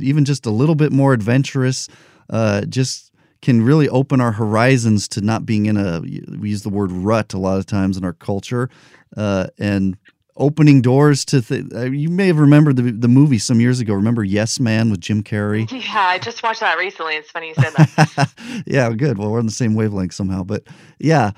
even 0.00 0.24
just 0.24 0.46
a 0.46 0.50
little 0.50 0.74
bit 0.74 0.92
more 0.92 1.12
adventurous, 1.12 1.88
uh, 2.30 2.62
just 2.66 3.12
can 3.42 3.62
really 3.62 3.88
open 3.88 4.20
our 4.20 4.32
horizons 4.32 5.06
to 5.06 5.20
not 5.20 5.46
being 5.46 5.66
in 5.66 5.76
a 5.76 6.00
we 6.00 6.48
use 6.50 6.62
the 6.62 6.70
word 6.70 6.90
rut 6.90 7.34
a 7.34 7.38
lot 7.38 7.58
of 7.58 7.66
times 7.66 7.96
in 7.96 8.04
our 8.04 8.14
culture 8.14 8.68
uh, 9.16 9.46
and 9.58 9.96
opening 10.36 10.82
doors 10.82 11.24
to 11.26 11.40
th- 11.42 11.64
uh, 11.74 11.84
you 11.84 12.08
may 12.08 12.26
have 12.26 12.38
remembered 12.38 12.76
the, 12.76 12.90
the 12.92 13.08
movie 13.08 13.38
some 13.38 13.60
years 13.60 13.80
ago. 13.80 13.94
Remember 13.94 14.22
yes 14.24 14.60
man 14.60 14.90
with 14.90 15.00
jim 15.00 15.22
carrey? 15.22 15.70
Yeah 15.86 16.06
i 16.08 16.18
just 16.18 16.42
watched 16.42 16.60
that 16.60 16.78
recently. 16.78 17.14
It's 17.14 17.30
funny 17.30 17.48
you 17.48 17.54
said 17.54 17.72
that. 17.74 18.32
Yeah 18.66 18.90
good. 18.92 19.18
Well 19.18 19.30
we're 19.30 19.38
on 19.38 19.46
the 19.46 19.52
same 19.52 19.74
wavelength 19.74 20.14
somehow 20.14 20.42
but 20.44 20.64
yeah 20.98 21.32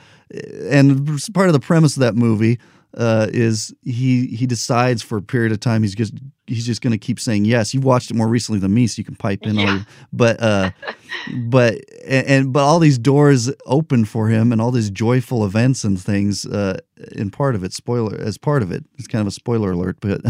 and 0.71 1.21
part 1.33 1.49
of 1.49 1.53
the 1.55 1.61
premise 1.61 1.97
of 1.97 2.01
that 2.01 2.15
movie 2.15 2.59
uh, 2.97 3.27
is 3.31 3.75
he 3.83 4.27
he 4.29 4.47
decides 4.47 5.03
for 5.03 5.19
a 5.19 5.23
period 5.23 5.53
of 5.53 5.61
time 5.61 5.83
he's 5.83 5.95
just 5.95 6.15
he's 6.49 6.67
just 6.67 6.81
going 6.81 6.93
to 6.93 6.99
keep 6.99 7.21
saying 7.21 7.45
yes. 7.45 7.75
You've 7.75 7.85
watched 7.85 8.11
it 8.11 8.15
more 8.15 8.29
recently 8.29 8.59
than 8.59 8.73
me, 8.75 8.87
so 8.87 8.99
you 8.99 9.05
can 9.05 9.15
pipe 9.15 9.45
in. 9.45 9.57
Yeah. 9.57 9.73
All, 9.73 9.81
but 10.13 10.43
uh, 10.43 10.71
but 11.45 11.75
and, 12.07 12.27
and, 12.27 12.53
but 12.53 12.61
all 12.61 12.79
these 12.79 12.99
doors 12.99 13.51
open 13.67 14.05
for 14.05 14.29
him, 14.29 14.53
and 14.53 14.61
all 14.61 14.71
these 14.71 14.91
joyful 14.91 15.45
events 15.45 15.85
and 15.85 16.01
things. 16.01 16.47
Uh, 16.47 16.79
in 17.13 17.31
part 17.31 17.55
of 17.55 17.63
it, 17.63 17.73
spoiler 17.73 18.19
as 18.19 18.39
part 18.39 18.63
of 18.63 18.73
it, 18.73 18.85
it's 18.99 19.07
kind 19.07 19.21
of 19.21 19.29
a 19.29 19.33
spoiler 19.33 19.73
alert, 19.73 19.99
but 20.01 20.21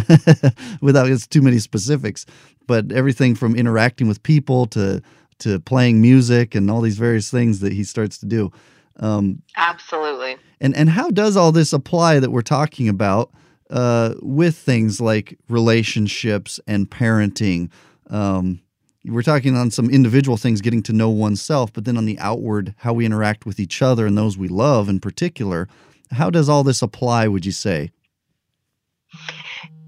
without 0.81 1.09
it's 1.09 1.27
too 1.27 1.43
many 1.43 1.59
specifics. 1.59 2.27
But 2.67 2.93
everything 2.93 3.35
from 3.35 3.57
interacting 3.57 4.09
with 4.09 4.23
people 4.23 4.67
to 4.67 5.01
to 5.39 5.61
playing 5.61 6.01
music 6.01 6.55
and 6.55 6.71
all 6.71 6.81
these 6.81 6.99
various 6.99 7.31
things 7.31 7.61
that 7.61 7.73
he 7.73 7.85
starts 7.85 8.19
to 8.19 8.27
do. 8.27 8.53
Um, 8.99 9.43
Absolutely. 9.57 10.37
And 10.61 10.77
and 10.77 10.91
how 10.91 11.11
does 11.11 11.37
all 11.37 11.53
this 11.53 11.73
apply 11.73 12.21
that 12.21 12.31
we're 12.31 12.43
talking 12.43 12.89
about 12.89 13.31
uh, 13.71 14.15
with 14.21 14.57
things 14.57 15.01
like 15.01 15.39
relationships 15.49 16.61
and 16.67 16.91
parenting? 16.91 17.71
Um, 18.11 18.61
we're 19.05 19.23
talking 19.23 19.57
on 19.57 19.71
some 19.71 19.89
individual 19.89 20.37
things, 20.37 20.61
getting 20.61 20.83
to 20.85 20.93
know 20.93 21.11
oneself, 21.11 21.73
but 21.73 21.85
then 21.85 21.97
on 21.97 22.05
the 22.05 22.19
outward, 22.19 22.75
how 22.79 22.93
we 22.93 23.07
interact 23.07 23.47
with 23.47 23.61
each 23.61 23.81
other 23.81 24.07
and 24.07 24.19
those 24.19 24.37
we 24.37 24.49
love 24.49 24.89
in 24.89 25.01
particular. 25.01 25.69
How 26.11 26.31
does 26.31 26.49
all 26.49 26.65
this 26.65 26.83
apply? 26.83 27.29
Would 27.29 27.47
you 27.47 27.53
say? 27.53 27.91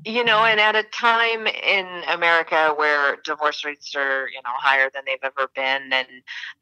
You 0.04 0.24
know, 0.24 0.44
and 0.44 0.58
at 0.58 0.74
a 0.74 0.82
time 0.84 1.46
in 1.46 1.86
America 2.08 2.72
where 2.76 3.16
divorce 3.24 3.64
rates 3.64 3.94
are, 3.94 4.28
you 4.28 4.40
know, 4.42 4.50
higher 4.54 4.90
than 4.92 5.02
they've 5.06 5.18
ever 5.22 5.50
been, 5.54 5.92
and 5.92 6.06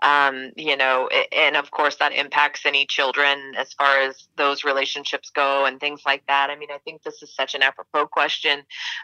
um, 0.03 0.53
you 0.57 0.77
know, 0.77 1.09
and 1.33 1.57
of 1.57 1.70
course 1.70 1.96
that 1.96 2.12
impacts 2.12 2.66
any 2.66 2.87
children 2.87 3.55
as 3.57 3.72
far 3.74 4.01
as 4.01 4.29
those 4.37 4.64
relationships 4.64 5.31
go 5.31 5.66
and 5.66 5.79
things 5.79 6.03
like 6.05 6.27
that. 6.27 6.51
I 6.51 6.57
mean, 6.57 6.70
I 6.72 6.79
think 6.79 7.03
this 7.03 7.22
is 7.22 7.35
such 7.35 7.55
an 7.55 7.62
apropos 7.62 8.07
question, 8.07 8.61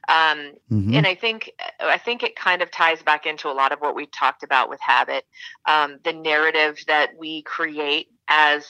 um, 0.09 0.53
mm-hmm. 0.70 0.94
and 0.94 1.07
I 1.07 1.14
think 1.14 1.53
I 1.81 1.99
think 1.99 2.23
it 2.23 2.35
kind 2.35 2.62
of 2.62 2.70
ties 2.70 3.03
back 3.03 3.27
into 3.27 3.49
a 3.49 3.55
lot 3.55 3.73
of 3.73 3.79
what 3.79 3.94
we 3.94 4.07
talked 4.07 4.42
about 4.42 4.68
with 4.68 4.81
habit, 4.81 5.27
um, 5.66 5.99
the 6.05 6.12
narrative 6.12 6.79
that 6.87 7.11
we 7.18 7.42
create 7.42 8.09
as 8.29 8.66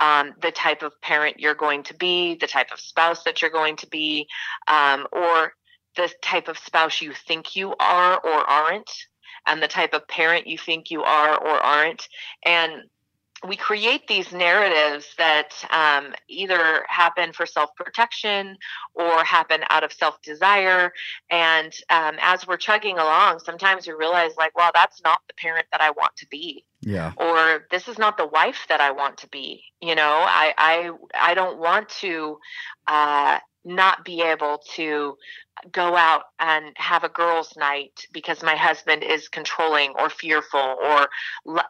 um, 0.00 0.34
the 0.42 0.50
type 0.50 0.82
of 0.82 0.92
parent 1.00 1.38
you're 1.38 1.54
going 1.54 1.82
to 1.84 1.94
be, 1.94 2.36
the 2.36 2.46
type 2.46 2.68
of 2.72 2.80
spouse 2.80 3.22
that 3.24 3.40
you're 3.40 3.50
going 3.50 3.76
to 3.76 3.86
be, 3.88 4.26
um, 4.68 5.06
or 5.12 5.52
the 5.96 6.10
type 6.22 6.48
of 6.48 6.58
spouse 6.58 7.00
you 7.00 7.12
think 7.12 7.56
you 7.56 7.74
are 7.80 8.18
or 8.18 8.50
aren't, 8.50 8.90
and 9.46 9.62
the 9.62 9.68
type 9.68 9.94
of 9.94 10.06
parent 10.08 10.46
you 10.46 10.58
think 10.58 10.90
you 10.90 11.02
are 11.02 11.36
or 11.36 11.58
aren't. 11.60 12.08
And 12.44 12.82
we 13.48 13.56
create 13.56 14.06
these 14.08 14.32
narratives 14.32 15.06
that 15.18 15.50
um, 15.70 16.14
either 16.28 16.84
happen 16.88 17.32
for 17.32 17.46
self 17.46 17.74
protection 17.76 18.56
or 18.94 19.24
happen 19.24 19.62
out 19.70 19.84
of 19.84 19.92
self 19.92 20.20
desire. 20.22 20.92
And 21.30 21.72
um, 21.90 22.16
as 22.20 22.46
we're 22.46 22.56
chugging 22.56 22.98
along, 22.98 23.40
sometimes 23.40 23.86
we 23.86 23.94
realize, 23.94 24.32
like, 24.36 24.56
well, 24.56 24.70
that's 24.74 25.02
not 25.02 25.20
the 25.28 25.34
parent 25.34 25.66
that 25.72 25.80
I 25.80 25.90
want 25.90 26.16
to 26.16 26.26
be. 26.28 26.64
Yeah. 26.80 27.12
Or 27.16 27.66
this 27.70 27.88
is 27.88 27.98
not 27.98 28.16
the 28.16 28.26
wife 28.26 28.66
that 28.68 28.80
I 28.80 28.92
want 28.92 29.18
to 29.18 29.28
be. 29.28 29.62
You 29.80 29.94
know, 29.94 30.24
I 30.26 30.52
I 30.56 30.90
I 31.14 31.34
don't 31.34 31.58
want 31.58 31.88
to 32.00 32.38
uh, 32.86 33.38
not 33.66 34.04
be 34.04 34.22
able 34.22 34.62
to 34.74 35.16
go 35.72 35.96
out 35.96 36.24
and 36.38 36.72
have 36.76 37.02
a 37.02 37.08
girls' 37.08 37.54
night 37.56 38.06
because 38.12 38.42
my 38.42 38.54
husband 38.54 39.02
is 39.02 39.28
controlling 39.28 39.92
or 39.98 40.10
fearful 40.10 40.76
or 40.82 41.08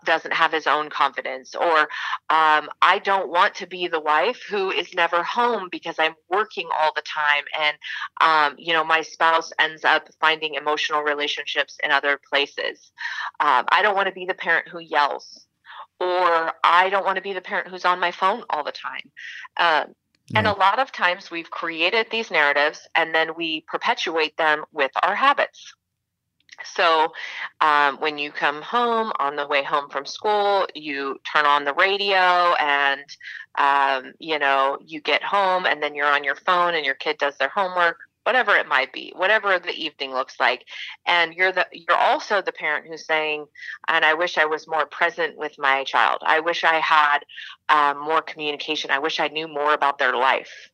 doesn't 0.04 0.32
have 0.32 0.52
his 0.52 0.66
own 0.66 0.90
confidence. 0.90 1.54
Or 1.54 1.80
um, 2.28 2.68
I 2.82 3.00
don't 3.02 3.30
want 3.30 3.54
to 3.56 3.66
be 3.66 3.88
the 3.88 4.00
wife 4.00 4.42
who 4.48 4.70
is 4.70 4.92
never 4.94 5.22
home 5.22 5.68
because 5.70 5.96
I'm 5.98 6.14
working 6.28 6.68
all 6.76 6.92
the 6.94 7.02
time. 7.02 7.44
And, 7.58 7.76
um, 8.20 8.56
you 8.58 8.72
know, 8.72 8.84
my 8.84 9.02
spouse 9.02 9.52
ends 9.58 9.84
up 9.84 10.08
finding 10.20 10.54
emotional 10.54 11.02
relationships 11.02 11.78
in 11.82 11.90
other 11.90 12.18
places. 12.28 12.92
Um, 13.40 13.64
I 13.68 13.82
don't 13.82 13.96
want 13.96 14.08
to 14.08 14.14
be 14.14 14.26
the 14.26 14.34
parent 14.34 14.68
who 14.68 14.80
yells. 14.80 15.46
Or 15.98 16.52
I 16.62 16.90
don't 16.90 17.06
want 17.06 17.16
to 17.16 17.22
be 17.22 17.32
the 17.32 17.40
parent 17.40 17.68
who's 17.68 17.86
on 17.86 18.00
my 18.00 18.10
phone 18.10 18.42
all 18.50 18.64
the 18.64 18.72
time. 18.72 19.94
And 20.34 20.46
a 20.46 20.52
lot 20.52 20.78
of 20.78 20.92
times 20.92 21.30
we've 21.30 21.50
created 21.50 22.08
these 22.10 22.30
narratives 22.30 22.86
and 22.94 23.14
then 23.14 23.36
we 23.36 23.62
perpetuate 23.68 24.36
them 24.36 24.64
with 24.72 24.90
our 25.02 25.14
habits. 25.14 25.74
So 26.64 27.12
um, 27.60 28.00
when 28.00 28.18
you 28.18 28.32
come 28.32 28.62
home 28.62 29.12
on 29.18 29.36
the 29.36 29.46
way 29.46 29.62
home 29.62 29.88
from 29.90 30.06
school, 30.06 30.66
you 30.74 31.20
turn 31.30 31.44
on 31.44 31.64
the 31.64 31.74
radio 31.74 32.54
and, 32.58 33.04
um, 33.56 34.14
you 34.18 34.38
know, 34.38 34.78
you 34.84 35.00
get 35.00 35.22
home 35.22 35.66
and 35.66 35.82
then 35.82 35.94
you're 35.94 36.06
on 36.06 36.24
your 36.24 36.34
phone 36.34 36.74
and 36.74 36.84
your 36.84 36.94
kid 36.94 37.18
does 37.18 37.36
their 37.36 37.50
homework 37.50 37.98
whatever 38.26 38.56
it 38.56 38.66
might 38.66 38.92
be 38.92 39.12
whatever 39.14 39.60
the 39.60 39.70
evening 39.70 40.12
looks 40.12 40.40
like. 40.40 40.66
And 41.06 41.32
you're 41.32 41.52
the 41.52 41.66
you're 41.70 41.96
also 41.96 42.42
the 42.42 42.50
parent 42.50 42.86
who's 42.88 43.06
saying 43.06 43.46
and 43.86 44.04
i 44.04 44.14
wish 44.14 44.36
i 44.36 44.44
was 44.44 44.66
more 44.66 44.84
present 44.84 45.38
with 45.38 45.54
my 45.58 45.84
child. 45.84 46.18
I 46.26 46.40
wish 46.40 46.64
i 46.64 46.80
had 46.80 47.20
um, 47.68 48.02
more 48.02 48.22
communication. 48.22 48.90
I 48.90 48.98
wish 48.98 49.20
i 49.20 49.28
knew 49.28 49.46
more 49.46 49.72
about 49.72 49.98
their 49.98 50.16
life. 50.16 50.70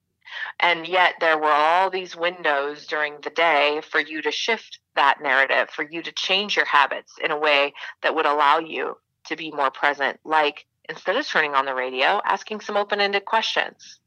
And 0.61 0.89
yet 0.89 1.17
there 1.21 1.37
were 1.37 1.53
all 1.53 1.91
these 1.91 2.17
windows 2.17 2.87
during 2.87 3.21
the 3.21 3.29
day 3.29 3.83
for 3.91 4.01
you 4.01 4.23
to 4.23 4.33
shift 4.33 4.79
that 4.97 5.21
narrative 5.23 5.69
for 5.69 5.83
you 5.83 6.03
to 6.03 6.13
change 6.13 6.57
your 6.57 6.65
habits 6.65 7.13
in 7.23 7.31
a 7.31 7.39
way 7.39 7.75
that 8.03 8.15
would 8.15 8.25
allow 8.25 8.59
you 8.61 8.97
to 9.27 9.37
be 9.37 9.51
more 9.51 9.71
present. 9.71 10.19
Like 10.25 10.65
instead 10.89 11.17
of 11.17 11.27
turning 11.27 11.55
on 11.55 11.67
the 11.67 11.75
radio 11.75 12.23
asking 12.25 12.61
some 12.61 12.79
open-ended 12.79 13.27
questions 13.27 14.01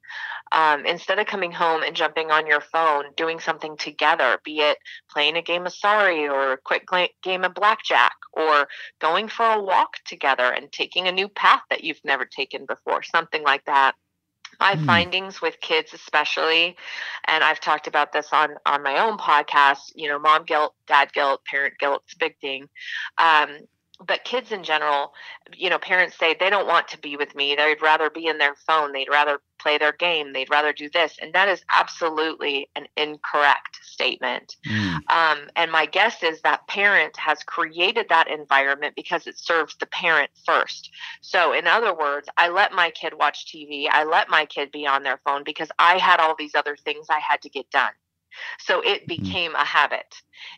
um, 0.56 0.86
instead 0.86 1.20
of 1.20 1.28
coming 1.28 1.52
home 1.52 1.84
and 1.84 1.96
jumping 1.96 2.32
on 2.32 2.48
your 2.48 2.62
phone, 2.62 3.04
doing 3.18 3.42
something 3.42 3.76
together, 3.76 4.40
be 4.46 4.60
it 4.60 4.78
playing 5.12 5.36
a 5.36 5.42
game 5.42 5.66
of 5.66 5.74
Sorry 5.74 6.28
or 6.28 6.54
a 6.54 6.58
quick 6.58 6.88
game 7.22 7.44
of 7.44 7.54
Blackjack 7.54 8.14
or 8.32 8.70
going 9.00 9.28
for 9.28 9.46
a 9.46 9.62
walk 9.62 9.98
together 10.06 10.46
and 10.46 10.72
taking 10.72 11.08
a 11.08 11.12
new 11.12 11.28
path 11.28 11.62
that 11.70 11.84
you've 11.84 12.00
never 12.06 12.24
taken 12.24 12.66
before, 12.66 13.04
something 13.04 13.44
like 13.44 13.66
that 13.66 13.96
my 14.60 14.76
mm. 14.76 14.86
findings 14.86 15.42
with 15.42 15.60
kids 15.60 15.94
especially 15.94 16.78
and 17.26 17.44
i've 17.44 17.60
talked 17.60 17.88
about 17.88 18.14
this 18.14 18.30
on 18.32 18.52
on 18.66 18.82
my 18.84 19.00
own 19.04 19.18
podcast 19.18 19.92
you 19.96 20.08
know 20.08 20.18
mom 20.18 20.46
guilt 20.46 20.74
dad 20.88 21.12
guilt 21.12 21.42
parent 21.46 21.74
guilt 21.78 22.02
it's 22.06 22.14
a 22.14 22.18
big 22.20 22.38
thing 22.40 22.70
um, 23.18 23.50
but 24.00 24.26
kids 24.26 24.52
in 24.52 24.64
general, 24.64 25.14
you 25.56 25.70
know, 25.70 25.78
parents 25.78 26.18
say 26.18 26.36
they 26.38 26.50
don't 26.50 26.68
want 26.68 26.88
to 26.90 26.98
be 26.98 27.16
with 27.16 27.34
me. 27.36 27.56
They'd 27.56 27.82
rather 27.82 28.10
be 28.10 28.28
in 28.28 28.38
their 28.38 28.56
phone. 28.56 28.92
They'd 28.92 29.10
rather 29.10 29.40
play 29.58 29.78
their 29.78 29.94
game. 29.94 30.34
They'd 30.34 30.50
rather 30.50 30.74
do 30.74 30.90
this. 30.90 31.18
And 31.22 31.34
that 31.34 31.48
is 31.48 31.64
absolutely 31.72 32.70
an 32.76 32.88
incorrect 32.98 33.80
statement. 33.84 34.58
Mm. 34.68 35.00
Um, 35.10 35.48
and 35.56 35.72
my 35.72 35.86
guess 35.86 36.24
is 36.24 36.42
that 36.42 36.68
parent 36.68 37.16
has 37.18 37.42
created 37.44 38.08
that 38.10 38.28
environment 38.28 38.96
because 38.96 39.28
it 39.28 39.40
serves 39.40 39.76
the 39.78 39.86
parent 39.88 40.30
first. 40.46 40.92
So, 41.22 41.54
in 41.54 41.66
other 41.66 41.94
words, 41.94 42.28
I 42.38 42.50
let 42.50 42.74
my 42.74 42.90
kid 42.92 43.14
watch 43.18 43.46
TV. 43.46 43.88
I 43.90 44.04
let 44.04 44.30
my 44.30 44.46
kid 44.46 44.72
be 44.72 44.86
on 44.86 45.04
their 45.04 45.20
phone 45.24 45.44
because 45.44 45.70
I 45.80 45.98
had 45.98 46.20
all 46.20 46.36
these 46.38 46.56
other 46.56 46.76
things 46.76 47.08
I 47.10 47.20
had 47.20 47.42
to 47.44 47.50
get 47.50 47.70
done. 47.72 47.94
So 48.60 48.82
it 48.82 49.08
mm-hmm. 49.08 49.24
became 49.24 49.56
a 49.56 49.66
habit. 49.66 50.16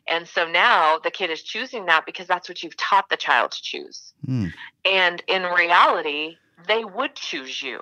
And 0.08 0.28
so 0.28 0.48
now 0.48 1.00
the 1.00 1.12
kid 1.12 1.30
is 1.30 1.44
choosing 1.44 1.86
that 1.86 2.06
because 2.06 2.28
that's 2.28 2.50
what 2.50 2.64
you've 2.64 2.78
taught 2.78 3.10
the 3.10 3.18
child 3.18 3.52
to 3.52 3.62
choose. 3.62 4.14
Mm. 4.28 4.54
And 4.86 5.24
in 5.28 5.44
reality, 5.44 6.38
they 6.68 6.84
would 6.84 7.16
choose 7.16 7.62
you. 7.62 7.80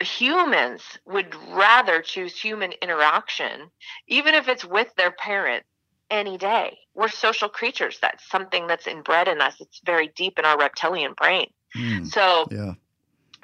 Humans 0.00 0.82
would 1.04 1.34
rather 1.50 2.00
choose 2.00 2.40
human 2.40 2.72
interaction, 2.82 3.70
even 4.08 4.34
if 4.34 4.48
it's 4.48 4.64
with 4.64 4.88
their 4.96 5.10
parent, 5.10 5.64
any 6.10 6.38
day. 6.38 6.78
We're 6.94 7.08
social 7.08 7.48
creatures. 7.48 7.98
That's 8.00 8.28
something 8.28 8.66
that's 8.66 8.86
inbred 8.86 9.28
in 9.28 9.40
us. 9.40 9.60
It's 9.60 9.80
very 9.84 10.08
deep 10.16 10.38
in 10.38 10.44
our 10.44 10.58
reptilian 10.58 11.12
brain. 11.12 11.50
Mm. 11.76 12.06
So, 12.06 12.48
yeah. 12.50 12.72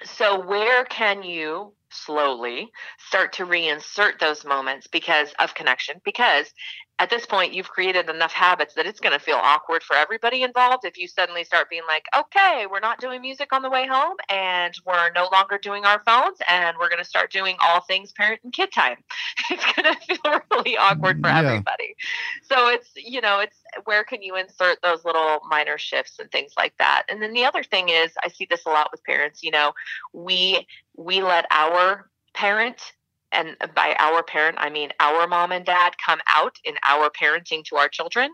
so 0.04 0.44
where 0.44 0.84
can 0.84 1.22
you 1.22 1.72
slowly 1.90 2.70
start 2.98 3.32
to 3.34 3.46
reinsert 3.46 4.18
those 4.18 4.44
moments 4.44 4.86
because 4.86 5.32
of 5.38 5.54
connection 5.54 6.00
because 6.04 6.52
at 6.98 7.10
this 7.10 7.26
point 7.26 7.52
you've 7.52 7.68
created 7.68 8.08
enough 8.08 8.32
habits 8.32 8.74
that 8.74 8.86
it's 8.86 9.00
going 9.00 9.12
to 9.12 9.24
feel 9.24 9.36
awkward 9.36 9.82
for 9.82 9.96
everybody 9.96 10.42
involved 10.42 10.84
if 10.84 10.98
you 10.98 11.06
suddenly 11.08 11.44
start 11.44 11.68
being 11.70 11.82
like 11.86 12.06
okay 12.16 12.66
we're 12.70 12.80
not 12.80 13.00
doing 13.00 13.20
music 13.20 13.52
on 13.52 13.62
the 13.62 13.70
way 13.70 13.86
home 13.86 14.16
and 14.28 14.74
we're 14.86 15.10
no 15.14 15.28
longer 15.32 15.58
doing 15.58 15.84
our 15.84 16.02
phones 16.04 16.38
and 16.48 16.76
we're 16.78 16.88
going 16.88 17.02
to 17.02 17.08
start 17.08 17.30
doing 17.30 17.56
all 17.60 17.80
things 17.80 18.12
parent 18.12 18.40
and 18.44 18.52
kid 18.52 18.72
time. 18.72 18.96
It's 19.48 19.64
going 19.74 19.94
to 19.94 20.16
feel 20.16 20.40
really 20.50 20.76
awkward 20.76 21.20
for 21.20 21.28
yeah. 21.28 21.38
everybody. 21.38 21.94
So 22.42 22.68
it's 22.68 22.90
you 22.96 23.20
know 23.20 23.38
it's 23.40 23.56
where 23.84 24.02
can 24.02 24.22
you 24.22 24.36
insert 24.36 24.80
those 24.82 25.04
little 25.04 25.40
minor 25.48 25.78
shifts 25.78 26.18
and 26.18 26.30
things 26.30 26.52
like 26.56 26.76
that? 26.78 27.04
And 27.08 27.22
then 27.22 27.32
the 27.32 27.44
other 27.44 27.62
thing 27.62 27.88
is 27.88 28.12
i 28.22 28.28
see 28.28 28.46
this 28.48 28.64
a 28.66 28.68
lot 28.68 28.88
with 28.90 29.02
parents 29.04 29.42
you 29.42 29.50
know 29.50 29.72
we 30.12 30.66
we 30.96 31.22
let 31.22 31.46
our 31.50 32.08
parent 32.34 32.92
and 33.32 33.56
by 33.74 33.94
our 33.98 34.22
parent 34.22 34.56
i 34.58 34.70
mean 34.70 34.90
our 35.00 35.26
mom 35.26 35.52
and 35.52 35.64
dad 35.64 35.92
come 36.04 36.20
out 36.26 36.56
in 36.64 36.74
our 36.84 37.10
parenting 37.10 37.64
to 37.64 37.76
our 37.76 37.88
children 37.88 38.30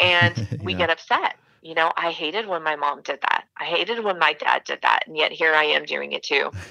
and 0.00 0.36
yeah. 0.50 0.58
we 0.62 0.74
get 0.74 0.90
upset 0.90 1.36
you 1.62 1.74
know 1.74 1.92
i 1.96 2.10
hated 2.10 2.46
when 2.46 2.62
my 2.62 2.76
mom 2.76 3.00
did 3.02 3.18
that 3.22 3.44
i 3.58 3.64
hated 3.64 4.02
when 4.02 4.18
my 4.18 4.32
dad 4.34 4.62
did 4.64 4.78
that 4.82 5.00
and 5.06 5.16
yet 5.16 5.32
here 5.32 5.54
i 5.54 5.64
am 5.64 5.84
doing 5.84 6.12
it 6.12 6.22
too 6.22 6.50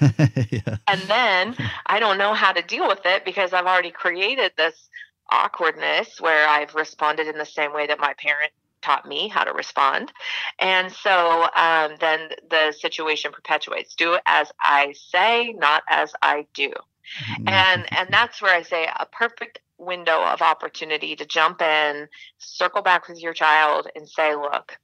yeah. 0.50 0.76
and 0.86 1.00
then 1.02 1.56
i 1.86 1.98
don't 1.98 2.18
know 2.18 2.34
how 2.34 2.52
to 2.52 2.62
deal 2.62 2.86
with 2.88 3.04
it 3.04 3.24
because 3.24 3.52
i've 3.52 3.66
already 3.66 3.90
created 3.90 4.52
this 4.56 4.88
awkwardness 5.30 6.20
where 6.20 6.48
i've 6.48 6.74
responded 6.74 7.26
in 7.26 7.38
the 7.38 7.46
same 7.46 7.72
way 7.72 7.86
that 7.86 7.98
my 7.98 8.14
parent 8.18 8.52
taught 8.84 9.06
me 9.06 9.28
how 9.28 9.42
to 9.44 9.52
respond. 9.52 10.12
And 10.58 10.92
so 10.92 11.48
um, 11.56 11.94
then 12.00 12.28
the 12.50 12.72
situation 12.78 13.32
perpetuates. 13.32 13.94
Do 13.94 14.18
as 14.26 14.52
I 14.60 14.94
say, 15.08 15.54
not 15.56 15.82
as 15.88 16.12
I 16.20 16.46
do. 16.54 16.72
Mm-hmm. 17.20 17.48
And 17.48 17.92
and 17.92 18.08
that's 18.10 18.40
where 18.40 18.54
I 18.54 18.62
say 18.62 18.86
a 18.86 19.06
perfect 19.06 19.60
window 19.78 20.22
of 20.22 20.40
opportunity 20.40 21.16
to 21.16 21.26
jump 21.26 21.60
in, 21.60 22.08
circle 22.38 22.82
back 22.82 23.08
with 23.08 23.20
your 23.20 23.34
child 23.34 23.88
and 23.94 24.08
say, 24.08 24.34
look, 24.34 24.78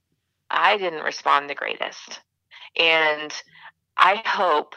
I 0.49 0.77
didn't 0.77 1.03
respond 1.03 1.49
the 1.49 1.55
greatest. 1.55 2.21
And 2.77 3.33
I 3.97 4.21
hope 4.25 4.75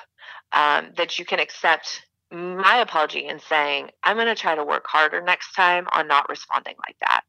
um, 0.52 0.92
that 0.96 1.18
you 1.18 1.24
can 1.24 1.40
accept 1.40 2.06
my 2.30 2.78
apology 2.78 3.26
and 3.26 3.40
saying, 3.40 3.90
I'm 4.02 4.16
going 4.16 4.28
to 4.28 4.34
try 4.34 4.54
to 4.54 4.64
work 4.64 4.86
harder 4.86 5.20
next 5.20 5.54
time 5.54 5.86
on 5.92 6.08
not 6.08 6.28
responding 6.28 6.74
like 6.86 6.96
that. 7.00 7.22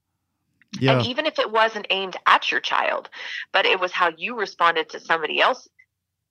Yeah. 0.79 0.97
And 0.97 1.05
even 1.07 1.25
if 1.25 1.39
it 1.39 1.51
wasn't 1.51 1.87
aimed 1.89 2.17
at 2.25 2.51
your 2.51 2.59
child, 2.59 3.09
but 3.53 3.65
it 3.65 3.79
was 3.79 3.91
how 3.91 4.11
you 4.17 4.37
responded 4.37 4.89
to 4.89 4.99
somebody 4.99 5.39
else 5.39 5.67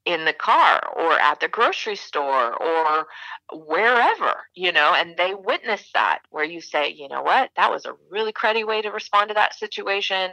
in 0.04 0.24
the 0.26 0.32
car 0.32 0.82
or 0.96 1.18
at 1.18 1.40
the 1.40 1.48
grocery 1.48 1.96
store 1.96 2.54
or 2.62 3.06
wherever, 3.52 4.34
you 4.54 4.70
know, 4.70 4.94
and 4.94 5.16
they 5.16 5.34
witness 5.34 5.90
that 5.94 6.20
where 6.30 6.44
you 6.44 6.60
say, 6.60 6.90
you 6.90 7.08
know 7.08 7.22
what, 7.22 7.50
that 7.56 7.70
was 7.70 7.86
a 7.86 7.94
really 8.10 8.32
cruddy 8.32 8.66
way 8.66 8.82
to 8.82 8.90
respond 8.90 9.28
to 9.28 9.34
that 9.34 9.54
situation. 9.54 10.32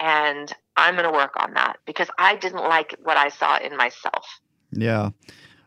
And 0.00 0.52
I'm 0.76 0.94
going 0.94 1.06
to 1.06 1.12
work 1.12 1.34
on 1.36 1.54
that 1.54 1.78
because 1.86 2.08
I 2.18 2.36
didn't 2.36 2.64
like 2.64 2.96
what 3.02 3.16
I 3.16 3.28
saw 3.28 3.58
in 3.58 3.76
myself. 3.76 4.40
Yeah. 4.72 5.10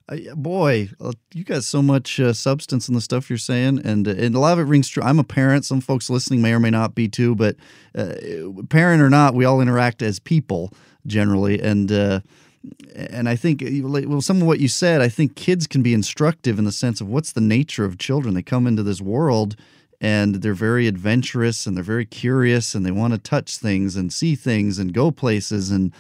Uh, 0.07 0.17
boy, 0.35 0.89
uh, 0.99 1.13
you 1.33 1.43
got 1.43 1.63
so 1.63 1.81
much 1.81 2.19
uh, 2.19 2.33
substance 2.33 2.87
in 2.87 2.93
the 2.93 3.01
stuff 3.01 3.27
you're 3.27 3.39
saying, 3.39 3.81
and 3.83 4.07
uh, 4.07 4.11
and 4.11 4.35
a 4.35 4.39
lot 4.39 4.53
of 4.53 4.59
it 4.59 4.69
rings 4.69 4.87
true. 4.87 5.01
I'm 5.01 5.17
a 5.17 5.23
parent. 5.23 5.65
Some 5.65 5.81
folks 5.81 6.11
listening 6.11 6.43
may 6.43 6.53
or 6.53 6.59
may 6.59 6.69
not 6.69 6.93
be 6.93 7.07
too, 7.07 7.33
but 7.33 7.55
uh, 7.95 8.13
parent 8.69 9.01
or 9.01 9.09
not, 9.09 9.33
we 9.33 9.45
all 9.45 9.61
interact 9.61 10.03
as 10.03 10.19
people 10.19 10.71
generally, 11.07 11.59
and 11.59 12.21
and 12.95 13.27
I 13.27 13.35
think 13.35 13.63
well, 13.83 14.21
some 14.21 14.41
of 14.41 14.47
what 14.47 14.59
you 14.59 14.67
said, 14.67 15.01
I 15.01 15.09
think 15.09 15.35
kids 15.35 15.67
can 15.67 15.81
be 15.83 15.93
instructive 15.93 16.57
in 16.57 16.65
the 16.65 16.71
sense 16.71 17.01
of 17.01 17.07
what's 17.07 17.31
the 17.31 17.41
nature 17.41 17.85
of 17.85 17.97
children. 17.97 18.33
They 18.33 18.41
come 18.41 18.67
into 18.67 18.83
this 18.83 19.01
world 19.01 19.55
and 20.01 20.35
they're 20.35 20.53
very 20.53 20.87
adventurous 20.87 21.65
and 21.65 21.75
they're 21.75 21.83
very 21.83 22.05
curious 22.05 22.75
and 22.75 22.85
they 22.85 22.91
want 22.91 23.13
to 23.13 23.19
touch 23.19 23.57
things 23.57 23.95
and 23.95 24.11
see 24.11 24.35
things 24.35 24.79
and 24.79 24.93
go 24.93 25.11
places 25.11 25.71
and 25.71 25.93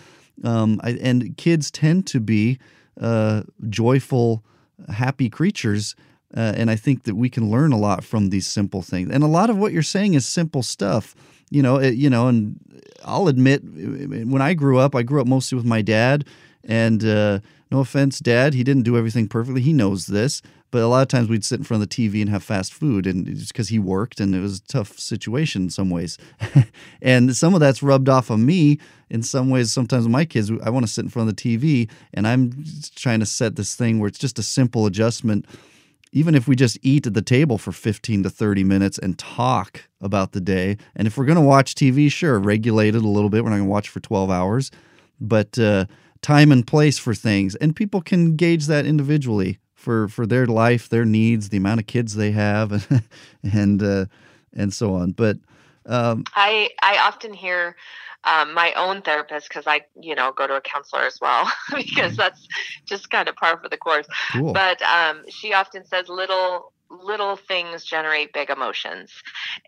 um, 0.43 0.79
I, 0.83 0.91
and 1.01 1.37
kids 1.37 1.71
tend 1.71 2.07
to 2.07 2.19
be 2.19 2.59
uh, 2.99 3.43
joyful, 3.69 4.43
happy 4.89 5.29
creatures. 5.29 5.95
Uh, 6.35 6.53
and 6.57 6.69
I 6.69 6.75
think 6.75 7.03
that 7.03 7.15
we 7.15 7.29
can 7.29 7.49
learn 7.49 7.71
a 7.71 7.77
lot 7.77 8.03
from 8.03 8.29
these 8.29 8.45
simple 8.45 8.81
things. 8.81 9.09
And 9.11 9.23
a 9.23 9.27
lot 9.27 9.49
of 9.49 9.57
what 9.57 9.71
you're 9.71 9.83
saying 9.83 10.15
is 10.15 10.25
simple 10.25 10.63
stuff. 10.63 11.15
You 11.49 11.61
know, 11.61 11.77
it, 11.77 11.95
you 11.95 12.09
know, 12.09 12.27
and 12.27 12.59
I'll 13.05 13.27
admit, 13.27 13.63
when 13.63 14.41
I 14.41 14.53
grew 14.53 14.77
up, 14.77 14.95
I 14.95 15.03
grew 15.03 15.21
up 15.21 15.27
mostly 15.27 15.55
with 15.55 15.65
my 15.65 15.81
dad, 15.81 16.25
and 16.65 17.03
uh, 17.05 17.39
no 17.71 17.79
offense, 17.79 18.19
Dad, 18.19 18.53
he 18.53 18.63
didn't 18.63 18.83
do 18.83 18.97
everything 18.97 19.27
perfectly. 19.27 19.61
He 19.61 19.73
knows 19.73 20.07
this, 20.07 20.41
but 20.71 20.81
a 20.81 20.87
lot 20.87 21.01
of 21.01 21.07
times 21.07 21.29
we'd 21.29 21.45
sit 21.45 21.59
in 21.59 21.63
front 21.63 21.81
of 21.81 21.89
the 21.89 21.95
TV 21.95 22.21
and 22.21 22.29
have 22.29 22.43
fast 22.43 22.73
food, 22.73 23.07
and 23.07 23.25
just 23.25 23.53
because 23.53 23.69
he 23.69 23.79
worked, 23.79 24.19
and 24.19 24.35
it 24.35 24.39
was 24.39 24.59
a 24.59 24.67
tough 24.67 24.99
situation 24.99 25.63
in 25.63 25.69
some 25.69 25.89
ways. 25.89 26.17
and 27.01 27.35
some 27.35 27.53
of 27.53 27.59
that's 27.59 27.83
rubbed 27.83 28.09
off 28.09 28.31
on 28.31 28.45
me 28.45 28.79
in 29.09 29.23
some 29.23 29.49
ways. 29.49 29.71
Sometimes 29.71 30.07
my 30.07 30.25
kids, 30.25 30.51
I 30.63 30.69
want 30.69 30.85
to 30.85 30.91
sit 30.91 31.03
in 31.03 31.09
front 31.09 31.29
of 31.29 31.35
the 31.35 31.41
TV, 31.41 31.89
and 32.13 32.27
I'm 32.27 32.65
trying 32.95 33.19
to 33.19 33.25
set 33.25 33.55
this 33.55 33.75
thing 33.75 33.99
where 33.99 34.07
it's 34.07 34.19
just 34.19 34.39
a 34.39 34.43
simple 34.43 34.85
adjustment. 34.85 35.45
Even 36.11 36.33
if 36.33 36.47
we 36.47 36.55
just 36.55 36.77
eat 36.81 37.05
at 37.05 37.13
the 37.13 37.21
table 37.21 37.57
for 37.57 37.73
15 37.73 38.23
to 38.23 38.29
30 38.29 38.63
minutes 38.63 38.97
and 38.97 39.19
talk 39.19 39.89
about 39.99 40.31
the 40.31 40.39
day. 40.39 40.77
And 40.95 41.07
if 41.07 41.17
we're 41.17 41.25
going 41.25 41.35
to 41.35 41.41
watch 41.41 41.75
TV, 41.75 42.09
sure, 42.09 42.39
regulate 42.39 42.95
it 42.95 43.03
a 43.03 43.07
little 43.07 43.29
bit. 43.29 43.43
We're 43.43 43.49
not 43.49 43.57
going 43.57 43.67
to 43.67 43.71
watch 43.71 43.89
for 43.89 43.99
12 43.99 44.31
hours, 44.31 44.71
but 45.19 45.59
uh, 45.59 45.87
time 46.25 46.51
and 46.51 46.65
place 46.65 46.97
for 46.97 47.13
things. 47.13 47.53
And 47.55 47.75
people 47.75 48.01
can 48.01 48.35
gauge 48.35 48.65
that 48.65 48.85
individually 48.85 49.59
for 49.75 50.07
for 50.07 50.25
their 50.25 50.47
life, 50.47 50.89
their 50.89 51.05
needs, 51.05 51.49
the 51.49 51.57
amount 51.57 51.79
of 51.79 51.87
kids 51.87 52.15
they 52.15 52.31
have, 52.31 52.87
and 53.43 53.83
uh, 53.83 54.05
and 54.53 54.73
so 54.73 54.95
on. 54.95 55.11
But 55.11 55.37
um, 55.85 56.23
I 56.35 56.71
I 56.81 56.97
often 56.97 57.31
hear 57.31 57.75
um, 58.23 58.55
my 58.55 58.73
own 58.73 59.03
therapist 59.03 59.49
because 59.49 59.67
I 59.67 59.81
you 60.01 60.15
know 60.15 60.31
go 60.31 60.47
to 60.47 60.55
a 60.55 60.61
counselor 60.61 61.03
as 61.03 61.19
well 61.21 61.51
because 61.75 62.13
mm-hmm. 62.13 62.15
that's 62.15 62.47
just 62.85 63.11
kind 63.11 63.29
of 63.29 63.35
par 63.35 63.59
for 63.61 63.69
the 63.69 63.77
course. 63.77 64.07
Cool. 64.31 64.51
But 64.51 64.81
um, 64.81 65.23
she 65.29 65.53
often 65.53 65.85
says 65.85 66.09
little 66.09 66.73
little 66.89 67.35
things 67.35 67.83
generate 67.83 68.31
big 68.31 68.49
emotions 68.49 69.11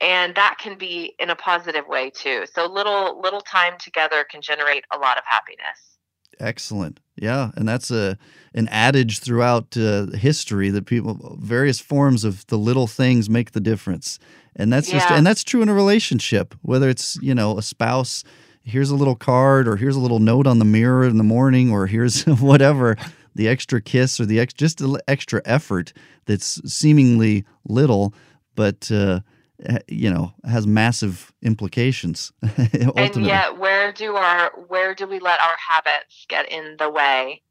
and 0.01 0.35
that 0.35 0.55
can 0.59 0.77
be 0.77 1.15
in 1.17 1.31
a 1.31 1.35
positive 1.35 1.87
way 1.87 2.11
too 2.11 2.45
so 2.53 2.67
little 2.67 3.19
little 3.19 3.41
time 3.41 3.73
together 3.79 4.23
can 4.23 4.39
generate 4.39 4.85
a 4.91 4.97
lot 4.99 5.17
of 5.17 5.23
happiness 5.25 5.96
Excellent. 6.39 6.99
Yeah, 7.15 7.51
and 7.55 7.67
that's 7.67 7.89
a 7.89 8.17
an 8.53 8.67
adage 8.67 9.19
throughout 9.19 9.75
uh, 9.75 10.05
history 10.07 10.69
that 10.69 10.85
people 10.85 11.37
various 11.41 11.79
forms 11.79 12.23
of 12.23 12.45
the 12.47 12.57
little 12.57 12.85
things 12.85 13.29
make 13.29 13.51
the 13.51 13.59
difference. 13.59 14.19
And 14.55 14.71
that's 14.71 14.89
yeah. 14.89 14.99
just 14.99 15.11
and 15.11 15.25
that's 15.25 15.43
true 15.43 15.61
in 15.61 15.69
a 15.69 15.73
relationship, 15.73 16.53
whether 16.61 16.89
it's, 16.89 17.17
you 17.21 17.33
know, 17.33 17.57
a 17.57 17.61
spouse 17.61 18.23
here's 18.67 18.89
a 18.89 18.95
little 18.95 19.15
card 19.15 19.67
or 19.67 19.77
here's 19.77 19.95
a 19.95 19.99
little 19.99 20.19
note 20.19 20.45
on 20.45 20.59
the 20.59 20.65
mirror 20.65 21.05
in 21.05 21.17
the 21.17 21.23
morning 21.23 21.71
or 21.71 21.87
here's 21.87 22.23
whatever 22.41 22.97
the 23.33 23.47
extra 23.47 23.79
kiss 23.79 24.19
or 24.19 24.25
the 24.25 24.39
ex, 24.39 24.53
just 24.53 24.79
the 24.79 25.01
extra 25.07 25.41
effort 25.45 25.93
that's 26.25 26.61
seemingly 26.71 27.45
little 27.65 28.13
but 28.55 28.91
uh, 28.91 29.21
you 29.87 30.09
know 30.09 30.33
has 30.43 30.67
massive 30.67 31.33
implications 31.41 32.31
and 32.95 33.25
yet 33.25 33.57
where 33.57 33.91
do 33.91 34.15
our 34.15 34.51
where 34.67 34.93
do 34.93 35.07
we 35.07 35.19
let 35.19 35.39
our 35.39 35.55
habits 35.57 36.25
get 36.29 36.51
in 36.51 36.75
the 36.77 36.89
way 36.89 37.41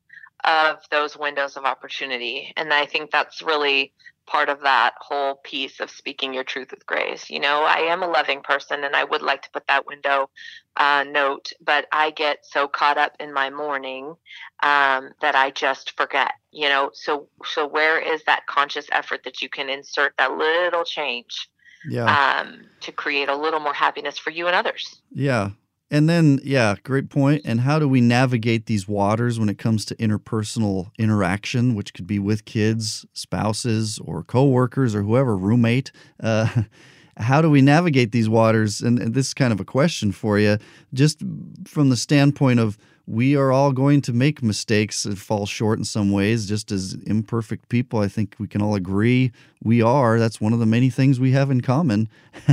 of 0.44 0.76
those 0.90 1.16
windows 1.16 1.56
of 1.56 1.64
opportunity? 1.64 2.52
And 2.56 2.72
i 2.72 2.86
think 2.86 3.10
that's 3.10 3.42
really 3.42 3.92
part 4.26 4.48
of 4.48 4.60
that 4.60 4.92
whole 4.98 5.36
piece 5.44 5.78
of 5.78 5.88
speaking 5.88 6.34
your 6.34 6.42
truth 6.42 6.72
with 6.72 6.86
grace. 6.86 7.30
You 7.30 7.40
know 7.40 7.64
i 7.64 7.78
am 7.78 8.02
a 8.02 8.08
loving 8.08 8.40
person 8.42 8.84
and 8.84 8.94
i 8.94 9.02
would 9.02 9.22
like 9.22 9.42
to 9.42 9.50
put 9.50 9.66
that 9.66 9.86
window 9.86 10.30
uh, 10.76 11.04
note 11.08 11.52
but 11.64 11.86
i 11.90 12.10
get 12.10 12.44
so 12.44 12.68
caught 12.68 12.98
up 12.98 13.16
in 13.18 13.32
my 13.32 13.50
morning 13.50 14.14
um, 14.62 15.10
that 15.20 15.34
i 15.34 15.50
just 15.50 15.96
forget 15.96 16.32
you 16.56 16.70
know? 16.70 16.90
So 16.94 17.28
so 17.44 17.66
where 17.66 18.00
is 18.00 18.24
that 18.24 18.46
conscious 18.46 18.86
effort 18.90 19.24
that 19.24 19.42
you 19.42 19.48
can 19.48 19.68
insert 19.68 20.14
that 20.16 20.32
little 20.32 20.84
change 20.84 21.50
yeah. 21.88 22.40
um, 22.40 22.66
to 22.80 22.92
create 22.92 23.28
a 23.28 23.36
little 23.36 23.60
more 23.60 23.74
happiness 23.74 24.18
for 24.18 24.30
you 24.30 24.46
and 24.46 24.56
others. 24.56 25.00
Yeah. 25.12 25.50
And 25.90 26.08
then, 26.08 26.40
yeah, 26.42 26.74
great 26.82 27.10
point. 27.10 27.42
And 27.44 27.60
how 27.60 27.78
do 27.78 27.88
we 27.88 28.00
navigate 28.00 28.66
these 28.66 28.88
waters 28.88 29.38
when 29.38 29.48
it 29.48 29.58
comes 29.58 29.84
to 29.86 29.94
interpersonal 29.96 30.90
interaction, 30.98 31.76
which 31.76 31.94
could 31.94 32.06
be 32.06 32.18
with 32.18 32.44
kids, 32.44 33.06
spouses, 33.12 34.00
or 34.00 34.24
coworkers, 34.24 34.96
or 34.96 35.02
whoever, 35.02 35.36
roommate? 35.36 35.92
Uh, 36.20 36.62
how 37.18 37.40
do 37.40 37.48
we 37.48 37.62
navigate 37.62 38.10
these 38.10 38.28
waters? 38.28 38.80
And, 38.80 38.98
and 38.98 39.14
this 39.14 39.28
is 39.28 39.34
kind 39.34 39.52
of 39.52 39.60
a 39.60 39.64
question 39.64 40.10
for 40.10 40.38
you, 40.40 40.58
just 40.92 41.22
from 41.66 41.88
the 41.88 41.96
standpoint 41.96 42.58
of 42.58 42.76
we 43.06 43.36
are 43.36 43.52
all 43.52 43.72
going 43.72 44.02
to 44.02 44.12
make 44.12 44.42
mistakes 44.42 45.04
and 45.04 45.18
fall 45.18 45.46
short 45.46 45.78
in 45.78 45.84
some 45.84 46.10
ways, 46.10 46.48
just 46.48 46.72
as 46.72 46.94
imperfect 47.06 47.68
people. 47.68 48.00
I 48.00 48.08
think 48.08 48.34
we 48.38 48.48
can 48.48 48.60
all 48.60 48.74
agree 48.74 49.30
we 49.62 49.80
are. 49.80 50.18
That's 50.18 50.40
one 50.40 50.52
of 50.52 50.58
the 50.58 50.66
many 50.66 50.90
things 50.90 51.20
we 51.20 51.30
have 51.30 51.50
in 51.50 51.60
common. 51.60 52.08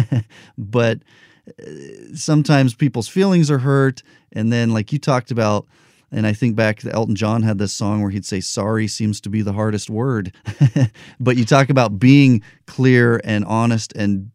but 0.58 0.99
uh, 1.47 1.66
sometimes 2.14 2.76
people's 2.76 3.08
feelings 3.08 3.49
are 3.49 3.60
hurt. 3.60 4.04
And 4.32 4.54
then, 4.54 4.72
like 4.72 4.93
you 4.93 4.99
talked 4.99 5.32
about, 5.32 5.66
and 6.12 6.28
I 6.28 6.34
think 6.34 6.56
back 6.56 6.86
Elton 6.86 7.16
John 7.16 7.41
had 7.41 7.58
this 7.58 7.74
song 7.74 8.01
where 8.01 8.12
he'd 8.12 8.26
say, 8.26 8.39
sorry 8.39 8.88
seems 8.88 9.20
to 9.22 9.30
be 9.30 9.41
the 9.41 9.54
hardest 9.54 9.89
word. 9.89 10.32
but 11.20 11.36
you 11.36 11.45
talk 11.45 11.72
about 11.72 11.97
being 11.97 12.43
clear 12.68 13.20
and 13.24 13.43
honest 13.45 13.91
and 13.95 14.30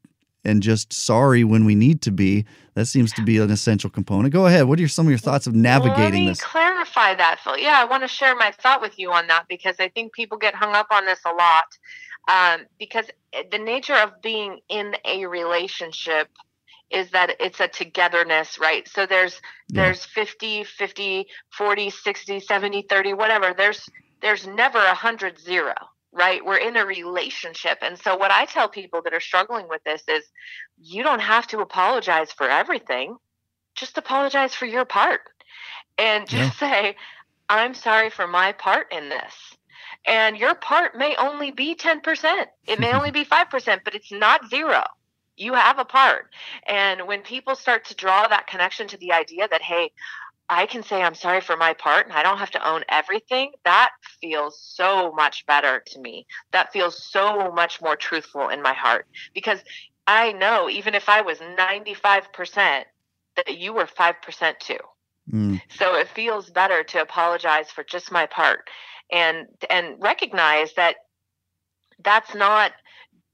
and 0.45 0.63
just 0.63 0.93
sorry 0.93 1.45
when 1.45 1.65
we 1.65 1.75
need 1.75 2.03
to 2.03 2.11
be. 2.11 2.45
That 2.75 2.87
seems 2.87 3.13
to 3.15 3.23
be 3.23 3.39
an 3.39 3.51
essential 3.51 3.91
component. 3.91 4.33
Go 4.33 4.47
ahead. 4.47 4.69
What 4.69 4.81
are 4.81 4.89
some 4.89 5.07
of 5.07 5.11
your 5.11 5.19
thoughts 5.19 5.47
of 5.47 5.55
navigating 5.55 6.03
Let 6.03 6.13
me 6.13 6.29
this? 6.29 6.41
Clarify 6.41 7.15
that, 7.17 7.41
Phil. 7.43 7.59
Yeah, 7.59 7.79
I 7.79 7.85
want 7.85 8.05
to 8.05 8.09
share 8.09 8.37
my 8.37 8.53
thought 8.53 8.81
with 8.81 8.99
you 8.99 9.11
on 9.11 9.27
that 9.27 9.47
because 9.49 9.77
I 9.81 9.89
think 9.89 10.13
people 10.13 10.39
get 10.39 10.55
hung 10.55 10.75
up 10.75 10.89
on 10.91 11.05
this 11.05 11.21
a 11.27 11.33
lot. 11.33 11.65
Um, 12.29 12.67
because 12.79 13.07
the 13.51 13.59
nature 13.59 13.95
of 13.95 14.21
being 14.23 14.61
in 14.69 14.95
a 15.05 15.27
relationship 15.27 16.29
is 16.91 17.11
that 17.11 17.37
it's 17.39 17.61
a 17.61 17.69
togetherness 17.69 18.59
right 18.59 18.89
so 18.89 19.05
there's 19.05 19.43
yeah. 19.69 19.85
there's 19.85 20.05
50 20.07 20.65
50 20.65 21.27
40 21.51 21.91
60 21.91 22.41
70 22.41 22.83
30 22.89 23.13
whatever 23.13 23.55
there's 23.57 23.87
there's 24.23 24.47
never 24.47 24.79
a 24.79 24.95
hundred 24.95 25.39
zero 25.39 25.75
right? 26.13 26.45
We're 26.45 26.57
in 26.57 26.77
a 26.77 26.87
relationship. 26.87 27.79
And 27.83 27.99
so, 27.99 28.17
what 28.17 28.31
I 28.31 28.45
tell 28.45 28.69
people 28.69 29.03
that 29.03 29.15
are 29.15 29.21
struggling 29.21 29.69
with 29.69 29.83
this 29.85 30.03
is 30.09 30.25
you 30.79 31.03
don't 31.03 31.21
have 31.21 31.47
to 31.49 31.61
apologize 31.61 32.33
for 32.33 32.49
everything, 32.49 33.17
just 33.75 33.99
apologize 33.99 34.55
for 34.55 34.67
your 34.67 34.85
part 34.85 35.21
and 35.99 36.29
just 36.29 36.61
yeah. 36.61 36.71
say, 36.71 36.97
I'm 37.49 37.75
sorry 37.75 38.11
for 38.11 38.27
my 38.27 38.53
part 38.53 38.93
in 38.93 39.09
this. 39.09 39.35
And 40.07 40.37
your 40.37 40.55
part 40.55 40.97
may 40.97 41.17
only 41.17 41.51
be 41.51 41.75
10%, 41.75 42.47
it 42.67 42.81
may 42.81 42.93
only 42.93 43.11
be 43.11 43.25
5%, 43.25 43.81
but 43.85 43.95
it's 43.95 44.13
not 44.13 44.49
zero. 44.49 44.85
You 45.37 45.55
have 45.55 45.79
a 45.79 45.85
part. 45.85 46.31
And 46.67 47.07
when 47.07 47.23
people 47.23 47.55
start 47.55 47.85
to 47.87 47.95
draw 47.95 48.27
that 48.27 48.47
connection 48.47 48.89
to 48.89 48.97
the 48.97 49.13
idea 49.13 49.47
that, 49.49 49.63
hey, 49.63 49.93
I 50.51 50.67
can 50.67 50.83
say 50.83 51.03
I'm 51.03 51.15
sorry 51.15 51.41
for 51.41 51.57
my 51.57 51.75
part 51.75 52.07
and 52.07 52.15
I 52.15 52.23
don't 52.23 52.39
have 52.39 52.51
to 52.53 52.69
own 52.69 52.83
everything, 52.89 53.53
that 53.65 53.91
feels 54.21 54.61
so 54.63 55.13
much 55.13 55.45
better 55.47 55.83
to 55.87 56.01
me. 56.01 56.27
That 56.53 56.73
feels 56.73 57.03
so 57.11 57.53
much 57.53 57.81
more 57.83 57.97
truthful 57.97 58.49
in 58.49 58.63
my 58.63 58.73
heart 58.73 59.07
because 59.35 59.61
I 60.07 60.33
know 60.33 60.71
even 60.71 60.95
if 60.95 61.09
I 61.09 61.21
was 61.21 61.39
95%, 61.39 62.85
that 63.37 63.59
you 63.59 63.73
were 63.73 63.87
5% 63.87 64.59
too. 64.59 64.79
Mm. 65.33 65.61
So 65.71 65.95
it 65.95 66.09
feels 66.09 66.51
better 66.51 66.83
to 66.83 67.03
apologize 67.03 67.71
for 67.71 67.85
just 67.85 68.11
my 68.11 68.27
part 68.27 68.69
and 69.13 69.47
and 69.71 69.97
recognize 70.01 70.73
that 70.75 70.97
that's 72.03 72.35
not 72.35 72.73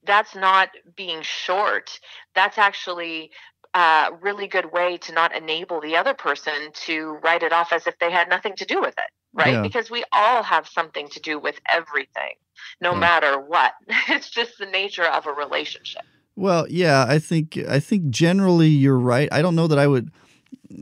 that's 0.07 0.35
not 0.35 0.69
being 0.97 1.23
short. 1.23 1.99
That's 2.35 2.59
actually 2.59 3.31
uh, 3.75 4.11
really 4.21 4.47
good 4.47 4.73
way 4.73 4.97
to 4.99 5.13
not 5.13 5.35
enable 5.35 5.81
the 5.81 5.97
other 5.97 6.15
person 6.15 6.71
to 6.73 7.19
write 7.25 7.43
it 7.43 7.53
off 7.53 7.73
as 7.73 7.87
if 7.87 7.99
they 7.99 8.11
had 8.11 8.29
nothing 8.29 8.55
to 8.57 8.65
do 8.65 8.81
with 8.81 8.95
it 8.97 9.11
right 9.33 9.55
yeah. 9.55 9.63
because 9.63 9.91
we 9.91 10.05
all 10.13 10.43
have 10.43 10.67
something 10.69 11.09
to 11.09 11.21
do 11.21 11.39
with 11.39 11.61
everything 11.69 12.35
no 12.81 12.93
yeah. 12.93 12.99
matter 12.99 13.41
what 13.41 13.73
it's 14.09 14.31
just 14.31 14.59
the 14.59 14.67
nature 14.67 15.05
of 15.05 15.27
a 15.27 15.33
relationship 15.33 16.03
well 16.37 16.67
yeah 16.71 17.05
i 17.09 17.19
think 17.19 17.59
i 17.69 17.81
think 17.81 18.09
generally 18.11 18.69
you're 18.69 18.99
right 18.99 19.29
i 19.33 19.43
don't 19.43 19.57
know 19.57 19.67
that 19.67 19.79
i 19.79 19.87
would 19.87 20.11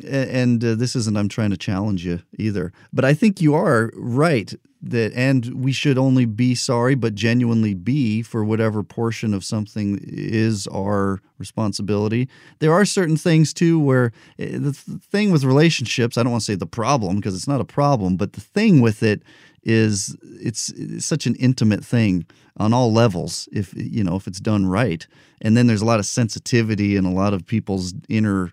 and 0.07 0.64
uh, 0.64 0.74
this 0.74 0.97
isn't 0.97 1.16
I'm 1.16 1.28
trying 1.28 1.51
to 1.51 1.57
challenge 1.57 2.05
you 2.05 2.20
either, 2.39 2.72
but 2.93 3.05
I 3.05 3.14
think 3.14 3.41
you 3.41 3.55
are 3.55 3.91
right 3.95 4.53
that 4.83 5.12
and 5.14 5.62
we 5.62 5.72
should 5.72 5.97
only 5.97 6.24
be 6.24 6.57
sorry 6.57 6.97
but 6.97 7.14
genuinely 7.14 7.72
be 7.72 8.20
for 8.20 8.45
whatever 8.45 8.83
portion 8.83 9.33
of 9.33 9.45
something 9.45 10.01
is 10.03 10.66
our 10.68 11.20
responsibility. 11.39 12.28
There 12.59 12.72
are 12.72 12.85
certain 12.85 13.16
things 13.16 13.55
too 13.55 13.78
where 13.78 14.12
eh, 14.39 14.59
the 14.59 14.72
thing 14.72 15.30
with 15.30 15.45
relationships, 15.45 16.18
I 16.18 16.24
don't 16.24 16.33
want 16.33 16.43
to 16.43 16.53
say 16.53 16.57
the 16.57 16.66
problem 16.66 17.16
because 17.16 17.37
it's 17.37 17.49
not 17.49 17.61
a 17.61 17.64
problem, 17.64 18.16
but 18.16 18.33
the 18.33 18.41
thing 18.41 18.80
with 18.80 19.03
it 19.05 19.22
is 19.62 20.16
it's, 20.41 20.70
it's 20.70 21.07
such 21.07 21.26
an 21.26 21.37
intimate 21.37 21.85
thing 21.85 22.26
on 22.57 22.72
all 22.72 22.93
levels 22.93 23.49
if 23.53 23.72
you 23.76 24.03
know 24.03 24.16
if 24.16 24.26
it's 24.26 24.41
done 24.41 24.66
right. 24.66 25.07
And 25.41 25.57
then 25.57 25.68
there's 25.68 25.83
a 25.83 25.87
lot 25.87 26.01
of 26.01 26.07
sensitivity 26.07 26.97
and 26.97 27.07
a 27.07 27.11
lot 27.11 27.35
of 27.35 27.47
people's 27.47 27.95
inner 28.09 28.53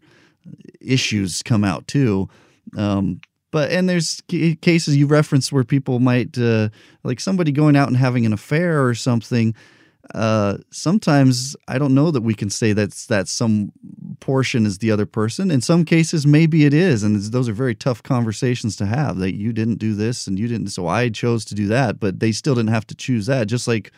issues 0.82 1.44
come 1.44 1.64
out 1.64 1.88
too. 1.88 2.30
Um, 2.78 3.22
but 3.52 3.72
and 3.72 3.90
there's 3.90 4.22
cases 4.62 4.96
you 4.96 5.08
referenced 5.08 5.52
where 5.52 5.64
people 5.64 6.00
might 6.00 6.38
uh, 6.38 6.70
like 7.04 7.20
somebody 7.20 7.52
going 7.52 7.76
out 7.76 7.88
and 7.88 7.98
having 7.98 8.26
an 8.26 8.34
affair 8.34 8.86
or 8.86 8.94
something. 8.94 9.56
Uh, 10.16 10.58
sometimes 10.72 11.56
I 11.68 11.78
don't 11.78 11.94
know 11.94 12.10
that 12.10 12.22
we 12.22 12.34
can 12.34 12.50
say 12.50 12.74
that's 12.74 13.08
that 13.08 13.28
some 13.28 13.72
portion 14.20 14.66
is 14.66 14.80
the 14.80 14.92
other 14.92 15.06
person. 15.06 15.52
In 15.52 15.62
some 15.62 15.86
cases, 15.86 16.26
maybe 16.26 16.66
it 16.66 16.74
is, 16.74 17.04
and 17.04 17.20
those 17.22 17.50
are 17.50 17.54
very 17.54 17.76
tough 17.76 18.02
conversations 18.02 18.76
to 18.78 18.86
have. 18.86 19.18
That 19.18 19.36
you 19.36 19.54
didn't 19.54 19.78
do 19.78 19.94
this 19.94 20.28
and 20.28 20.40
you 20.40 20.48
didn't, 20.48 20.70
so 20.70 20.88
I 20.88 21.10
chose 21.10 21.46
to 21.46 21.56
do 21.56 21.68
that, 21.68 22.00
but 22.00 22.20
they 22.20 22.32
still 22.32 22.56
didn't 22.56 22.70
have 22.70 22.88
to 22.88 22.96
choose 22.96 23.26
that. 23.28 23.48
Just 23.48 23.68
like 23.68 23.92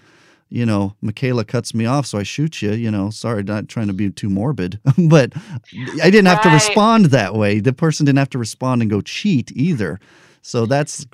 you 0.52 0.66
know, 0.66 0.95
Michaela 1.02 1.45
cuts 1.45 1.74
me 1.74 1.86
off, 1.86 2.06
so 2.06 2.20
I 2.20 2.24
shoot 2.24 2.62
you. 2.62 2.74
You 2.74 2.91
know, 2.91 3.10
sorry, 3.10 3.41
not 3.41 3.70
trying 3.70 3.88
to 3.88 3.93
be 3.93 4.12
too 4.12 4.30
morbid, 4.30 4.80
but 4.97 5.34
I 6.02 6.10
didn't 6.12 6.28
have 6.28 6.39
right. 6.39 6.43
to 6.43 6.49
respond 6.49 7.06
that 7.06 7.34
way. 7.34 7.62
The 7.62 7.72
person 7.74 8.06
didn't 8.06 8.20
have 8.20 8.30
to 8.32 8.38
respond 8.38 8.82
and 8.82 8.91
go 8.91 8.99
cheat 8.99 9.52
either. 9.56 9.99
So 10.41 10.66
that's 10.66 11.08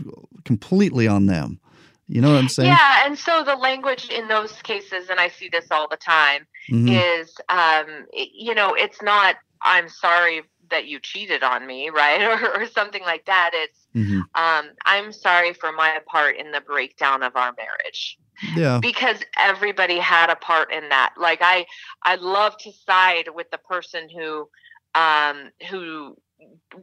completely 0.43 1.07
on 1.07 1.27
them. 1.27 1.59
You 2.07 2.21
know 2.21 2.31
what 2.31 2.39
I'm 2.39 2.49
saying? 2.49 2.69
Yeah, 2.69 3.05
and 3.05 3.19
so 3.19 3.43
the 3.43 3.55
language 3.55 4.09
in 4.09 4.27
those 4.27 4.53
cases, 4.63 5.09
and 5.09 5.19
I 5.19 5.27
see 5.27 5.49
this 5.49 5.67
all 5.69 5.87
the 5.87 5.97
time, 5.97 6.47
mm-hmm. 6.71 6.87
is, 6.87 7.35
um, 7.49 8.07
you 8.13 8.55
know, 8.55 8.73
it's 8.73 9.01
not 9.01 9.35
"I'm 9.61 9.89
sorry 9.89 10.41
that 10.71 10.87
you 10.87 10.99
cheated 10.99 11.43
on 11.43 11.67
me," 11.67 11.89
right, 11.93 12.23
or, 12.23 12.61
or 12.61 12.65
something 12.65 13.03
like 13.03 13.25
that. 13.25 13.51
It's 13.53 13.87
mm-hmm. 13.93 14.21
um, 14.33 14.71
"I'm 14.85 15.11
sorry 15.11 15.53
for 15.53 15.71
my 15.73 15.99
part 16.07 16.37
in 16.37 16.51
the 16.51 16.61
breakdown 16.61 17.21
of 17.21 17.35
our 17.35 17.53
marriage." 17.55 18.17
Yeah. 18.55 18.79
Because 18.81 19.17
everybody 19.37 19.97
had 19.97 20.29
a 20.29 20.35
part 20.35 20.71
in 20.71 20.89
that. 20.89 21.13
Like 21.17 21.39
i 21.41 21.65
i 22.03 22.15
love 22.15 22.57
to 22.59 22.71
side 22.71 23.29
with 23.33 23.49
the 23.51 23.57
person 23.57 24.09
who 24.09 24.49
um 24.95 25.51
who 25.69 26.17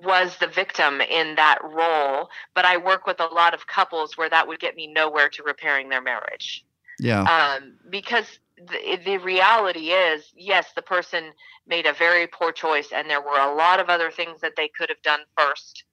was 0.02 0.36
the 0.38 0.48
victim 0.48 1.00
in 1.00 1.36
that 1.36 1.59
role 1.62 2.28
but 2.55 2.64
i 2.64 2.76
work 2.76 3.07
with 3.07 3.20
a 3.20 3.26
lot 3.26 3.55
of 3.55 3.66
couples 3.68 4.16
where 4.16 4.28
that 4.28 4.48
would 4.48 4.59
get 4.59 4.74
me 4.74 4.88
nowhere 4.88 5.28
to 5.28 5.42
repairing 5.42 5.88
their 5.88 6.02
marriage. 6.02 6.64
Yeah. 6.98 7.22
Um 7.22 7.76
because 7.90 8.38
the, 8.57 8.98
the 9.05 9.18
reality 9.18 9.90
is 9.90 10.32
yes 10.36 10.66
the 10.74 10.82
person 10.82 11.32
made 11.66 11.86
a 11.86 11.92
very 11.92 12.26
poor 12.26 12.52
choice 12.52 12.90
and 12.92 13.09
there 13.09 13.20
were 13.20 13.38
a 13.38 13.55
lot 13.55 13.80
of 13.80 13.88
other 13.88 14.11
things 14.11 14.40
that 14.40 14.55
they 14.57 14.68
could 14.68 14.88
have 14.88 15.02
done 15.02 15.20
first 15.36 15.84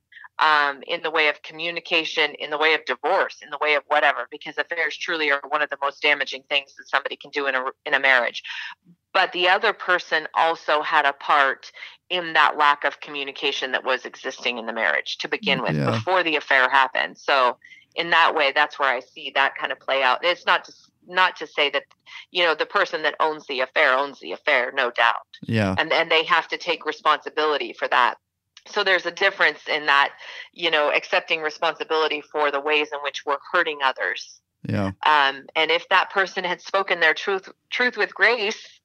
um, 0.41 0.81
in 0.87 1.01
the 1.03 1.11
way 1.11 1.29
of 1.29 1.41
communication, 1.43 2.33
in 2.35 2.49
the 2.49 2.57
way 2.57 2.73
of 2.73 2.83
divorce, 2.85 3.37
in 3.43 3.51
the 3.51 3.59
way 3.61 3.75
of 3.75 3.83
whatever, 3.87 4.27
because 4.31 4.57
affairs 4.57 4.97
truly 4.97 5.31
are 5.31 5.41
one 5.47 5.61
of 5.61 5.69
the 5.69 5.77
most 5.81 6.01
damaging 6.01 6.43
things 6.49 6.73
that 6.77 6.89
somebody 6.89 7.15
can 7.15 7.29
do 7.31 7.45
in 7.47 7.55
a 7.55 7.63
in 7.85 7.93
a 7.93 7.99
marriage. 7.99 8.43
But 9.13 9.31
the 9.33 9.49
other 9.49 9.71
person 9.71 10.27
also 10.33 10.81
had 10.81 11.05
a 11.05 11.13
part 11.13 11.71
in 12.09 12.33
that 12.33 12.57
lack 12.57 12.83
of 12.83 12.99
communication 13.01 13.71
that 13.73 13.83
was 13.83 14.05
existing 14.05 14.57
in 14.57 14.65
the 14.65 14.73
marriage 14.73 15.17
to 15.19 15.27
begin 15.27 15.61
with 15.61 15.75
yeah. 15.75 15.91
before 15.91 16.23
the 16.23 16.37
affair 16.37 16.69
happened. 16.69 17.17
So 17.17 17.57
in 17.95 18.09
that 18.09 18.33
way, 18.33 18.51
that's 18.53 18.79
where 18.79 18.93
I 18.93 19.01
see 19.01 19.31
that 19.35 19.55
kind 19.55 19.71
of 19.71 19.79
play 19.79 20.01
out. 20.01 20.23
It's 20.23 20.45
not 20.45 20.65
to 20.65 20.73
not 21.07 21.35
to 21.35 21.47
say 21.47 21.69
that 21.69 21.83
you 22.31 22.43
know 22.43 22.55
the 22.55 22.65
person 22.65 23.03
that 23.03 23.15
owns 23.19 23.45
the 23.45 23.59
affair 23.59 23.95
owns 23.95 24.19
the 24.19 24.31
affair, 24.31 24.71
no 24.73 24.89
doubt. 24.89 25.27
Yeah, 25.43 25.75
and 25.77 25.93
and 25.93 26.09
they 26.09 26.23
have 26.23 26.47
to 26.47 26.57
take 26.57 26.85
responsibility 26.85 27.73
for 27.73 27.87
that 27.89 28.17
so 28.71 28.83
there's 28.83 29.05
a 29.05 29.11
difference 29.11 29.59
in 29.67 29.85
that 29.85 30.11
you 30.53 30.71
know 30.71 30.91
accepting 30.91 31.41
responsibility 31.41 32.21
for 32.21 32.51
the 32.51 32.59
ways 32.59 32.89
in 32.91 32.99
which 33.03 33.25
we're 33.25 33.37
hurting 33.51 33.79
others 33.83 34.41
yeah 34.67 34.91
um, 35.05 35.45
and 35.55 35.71
if 35.71 35.87
that 35.89 36.09
person 36.11 36.43
had 36.43 36.61
spoken 36.61 36.99
their 36.99 37.13
truth 37.13 37.49
truth 37.69 37.97
with 37.97 38.13
grace 38.13 38.79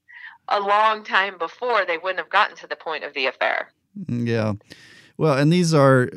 a 0.49 0.61
long 0.61 1.03
time 1.03 1.37
before 1.39 1.85
they 1.85 1.99
wouldn't 1.99 2.19
have 2.19 2.31
gotten 2.31 2.57
to 2.57 2.67
the 2.67 2.77
point 2.77 3.05
of 3.05 3.13
the 3.15 3.27
affair 3.27 3.71
mm, 4.09 4.27
yeah 4.27 4.53
well, 5.19 5.39
and 5.39 5.51
these 5.51 5.73
are, 5.73 6.11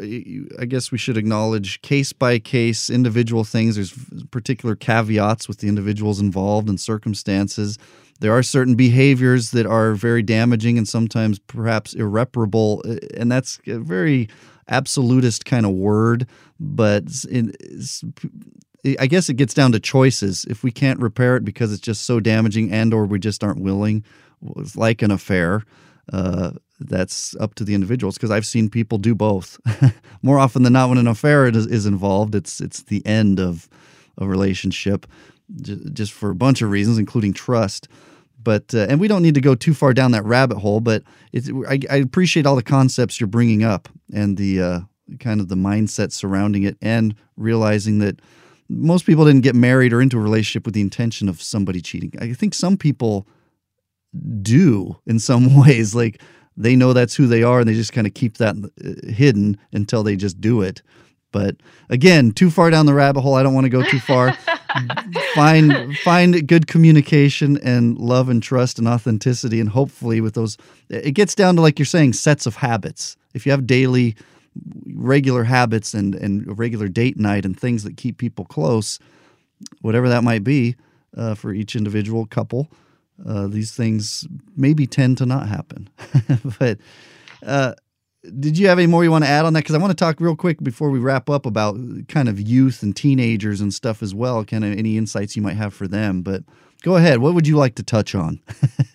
I 0.59 0.65
guess 0.65 0.91
we 0.91 0.97
should 0.97 1.15
acknowledge 1.15 1.81
case 1.81 2.11
by 2.11 2.37
case 2.37 2.89
individual 2.89 3.45
things. 3.45 3.75
There's 3.75 3.93
particular 4.29 4.75
caveats 4.75 5.47
with 5.47 5.59
the 5.59 5.69
individuals 5.69 6.19
involved 6.19 6.67
and 6.67 6.79
circumstances. 6.79 7.77
There 8.19 8.33
are 8.33 8.43
certain 8.43 8.75
behaviors 8.75 9.51
that 9.51 9.65
are 9.65 9.93
very 9.93 10.21
damaging 10.21 10.77
and 10.77 10.87
sometimes 10.87 11.39
perhaps 11.39 11.93
irreparable, 11.93 12.81
uh, 12.85 12.95
and 13.15 13.31
that's 13.31 13.59
a 13.65 13.79
very 13.79 14.27
absolutist 14.67 15.45
kind 15.45 15.65
of 15.65 15.71
word. 15.71 16.27
But 16.59 17.05
I 18.99 19.07
guess 19.07 19.29
it 19.29 19.35
gets 19.35 19.53
down 19.53 19.71
to 19.71 19.79
choices. 19.79 20.45
If 20.49 20.63
we 20.63 20.71
can't 20.71 20.99
repair 20.99 21.37
it 21.37 21.45
because 21.45 21.71
it's 21.71 21.81
just 21.81 22.03
so 22.03 22.19
damaging, 22.19 22.71
and 22.71 22.93
or 22.93 23.05
we 23.05 23.19
just 23.19 23.43
aren't 23.43 23.61
willing, 23.61 24.03
like 24.75 25.01
an 25.01 25.11
affair. 25.11 25.63
Uh, 26.11 26.51
that's 26.79 27.35
up 27.35 27.55
to 27.55 27.63
the 27.63 27.75
individuals 27.75 28.15
because 28.15 28.31
I've 28.31 28.45
seen 28.45 28.69
people 28.69 28.97
do 28.97 29.13
both. 29.13 29.59
More 30.23 30.39
often 30.39 30.63
than 30.63 30.73
not, 30.73 30.89
when 30.89 30.97
an 30.97 31.07
affair 31.07 31.45
is, 31.45 31.67
is 31.67 31.85
involved, 31.85 32.35
it's 32.35 32.61
it's 32.61 32.83
the 32.83 33.05
end 33.05 33.39
of 33.39 33.69
a 34.17 34.27
relationship, 34.27 35.05
just 35.61 36.11
for 36.11 36.29
a 36.29 36.35
bunch 36.35 36.61
of 36.61 36.71
reasons, 36.71 36.97
including 36.97 37.33
trust 37.33 37.87
but 38.41 38.73
uh, 38.73 38.85
and 38.89 38.99
we 38.99 39.07
don't 39.07 39.21
need 39.21 39.35
to 39.35 39.41
go 39.41 39.55
too 39.55 39.73
far 39.73 39.93
down 39.93 40.11
that 40.11 40.25
rabbit 40.25 40.57
hole 40.57 40.79
but 40.79 41.03
it's 41.33 41.49
I, 41.67 41.79
I 41.89 41.97
appreciate 41.97 42.45
all 42.45 42.55
the 42.55 42.63
concepts 42.63 43.19
you're 43.19 43.27
bringing 43.27 43.63
up 43.63 43.89
and 44.13 44.37
the 44.37 44.61
uh, 44.61 44.79
kind 45.19 45.39
of 45.39 45.47
the 45.47 45.55
mindset 45.55 46.11
surrounding 46.11 46.63
it 46.63 46.77
and 46.81 47.15
realizing 47.35 47.99
that 47.99 48.21
most 48.69 49.05
people 49.05 49.25
didn't 49.25 49.41
get 49.41 49.55
married 49.55 49.93
or 49.93 50.01
into 50.01 50.17
a 50.17 50.21
relationship 50.21 50.65
with 50.65 50.73
the 50.73 50.81
intention 50.81 51.27
of 51.27 51.41
somebody 51.41 51.81
cheating 51.81 52.13
i 52.19 52.33
think 52.33 52.53
some 52.53 52.77
people 52.77 53.27
do 54.41 54.95
in 55.05 55.19
some 55.19 55.55
ways 55.61 55.93
like 55.93 56.21
they 56.55 56.75
know 56.75 56.93
that's 56.93 57.15
who 57.15 57.27
they 57.27 57.43
are 57.43 57.59
and 57.59 57.69
they 57.69 57.73
just 57.73 57.93
kind 57.93 58.07
of 58.07 58.13
keep 58.13 58.37
that 58.37 58.55
uh, 58.57 59.11
hidden 59.11 59.57
until 59.71 60.03
they 60.03 60.15
just 60.15 60.39
do 60.39 60.61
it 60.61 60.81
but 61.31 61.57
again, 61.89 62.31
too 62.31 62.49
far 62.49 62.69
down 62.69 62.85
the 62.85 62.93
rabbit 62.93 63.21
hole. 63.21 63.35
I 63.35 63.43
don't 63.43 63.53
want 63.53 63.65
to 63.65 63.69
go 63.69 63.83
too 63.83 63.99
far. 63.99 64.37
find 65.35 65.97
find 65.99 66.47
good 66.47 66.67
communication 66.67 67.57
and 67.63 67.97
love 67.97 68.29
and 68.29 68.41
trust 68.41 68.79
and 68.79 68.87
authenticity, 68.87 69.59
and 69.59 69.69
hopefully 69.69 70.21
with 70.21 70.33
those, 70.33 70.57
it 70.89 71.11
gets 71.11 71.35
down 71.35 71.55
to 71.55 71.61
like 71.61 71.79
you're 71.79 71.85
saying, 71.85 72.13
sets 72.13 72.45
of 72.45 72.55
habits. 72.55 73.15
If 73.33 73.45
you 73.45 73.51
have 73.51 73.67
daily, 73.67 74.15
regular 74.93 75.43
habits 75.43 75.93
and 75.93 76.15
and 76.15 76.57
regular 76.57 76.87
date 76.87 77.17
night 77.17 77.45
and 77.45 77.59
things 77.59 77.83
that 77.83 77.97
keep 77.97 78.17
people 78.17 78.45
close, 78.45 78.99
whatever 79.81 80.09
that 80.09 80.23
might 80.23 80.43
be 80.43 80.75
uh, 81.15 81.35
for 81.35 81.53
each 81.53 81.75
individual 81.75 82.25
couple, 82.25 82.69
uh, 83.27 83.47
these 83.47 83.71
things 83.71 84.27
maybe 84.55 84.87
tend 84.87 85.17
to 85.17 85.25
not 85.25 85.47
happen. 85.47 85.89
but 86.59 86.77
uh, 87.45 87.73
did 88.39 88.57
you 88.57 88.67
have 88.67 88.77
any 88.77 88.87
more 88.87 89.03
you 89.03 89.11
want 89.11 89.23
to 89.23 89.29
add 89.29 89.45
on 89.45 89.53
that? 89.53 89.61
Because 89.61 89.75
I 89.75 89.77
want 89.77 89.91
to 89.91 89.95
talk 89.95 90.19
real 90.19 90.35
quick 90.35 90.61
before 90.61 90.89
we 90.89 90.99
wrap 90.99 91.29
up 91.29 91.45
about 91.45 91.77
kind 92.07 92.27
of 92.27 92.39
youth 92.39 92.83
and 92.83 92.95
teenagers 92.95 93.61
and 93.61 93.73
stuff 93.73 94.03
as 94.03 94.13
well. 94.13 94.43
Kind 94.43 94.65
of 94.65 94.77
any 94.77 94.97
insights 94.97 95.35
you 95.35 95.41
might 95.41 95.55
have 95.55 95.73
for 95.73 95.87
them. 95.87 96.21
But 96.21 96.43
go 96.81 96.97
ahead. 96.97 97.19
What 97.19 97.33
would 97.33 97.47
you 97.47 97.55
like 97.55 97.75
to 97.75 97.83
touch 97.83 98.15
on 98.15 98.41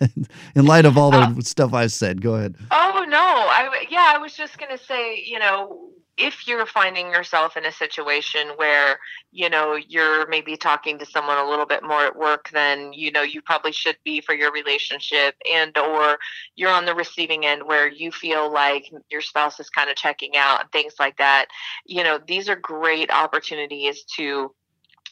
in 0.55 0.65
light 0.65 0.85
of 0.85 0.97
all 0.97 1.11
the 1.11 1.17
uh, 1.17 1.41
stuff 1.41 1.73
I've 1.73 1.91
said? 1.91 2.21
Go 2.21 2.35
ahead. 2.35 2.55
Oh 2.69 3.05
no, 3.07 3.17
I 3.17 3.85
yeah, 3.89 4.13
I 4.13 4.17
was 4.19 4.35
just 4.35 4.59
gonna 4.59 4.77
say, 4.77 5.23
you 5.25 5.39
know, 5.39 5.89
if 6.17 6.47
you're 6.47 6.65
finding 6.65 7.07
yourself 7.07 7.57
in 7.57 7.65
a 7.65 7.71
situation 7.71 8.49
where 8.55 8.99
you 9.31 9.49
know 9.49 9.75
you're 9.75 10.27
maybe 10.27 10.55
talking 10.55 10.97
to 10.99 11.05
someone 11.05 11.37
a 11.37 11.49
little 11.49 11.65
bit 11.65 11.83
more 11.83 12.01
at 12.01 12.15
work 12.15 12.49
than 12.51 12.93
you 12.93 13.11
know 13.11 13.21
you 13.21 13.41
probably 13.41 13.71
should 13.71 13.97
be 14.05 14.21
for 14.21 14.33
your 14.33 14.51
relationship 14.51 15.35
and 15.51 15.77
or 15.77 16.17
you're 16.55 16.71
on 16.71 16.85
the 16.85 16.95
receiving 16.95 17.45
end 17.45 17.63
where 17.65 17.87
you 17.87 18.11
feel 18.11 18.51
like 18.51 18.89
your 19.09 19.21
spouse 19.21 19.59
is 19.59 19.69
kind 19.69 19.89
of 19.89 19.95
checking 19.95 20.35
out 20.37 20.61
and 20.61 20.71
things 20.71 20.93
like 20.99 21.17
that 21.17 21.47
you 21.85 22.03
know 22.03 22.19
these 22.27 22.47
are 22.47 22.55
great 22.55 23.11
opportunities 23.11 24.03
to 24.03 24.53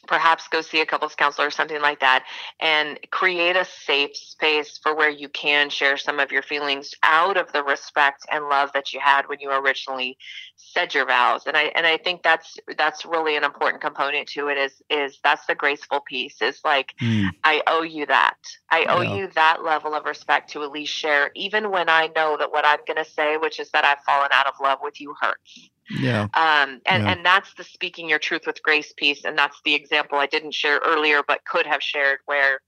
perhaps 0.07 0.47
go 0.47 0.61
see 0.61 0.81
a 0.81 0.85
couples 0.85 1.15
counselor 1.15 1.47
or 1.47 1.51
something 1.51 1.81
like 1.81 1.99
that 1.99 2.25
and 2.59 2.99
create 3.11 3.55
a 3.55 3.65
safe 3.65 4.15
space 4.15 4.79
for 4.81 4.95
where 4.95 5.09
you 5.09 5.29
can 5.29 5.69
share 5.69 5.97
some 5.97 6.19
of 6.19 6.31
your 6.31 6.41
feelings 6.41 6.93
out 7.03 7.37
of 7.37 7.51
the 7.53 7.63
respect 7.63 8.25
and 8.31 8.45
love 8.45 8.71
that 8.73 8.93
you 8.93 8.99
had 8.99 9.27
when 9.27 9.39
you 9.39 9.51
originally 9.51 10.17
said 10.55 10.93
your 10.93 11.05
vows. 11.05 11.45
And 11.45 11.55
i 11.55 11.63
and 11.75 11.85
i 11.85 11.97
think 11.97 12.23
that's 12.23 12.57
that's 12.77 13.05
really 13.05 13.35
an 13.37 13.43
important 13.43 13.81
component 13.81 14.27
to 14.29 14.47
it 14.47 14.57
is 14.57 14.81
is 14.89 15.19
that's 15.23 15.45
the 15.45 15.55
graceful 15.55 16.01
piece 16.01 16.41
is 16.41 16.59
like 16.63 16.93
mm. 17.01 17.29
i 17.43 17.61
owe 17.67 17.83
you 17.83 18.05
that. 18.07 18.37
I 18.69 18.85
owe 18.85 19.01
you 19.01 19.29
that 19.35 19.63
level 19.63 19.93
of 19.93 20.05
respect 20.05 20.51
to 20.51 20.63
at 20.63 20.71
least 20.71 20.93
share 20.93 21.31
even 21.35 21.71
when 21.71 21.89
i 21.89 22.09
know 22.15 22.37
that 22.37 22.51
what 22.51 22.65
i'm 22.65 22.79
going 22.87 23.03
to 23.03 23.09
say 23.09 23.37
which 23.37 23.59
is 23.59 23.69
that 23.71 23.85
i've 23.85 24.03
fallen 24.03 24.29
out 24.31 24.47
of 24.47 24.53
love 24.61 24.79
with 24.81 24.99
you 24.99 25.13
hurts 25.19 25.69
yeah. 25.89 26.23
Um, 26.33 26.81
and, 26.85 27.03
yeah. 27.03 27.11
and 27.11 27.25
that's 27.25 27.53
the 27.55 27.63
speaking 27.63 28.09
your 28.09 28.19
truth 28.19 28.43
with 28.45 28.61
grace 28.63 28.93
piece. 28.95 29.25
And 29.25 29.37
that's 29.37 29.59
the 29.65 29.75
example 29.75 30.17
I 30.17 30.27
didn't 30.27 30.53
share 30.53 30.79
earlier, 30.83 31.21
but 31.27 31.45
could 31.45 31.65
have 31.65 31.81
shared 31.81 32.19
where 32.25 32.59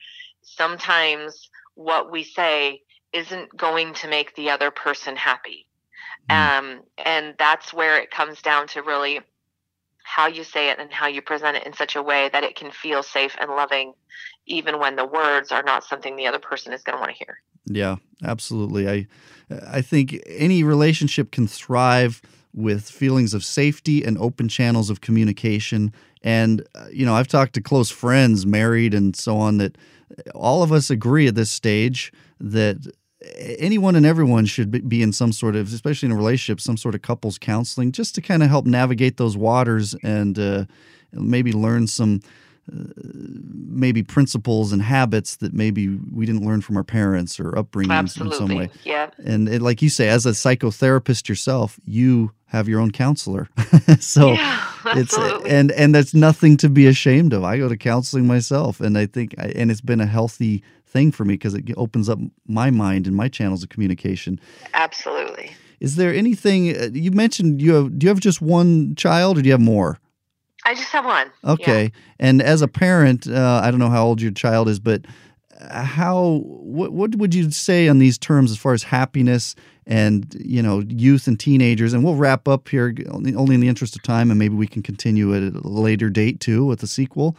sometimes 0.41 1.49
what 1.75 2.11
we 2.11 2.23
say 2.23 2.81
isn't 3.13 3.55
going 3.55 3.93
to 3.95 4.07
make 4.07 4.35
the 4.35 4.49
other 4.49 4.71
person 4.71 5.15
happy. 5.15 5.67
Mm. 6.29 6.57
Um, 6.57 6.81
and 7.03 7.35
that's 7.37 7.73
where 7.73 7.99
it 7.99 8.11
comes 8.11 8.41
down 8.41 8.67
to 8.69 8.81
really 8.81 9.21
how 10.03 10.27
you 10.27 10.43
say 10.43 10.69
it 10.69 10.79
and 10.79 10.91
how 10.91 11.07
you 11.07 11.21
present 11.21 11.57
it 11.57 11.65
in 11.65 11.73
such 11.73 11.95
a 11.95 12.03
way 12.03 12.29
that 12.31 12.43
it 12.43 12.55
can 12.55 12.71
feel 12.71 13.01
safe 13.01 13.35
and 13.39 13.49
loving, 13.49 13.93
even 14.45 14.79
when 14.79 14.95
the 14.95 15.05
words 15.05 15.51
are 15.51 15.63
not 15.63 15.83
something 15.83 16.15
the 16.15 16.27
other 16.27 16.39
person 16.39 16.73
is 16.73 16.83
going 16.83 16.95
to 16.95 16.99
want 16.99 17.11
to 17.11 17.17
hear. 17.17 17.39
Yeah, 17.65 17.95
absolutely. 18.23 18.87
I, 18.87 19.07
I 19.67 19.81
think 19.81 20.21
any 20.27 20.63
relationship 20.63 21.31
can 21.31 21.47
thrive 21.47 22.21
with 22.55 22.89
feelings 22.89 23.33
of 23.33 23.43
safety 23.43 24.03
and 24.03 24.17
open 24.17 24.47
channels 24.47 24.89
of 24.89 25.01
communication. 25.01 25.93
And, 26.23 26.65
uh, 26.73 26.85
you 26.91 27.05
know, 27.05 27.13
I've 27.13 27.27
talked 27.27 27.53
to 27.53 27.61
close 27.61 27.91
friends, 27.91 28.45
married 28.45 28.93
and 28.93 29.15
so 29.15 29.37
on, 29.37 29.57
that 29.57 29.77
all 30.33 30.63
of 30.63 30.71
us 30.71 30.89
agree 30.89 31.27
at 31.27 31.35
this 31.35 31.51
stage 31.51 32.13
that 32.39 32.77
anyone 33.37 33.95
and 33.95 34.05
everyone 34.05 34.45
should 34.45 34.87
be 34.87 35.01
in 35.01 35.11
some 35.11 35.31
sort 35.31 35.55
of, 35.55 35.73
especially 35.73 36.07
in 36.07 36.11
a 36.11 36.15
relationship, 36.15 36.61
some 36.61 36.77
sort 36.77 36.95
of 36.95 37.01
couples 37.01 37.37
counseling 37.37 37.91
just 37.91 38.15
to 38.15 38.21
kind 38.21 38.41
of 38.41 38.49
help 38.49 38.65
navigate 38.65 39.17
those 39.17 39.35
waters 39.35 39.95
and 40.03 40.39
uh, 40.39 40.65
maybe 41.11 41.51
learn 41.51 41.87
some 41.87 42.21
maybe 42.67 44.01
principles 44.01 44.71
and 44.71 44.81
habits 44.81 45.37
that 45.37 45.53
maybe 45.53 45.89
we 46.11 46.25
didn't 46.25 46.45
learn 46.45 46.61
from 46.61 46.77
our 46.77 46.83
parents 46.83 47.39
or 47.39 47.57
upbringing 47.57 47.91
Absolutely. 47.91 48.35
in 48.35 48.47
some 48.47 48.57
way. 48.57 48.69
Yeah. 48.83 49.09
And 49.23 49.47
it, 49.47 49.61
like 49.61 49.81
you 49.81 49.89
say, 49.89 50.09
as 50.09 50.25
a 50.25 50.31
psychotherapist 50.31 51.29
yourself, 51.29 51.79
you 51.85 52.31
have 52.47 52.67
your 52.67 52.79
own 52.79 52.91
counselor. 52.91 53.49
so 53.99 54.33
yeah, 54.33 54.71
it's 54.87 55.17
and 55.47 55.71
and 55.73 55.93
that's 55.93 56.13
nothing 56.13 56.57
to 56.57 56.69
be 56.69 56.87
ashamed 56.87 57.33
of. 57.33 57.43
I 57.43 57.57
go 57.57 57.69
to 57.69 57.77
counseling 57.77 58.25
myself, 58.25 58.79
and 58.79 58.97
I 58.97 59.05
think 59.05 59.35
I, 59.37 59.47
and 59.55 59.69
it's 59.69 59.81
been 59.81 60.01
a 60.01 60.05
healthy 60.05 60.63
thing 60.85 61.11
for 61.11 61.25
me 61.25 61.33
because 61.33 61.53
it 61.53 61.65
opens 61.75 62.07
up 62.09 62.19
my 62.47 62.71
mind 62.71 63.07
and 63.07 63.15
my 63.15 63.27
channels 63.27 63.61
of 63.61 63.69
communication. 63.69 64.39
Absolutely. 64.73 65.51
Is 65.81 65.97
there 65.97 66.13
anything 66.13 66.75
uh, 66.75 66.89
you 66.93 67.11
mentioned? 67.11 67.61
You 67.61 67.73
have 67.73 67.99
do 67.99 68.05
you 68.05 68.09
have 68.09 68.19
just 68.19 68.41
one 68.41 68.95
child, 68.95 69.37
or 69.37 69.41
do 69.41 69.47
you 69.47 69.53
have 69.53 69.61
more? 69.61 69.99
I 70.65 70.73
just 70.73 70.89
have 70.89 71.05
one. 71.05 71.31
Okay. 71.43 71.83
Yeah. 71.83 71.89
And 72.19 72.41
as 72.41 72.61
a 72.61 72.67
parent, 72.67 73.27
uh, 73.27 73.61
I 73.63 73.71
don't 73.71 73.79
know 73.79 73.89
how 73.89 74.05
old 74.05 74.21
your 74.21 74.31
child 74.31 74.67
is, 74.67 74.79
but 74.79 75.05
how 75.71 76.41
what 76.43 76.91
what 76.91 77.15
would 77.15 77.33
you 77.33 77.49
say 77.51 77.87
on 77.87 77.99
these 77.99 78.17
terms 78.17 78.51
as 78.51 78.57
far 78.57 78.73
as 78.73 78.83
happiness 78.83 79.55
and 79.87 80.35
you 80.39 80.61
know 80.61 80.79
youth 80.87 81.27
and 81.27 81.39
teenagers 81.39 81.93
and 81.93 82.03
we'll 82.03 82.15
wrap 82.15 82.47
up 82.47 82.67
here 82.67 82.93
only 83.09 83.55
in 83.55 83.61
the 83.61 83.67
interest 83.67 83.95
of 83.95 84.03
time 84.03 84.29
and 84.29 84.39
maybe 84.39 84.55
we 84.55 84.67
can 84.67 84.81
continue 84.81 85.35
at 85.35 85.53
a 85.53 85.67
later 85.67 86.09
date 86.09 86.39
too 86.39 86.65
with 86.65 86.79
the 86.79 86.87
sequel 86.87 87.37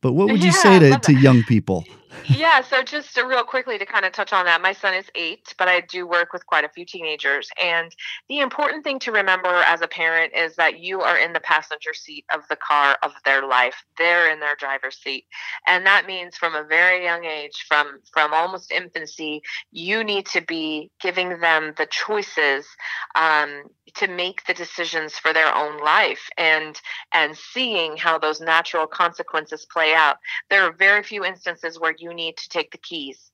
but 0.00 0.12
what 0.12 0.28
would 0.28 0.42
you 0.42 0.50
yeah, 0.50 0.62
say 0.62 0.78
to, 0.90 0.98
to 0.98 1.12
young 1.12 1.42
people 1.42 1.84
yeah, 2.24 2.62
so 2.62 2.82
just 2.82 3.16
real 3.16 3.44
quickly 3.44 3.78
to 3.78 3.86
kind 3.86 4.04
of 4.04 4.12
touch 4.12 4.32
on 4.32 4.44
that, 4.46 4.60
my 4.60 4.72
son 4.72 4.94
is 4.94 5.06
eight, 5.14 5.54
but 5.58 5.68
I 5.68 5.80
do 5.80 6.06
work 6.06 6.32
with 6.32 6.46
quite 6.46 6.64
a 6.64 6.68
few 6.68 6.84
teenagers. 6.84 7.48
And 7.62 7.90
the 8.28 8.40
important 8.40 8.84
thing 8.84 8.98
to 9.00 9.12
remember 9.12 9.48
as 9.48 9.80
a 9.80 9.88
parent 9.88 10.32
is 10.34 10.56
that 10.56 10.78
you 10.78 11.00
are 11.00 11.18
in 11.18 11.32
the 11.32 11.40
passenger 11.40 11.94
seat 11.94 12.24
of 12.32 12.42
the 12.48 12.56
car 12.56 12.96
of 13.02 13.12
their 13.24 13.46
life. 13.46 13.76
They're 13.96 14.30
in 14.32 14.40
their 14.40 14.56
driver's 14.56 14.98
seat. 14.98 15.24
And 15.66 15.86
that 15.86 16.06
means 16.06 16.36
from 16.36 16.54
a 16.54 16.64
very 16.64 17.04
young 17.04 17.24
age, 17.24 17.64
from 17.68 18.00
from 18.12 18.32
almost 18.32 18.72
infancy, 18.72 19.42
you 19.72 20.04
need 20.04 20.26
to 20.26 20.40
be 20.42 20.90
giving 21.00 21.40
them 21.40 21.74
the 21.76 21.86
choices 21.86 22.66
um, 23.14 23.64
to 23.94 24.08
make 24.08 24.44
the 24.46 24.54
decisions 24.54 25.14
for 25.14 25.32
their 25.32 25.54
own 25.54 25.82
life 25.82 26.28
and 26.36 26.80
and 27.12 27.36
seeing 27.36 27.96
how 27.96 28.18
those 28.18 28.40
natural 28.40 28.86
consequences 28.86 29.66
play 29.70 29.94
out. 29.94 30.16
There 30.50 30.62
are 30.62 30.72
very 30.72 31.02
few 31.02 31.24
instances 31.24 31.80
where 31.80 31.94
you 31.98 32.07
need 32.14 32.36
to 32.36 32.48
take 32.48 32.70
the 32.70 32.78
keys 32.78 33.30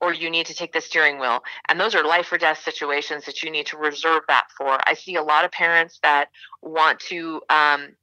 or 0.00 0.12
you 0.12 0.30
need 0.30 0.46
to 0.46 0.54
take 0.54 0.72
the 0.72 0.80
steering 0.80 1.18
wheel. 1.18 1.40
And 1.68 1.80
those 1.80 1.94
are 1.94 2.04
life 2.04 2.30
or 2.32 2.38
death 2.38 2.62
situations 2.62 3.24
that 3.24 3.42
you 3.42 3.50
need 3.50 3.66
to 3.66 3.76
reserve 3.76 4.22
that 4.28 4.46
for. 4.56 4.78
I 4.86 4.94
see 4.94 5.16
a 5.16 5.22
lot 5.22 5.44
of 5.44 5.50
parents 5.50 5.98
that 6.02 6.28
want 6.62 7.00
to 7.00 7.40
um, 7.50 7.96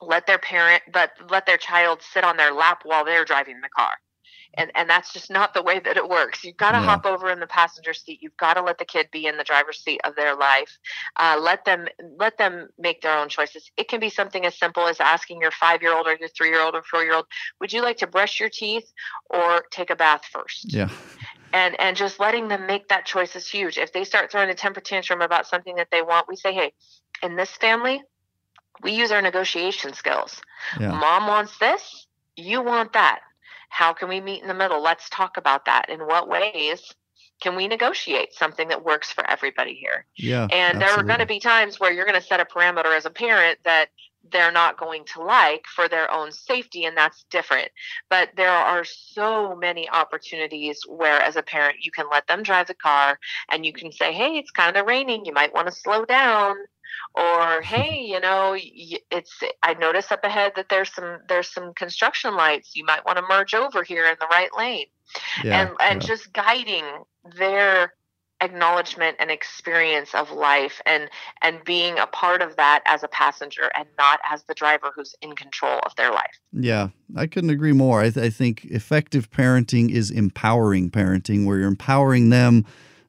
let 0.00 0.26
their 0.26 0.38
parent, 0.38 0.82
but 0.92 1.12
let 1.30 1.46
their 1.46 1.56
child 1.56 2.02
sit 2.02 2.24
on 2.24 2.36
their 2.36 2.52
lap 2.52 2.80
while 2.84 3.04
they're 3.04 3.24
driving 3.24 3.60
the 3.60 3.68
car 3.68 3.92
and 4.56 4.70
and 4.74 4.88
that's 4.88 5.12
just 5.12 5.30
not 5.30 5.54
the 5.54 5.62
way 5.62 5.78
that 5.78 5.96
it 5.96 6.08
works. 6.08 6.44
You've 6.44 6.56
got 6.56 6.72
to 6.72 6.78
yeah. 6.78 6.84
hop 6.84 7.06
over 7.06 7.30
in 7.30 7.40
the 7.40 7.46
passenger 7.46 7.94
seat. 7.94 8.20
You've 8.22 8.36
got 8.36 8.54
to 8.54 8.62
let 8.62 8.78
the 8.78 8.84
kid 8.84 9.08
be 9.10 9.26
in 9.26 9.36
the 9.36 9.44
driver's 9.44 9.78
seat 9.78 10.00
of 10.04 10.16
their 10.16 10.34
life. 10.34 10.78
Uh, 11.16 11.38
let 11.40 11.64
them 11.64 11.86
let 12.18 12.38
them 12.38 12.68
make 12.78 13.02
their 13.02 13.16
own 13.16 13.28
choices. 13.28 13.70
It 13.76 13.88
can 13.88 14.00
be 14.00 14.10
something 14.10 14.44
as 14.46 14.58
simple 14.58 14.86
as 14.86 15.00
asking 15.00 15.40
your 15.40 15.50
five 15.50 15.82
year 15.82 15.96
old 15.96 16.06
or 16.06 16.16
your 16.16 16.28
three 16.28 16.48
year 16.48 16.60
old 16.60 16.74
or 16.74 16.82
four 16.82 17.02
year 17.02 17.14
old 17.14 17.26
would 17.60 17.72
you 17.72 17.82
like 17.82 17.98
to 17.98 18.06
brush 18.06 18.40
your 18.40 18.48
teeth 18.48 18.92
or 19.30 19.64
take 19.70 19.90
a 19.90 19.96
bath 19.96 20.22
first? 20.32 20.72
Yeah. 20.72 20.90
And 21.52 21.78
and 21.80 21.96
just 21.96 22.20
letting 22.20 22.48
them 22.48 22.66
make 22.66 22.88
that 22.88 23.06
choice 23.06 23.36
is 23.36 23.48
huge. 23.48 23.78
If 23.78 23.92
they 23.92 24.04
start 24.04 24.30
throwing 24.30 24.50
a 24.50 24.54
temper 24.54 24.80
tantrum 24.80 25.20
about 25.20 25.46
something 25.46 25.76
that 25.76 25.88
they 25.90 26.02
want 26.02 26.28
we 26.28 26.36
say 26.36 26.52
hey 26.52 26.72
in 27.22 27.36
this 27.36 27.50
family 27.50 28.02
we 28.82 28.92
use 28.92 29.10
our 29.10 29.22
negotiation 29.22 29.94
skills. 29.94 30.40
Yeah. 30.78 30.90
mom 30.90 31.26
wants 31.26 31.58
this 31.58 32.06
you 32.36 32.62
want 32.62 32.92
that 32.92 33.20
how 33.68 33.92
can 33.92 34.08
we 34.08 34.20
meet 34.20 34.42
in 34.42 34.48
the 34.48 34.54
middle? 34.54 34.82
Let's 34.82 35.08
talk 35.10 35.36
about 35.36 35.64
that. 35.66 35.88
In 35.88 36.00
what 36.00 36.28
ways 36.28 36.94
can 37.40 37.56
we 37.56 37.68
negotiate 37.68 38.32
something 38.32 38.68
that 38.68 38.84
works 38.84 39.12
for 39.12 39.28
everybody 39.28 39.74
here? 39.74 40.06
Yeah. 40.16 40.44
And 40.44 40.52
absolutely. 40.52 40.80
there 40.80 40.98
are 40.98 41.02
going 41.04 41.20
to 41.20 41.26
be 41.26 41.40
times 41.40 41.78
where 41.78 41.92
you're 41.92 42.06
going 42.06 42.20
to 42.20 42.26
set 42.26 42.40
a 42.40 42.44
parameter 42.44 42.96
as 42.96 43.04
a 43.04 43.10
parent 43.10 43.58
that 43.64 43.88
they're 44.30 44.52
not 44.52 44.78
going 44.78 45.04
to 45.14 45.22
like 45.22 45.64
for 45.74 45.88
their 45.88 46.10
own 46.10 46.32
safety 46.32 46.84
and 46.84 46.96
that's 46.96 47.24
different. 47.30 47.68
But 48.10 48.30
there 48.36 48.50
are 48.50 48.84
so 48.84 49.56
many 49.56 49.88
opportunities 49.88 50.80
where 50.88 51.20
as 51.20 51.36
a 51.36 51.42
parent 51.42 51.76
you 51.80 51.90
can 51.90 52.06
let 52.10 52.26
them 52.26 52.42
drive 52.42 52.66
the 52.66 52.74
car 52.74 53.18
and 53.50 53.64
you 53.64 53.72
can 53.72 53.92
say 53.92 54.12
hey 54.12 54.38
it's 54.38 54.50
kind 54.50 54.76
of 54.76 54.86
raining 54.86 55.24
you 55.24 55.32
might 55.32 55.54
want 55.54 55.68
to 55.68 55.72
slow 55.72 56.04
down. 56.04 56.56
Or 57.14 57.60
hey 57.62 58.00
you 58.00 58.20
know 58.20 58.56
it's 58.56 59.40
i 59.62 59.74
notice 59.74 60.10
up 60.12 60.24
ahead 60.24 60.52
that 60.56 60.68
there's 60.68 60.92
some 60.94 61.18
there's 61.28 61.52
some 61.52 61.74
construction 61.74 62.36
lights 62.36 62.72
you 62.74 62.84
might 62.84 63.04
want 63.04 63.18
to 63.18 63.24
merge 63.28 63.54
over 63.54 63.82
here 63.82 64.06
in 64.06 64.16
the 64.20 64.26
right 64.26 64.50
lane. 64.56 64.86
Yeah, 65.44 65.60
and 65.60 65.70
and 65.80 66.02
yeah. 66.02 66.08
just 66.08 66.32
guiding 66.32 66.84
their 67.36 67.92
acknowledgement 68.40 69.16
and 69.18 69.30
experience 69.30 70.14
of 70.14 70.30
life 70.30 70.80
and 70.84 71.08
and 71.42 71.64
being 71.64 71.98
a 71.98 72.06
part 72.06 72.42
of 72.42 72.54
that 72.56 72.82
as 72.84 73.02
a 73.02 73.08
passenger 73.08 73.70
and 73.76 73.86
not 73.96 74.20
as 74.30 74.42
the 74.44 74.54
driver 74.54 74.92
who's 74.94 75.14
in 75.22 75.34
control 75.34 75.78
of 75.84 75.94
their 75.96 76.10
life 76.10 76.38
yeah 76.52 76.88
i 77.16 77.26
couldn't 77.26 77.50
agree 77.50 77.72
more 77.72 78.00
i, 78.00 78.10
th- 78.10 78.26
I 78.26 78.30
think 78.30 78.64
effective 78.66 79.30
parenting 79.30 79.90
is 79.90 80.10
empowering 80.10 80.90
parenting 80.90 81.46
where 81.46 81.58
you're 81.58 81.68
empowering 81.68 82.28
them 82.28 82.66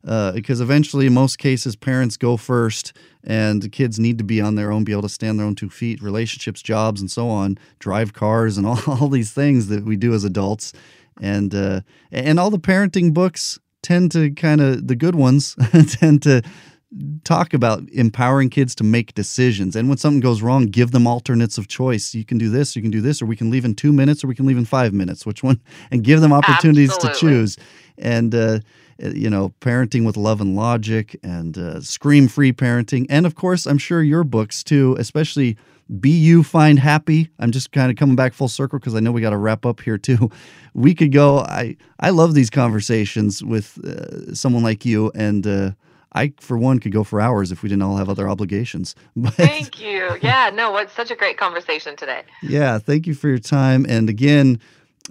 uh, 0.08 0.32
because 0.32 0.62
eventually, 0.62 1.06
in 1.06 1.14
most 1.14 1.38
cases, 1.38 1.76
parents 1.76 2.16
go 2.16 2.38
first, 2.38 2.94
and 3.26 3.62
the 3.62 3.68
kids 3.68 4.00
need 4.00 4.18
to 4.18 4.24
be 4.24 4.40
on 4.40 4.56
their 4.56 4.72
own, 4.72 4.86
be 4.86 4.94
able 4.94 5.02
to 5.02 5.10
stand 5.10 5.38
their 5.38 5.46
own 5.46 5.56
two 5.56 5.70
feet, 5.70 6.02
relationships, 6.02 6.62
jobs, 6.62 7.02
and 7.02 7.12
so 7.12 7.28
on, 7.28 7.58
drive 7.80 8.14
cars, 8.14 8.58
and 8.58 8.66
all, 8.68 8.80
all 8.88 9.10
these 9.10 9.34
things 9.34 9.68
that 9.68 9.84
we 9.84 9.98
do 9.98 10.14
as 10.14 10.24
adults. 10.24 10.72
And 11.20 11.54
uh, 11.54 11.82
and 12.12 12.40
all 12.40 12.52
the 12.52 12.60
parenting 12.60 13.14
books 13.14 13.60
tend 13.88 14.12
to 14.12 14.32
kind 14.32 14.60
of 14.60 14.88
the 14.88 14.98
good 14.98 15.16
ones 15.16 15.56
tend 15.88 16.22
to 16.24 16.42
talk 17.24 17.54
about 17.54 17.88
empowering 17.92 18.50
kids 18.50 18.76
to 18.76 18.84
make 18.84 19.14
decisions. 19.14 19.78
And 19.78 19.88
when 19.88 19.98
something 19.98 20.20
goes 20.20 20.42
wrong, 20.42 20.66
give 20.66 20.92
them 20.92 21.08
alternates 21.08 21.58
of 21.58 21.70
choice. 21.70 22.14
You 22.14 22.26
can 22.26 22.38
do 22.38 22.50
this, 22.50 22.76
you 22.76 22.82
can 22.82 22.92
do 22.92 23.00
this, 23.00 23.22
or 23.22 23.26
we 23.26 23.38
can 23.38 23.50
leave 23.50 23.64
in 23.64 23.76
two 23.76 23.94
minutes, 23.94 24.24
or 24.24 24.28
we 24.28 24.36
can 24.36 24.46
leave 24.46 24.58
in 24.58 24.66
five 24.66 24.92
minutes. 24.92 25.26
Which 25.26 25.42
one? 25.42 25.62
And 25.92 26.04
give 26.04 26.20
them 26.20 26.34
opportunities 26.34 26.92
Absolutely. 26.92 27.14
to 27.14 27.26
choose. 27.26 27.58
And 27.98 28.36
uh, 28.36 28.60
uh, 29.02 29.10
you 29.10 29.30
know, 29.30 29.54
parenting 29.62 30.06
with 30.06 30.18
love 30.18 30.42
and 30.42 30.56
logic 30.56 31.18
and 31.24 31.58
uh, 31.58 31.80
scream 31.82 32.28
free 32.28 32.52
parenting. 32.52 33.06
And 33.10 33.26
of 33.26 33.36
course, 33.36 33.66
I'm 33.66 33.78
sure 33.78 34.04
your 34.04 34.26
books 34.26 34.64
too, 34.64 34.98
especially 35.00 35.56
Be 36.00 36.10
You 36.10 36.44
Find 36.44 36.80
Happy. 36.80 37.30
I'm 37.40 37.52
just 37.52 37.72
kind 37.72 37.90
of 37.90 37.98
coming 37.98 38.16
back 38.16 38.34
full 38.34 38.48
circle 38.48 38.80
because 38.80 38.96
I 38.96 39.00
know 39.00 39.12
we 39.12 39.22
got 39.22 39.30
to 39.32 39.38
wrap 39.38 39.66
up 39.66 39.82
here 39.82 39.98
too. 39.98 40.30
We 40.74 40.94
could 40.94 41.12
go. 41.12 41.40
I, 41.40 41.76
I 42.00 42.12
love 42.12 42.36
these 42.36 42.52
conversations 42.52 43.44
with 43.44 43.84
uh, 43.84 44.36
someone 44.36 44.62
like 44.62 44.86
you. 44.86 45.12
And, 45.16 45.48
uh, 45.48 45.72
I, 46.14 46.34
for 46.40 46.56
one, 46.56 46.78
could 46.78 46.92
go 46.92 47.04
for 47.04 47.20
hours 47.20 47.52
if 47.52 47.64
we 47.64 47.70
didn't 47.70 47.82
all 47.82 47.98
have 47.98 48.10
other 48.10 48.30
obligations. 48.30 48.94
But, 49.16 49.34
thank 49.34 49.80
you. 49.80 50.18
Yeah, 50.22 50.52
no, 50.54 50.78
it's 50.78 50.94
such 50.94 51.10
a 51.10 51.16
great 51.16 51.38
conversation 51.40 51.96
today. 51.96 52.22
Yeah, 52.44 52.78
thank 52.78 53.08
you 53.08 53.16
for 53.16 53.28
your 53.28 53.40
time. 53.40 53.88
And 53.90 54.08
again, 54.08 54.60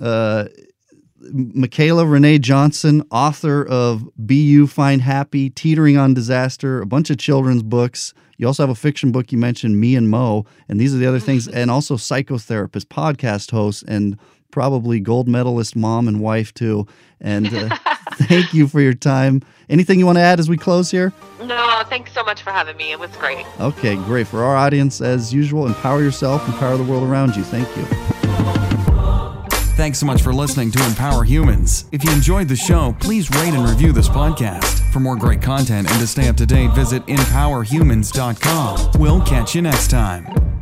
uh, 0.01 0.45
Michaela 1.33 2.07
Renee 2.07 2.39
Johnson, 2.39 3.03
author 3.11 3.65
of 3.65 4.09
Be 4.27 4.37
You 4.37 4.67
Find 4.67 5.03
Happy, 5.03 5.51
Teetering 5.51 5.97
on 5.97 6.15
Disaster, 6.15 6.81
a 6.81 6.87
bunch 6.87 7.11
of 7.11 7.19
children's 7.19 7.63
books. 7.63 8.15
You 8.39 8.47
also 8.47 8.63
have 8.63 8.71
a 8.71 8.75
fiction 8.75 9.13
book 9.13 9.33
you 9.33 9.39
mentioned, 9.39 9.81
Me 9.81 9.97
and 9.97 10.11
Mo, 10.11 10.45
and 10.69 10.79
these 10.81 10.95
are 10.95 10.99
the 10.99 11.07
other 11.07 11.21
things, 11.21 11.49
and 11.49 11.71
also 11.71 11.97
psychotherapist, 11.97 12.87
podcast 12.87 13.51
host, 13.51 13.85
and 13.89 14.19
probably 14.51 15.01
gold 15.01 15.29
medalist 15.29 15.77
mom 15.77 16.09
and 16.09 16.21
wife 16.21 16.53
too. 16.55 16.87
And 17.21 17.53
uh, 17.53 17.77
thank 18.15 18.55
you 18.55 18.69
for 18.69 18.81
your 18.81 18.95
time. 18.95 19.43
Anything 19.69 19.99
you 19.99 20.07
want 20.07 20.17
to 20.17 20.23
add 20.23 20.39
as 20.39 20.49
we 20.49 20.57
close 20.57 20.91
here? 20.91 21.13
No, 21.43 21.83
thanks 21.89 22.13
so 22.13 22.23
much 22.25 22.43
for 22.43 22.51
having 22.51 22.77
me. 22.77 22.93
It 22.93 22.99
was 22.99 23.11
great. 23.17 23.47
Okay, 23.61 23.97
great. 23.97 24.27
For 24.27 24.43
our 24.45 24.57
audience, 24.57 25.01
as 25.01 25.33
usual, 25.33 25.67
empower 25.67 26.03
yourself, 26.03 26.47
empower 26.49 26.77
the 26.77 26.85
world 26.85 27.03
around 27.03 27.37
you. 27.37 27.43
Thank 27.43 27.69
you. 27.77 28.16
Thanks 29.77 29.99
so 29.99 30.07
much 30.07 30.23
for 30.23 30.33
listening 30.33 30.71
to 30.71 30.83
Empower 30.87 31.23
Humans. 31.23 31.85
If 31.93 32.03
you 32.03 32.11
enjoyed 32.11 32.49
the 32.49 32.57
show, 32.57 32.97
please 32.99 33.31
rate 33.33 33.53
and 33.53 33.69
review 33.69 33.93
this 33.93 34.09
podcast. 34.09 34.91
For 34.91 35.01
more 35.01 35.17
great 35.17 35.43
content 35.43 35.91
and 35.91 36.01
to 36.01 36.07
stay 36.07 36.29
up 36.29 36.37
to 36.39 36.47
date, 36.47 36.71
visit 36.71 37.05
empowerhumans.com. 37.07 38.93
We'll 38.99 39.21
catch 39.21 39.55
you 39.55 39.61
next 39.61 39.91
time. 39.91 40.56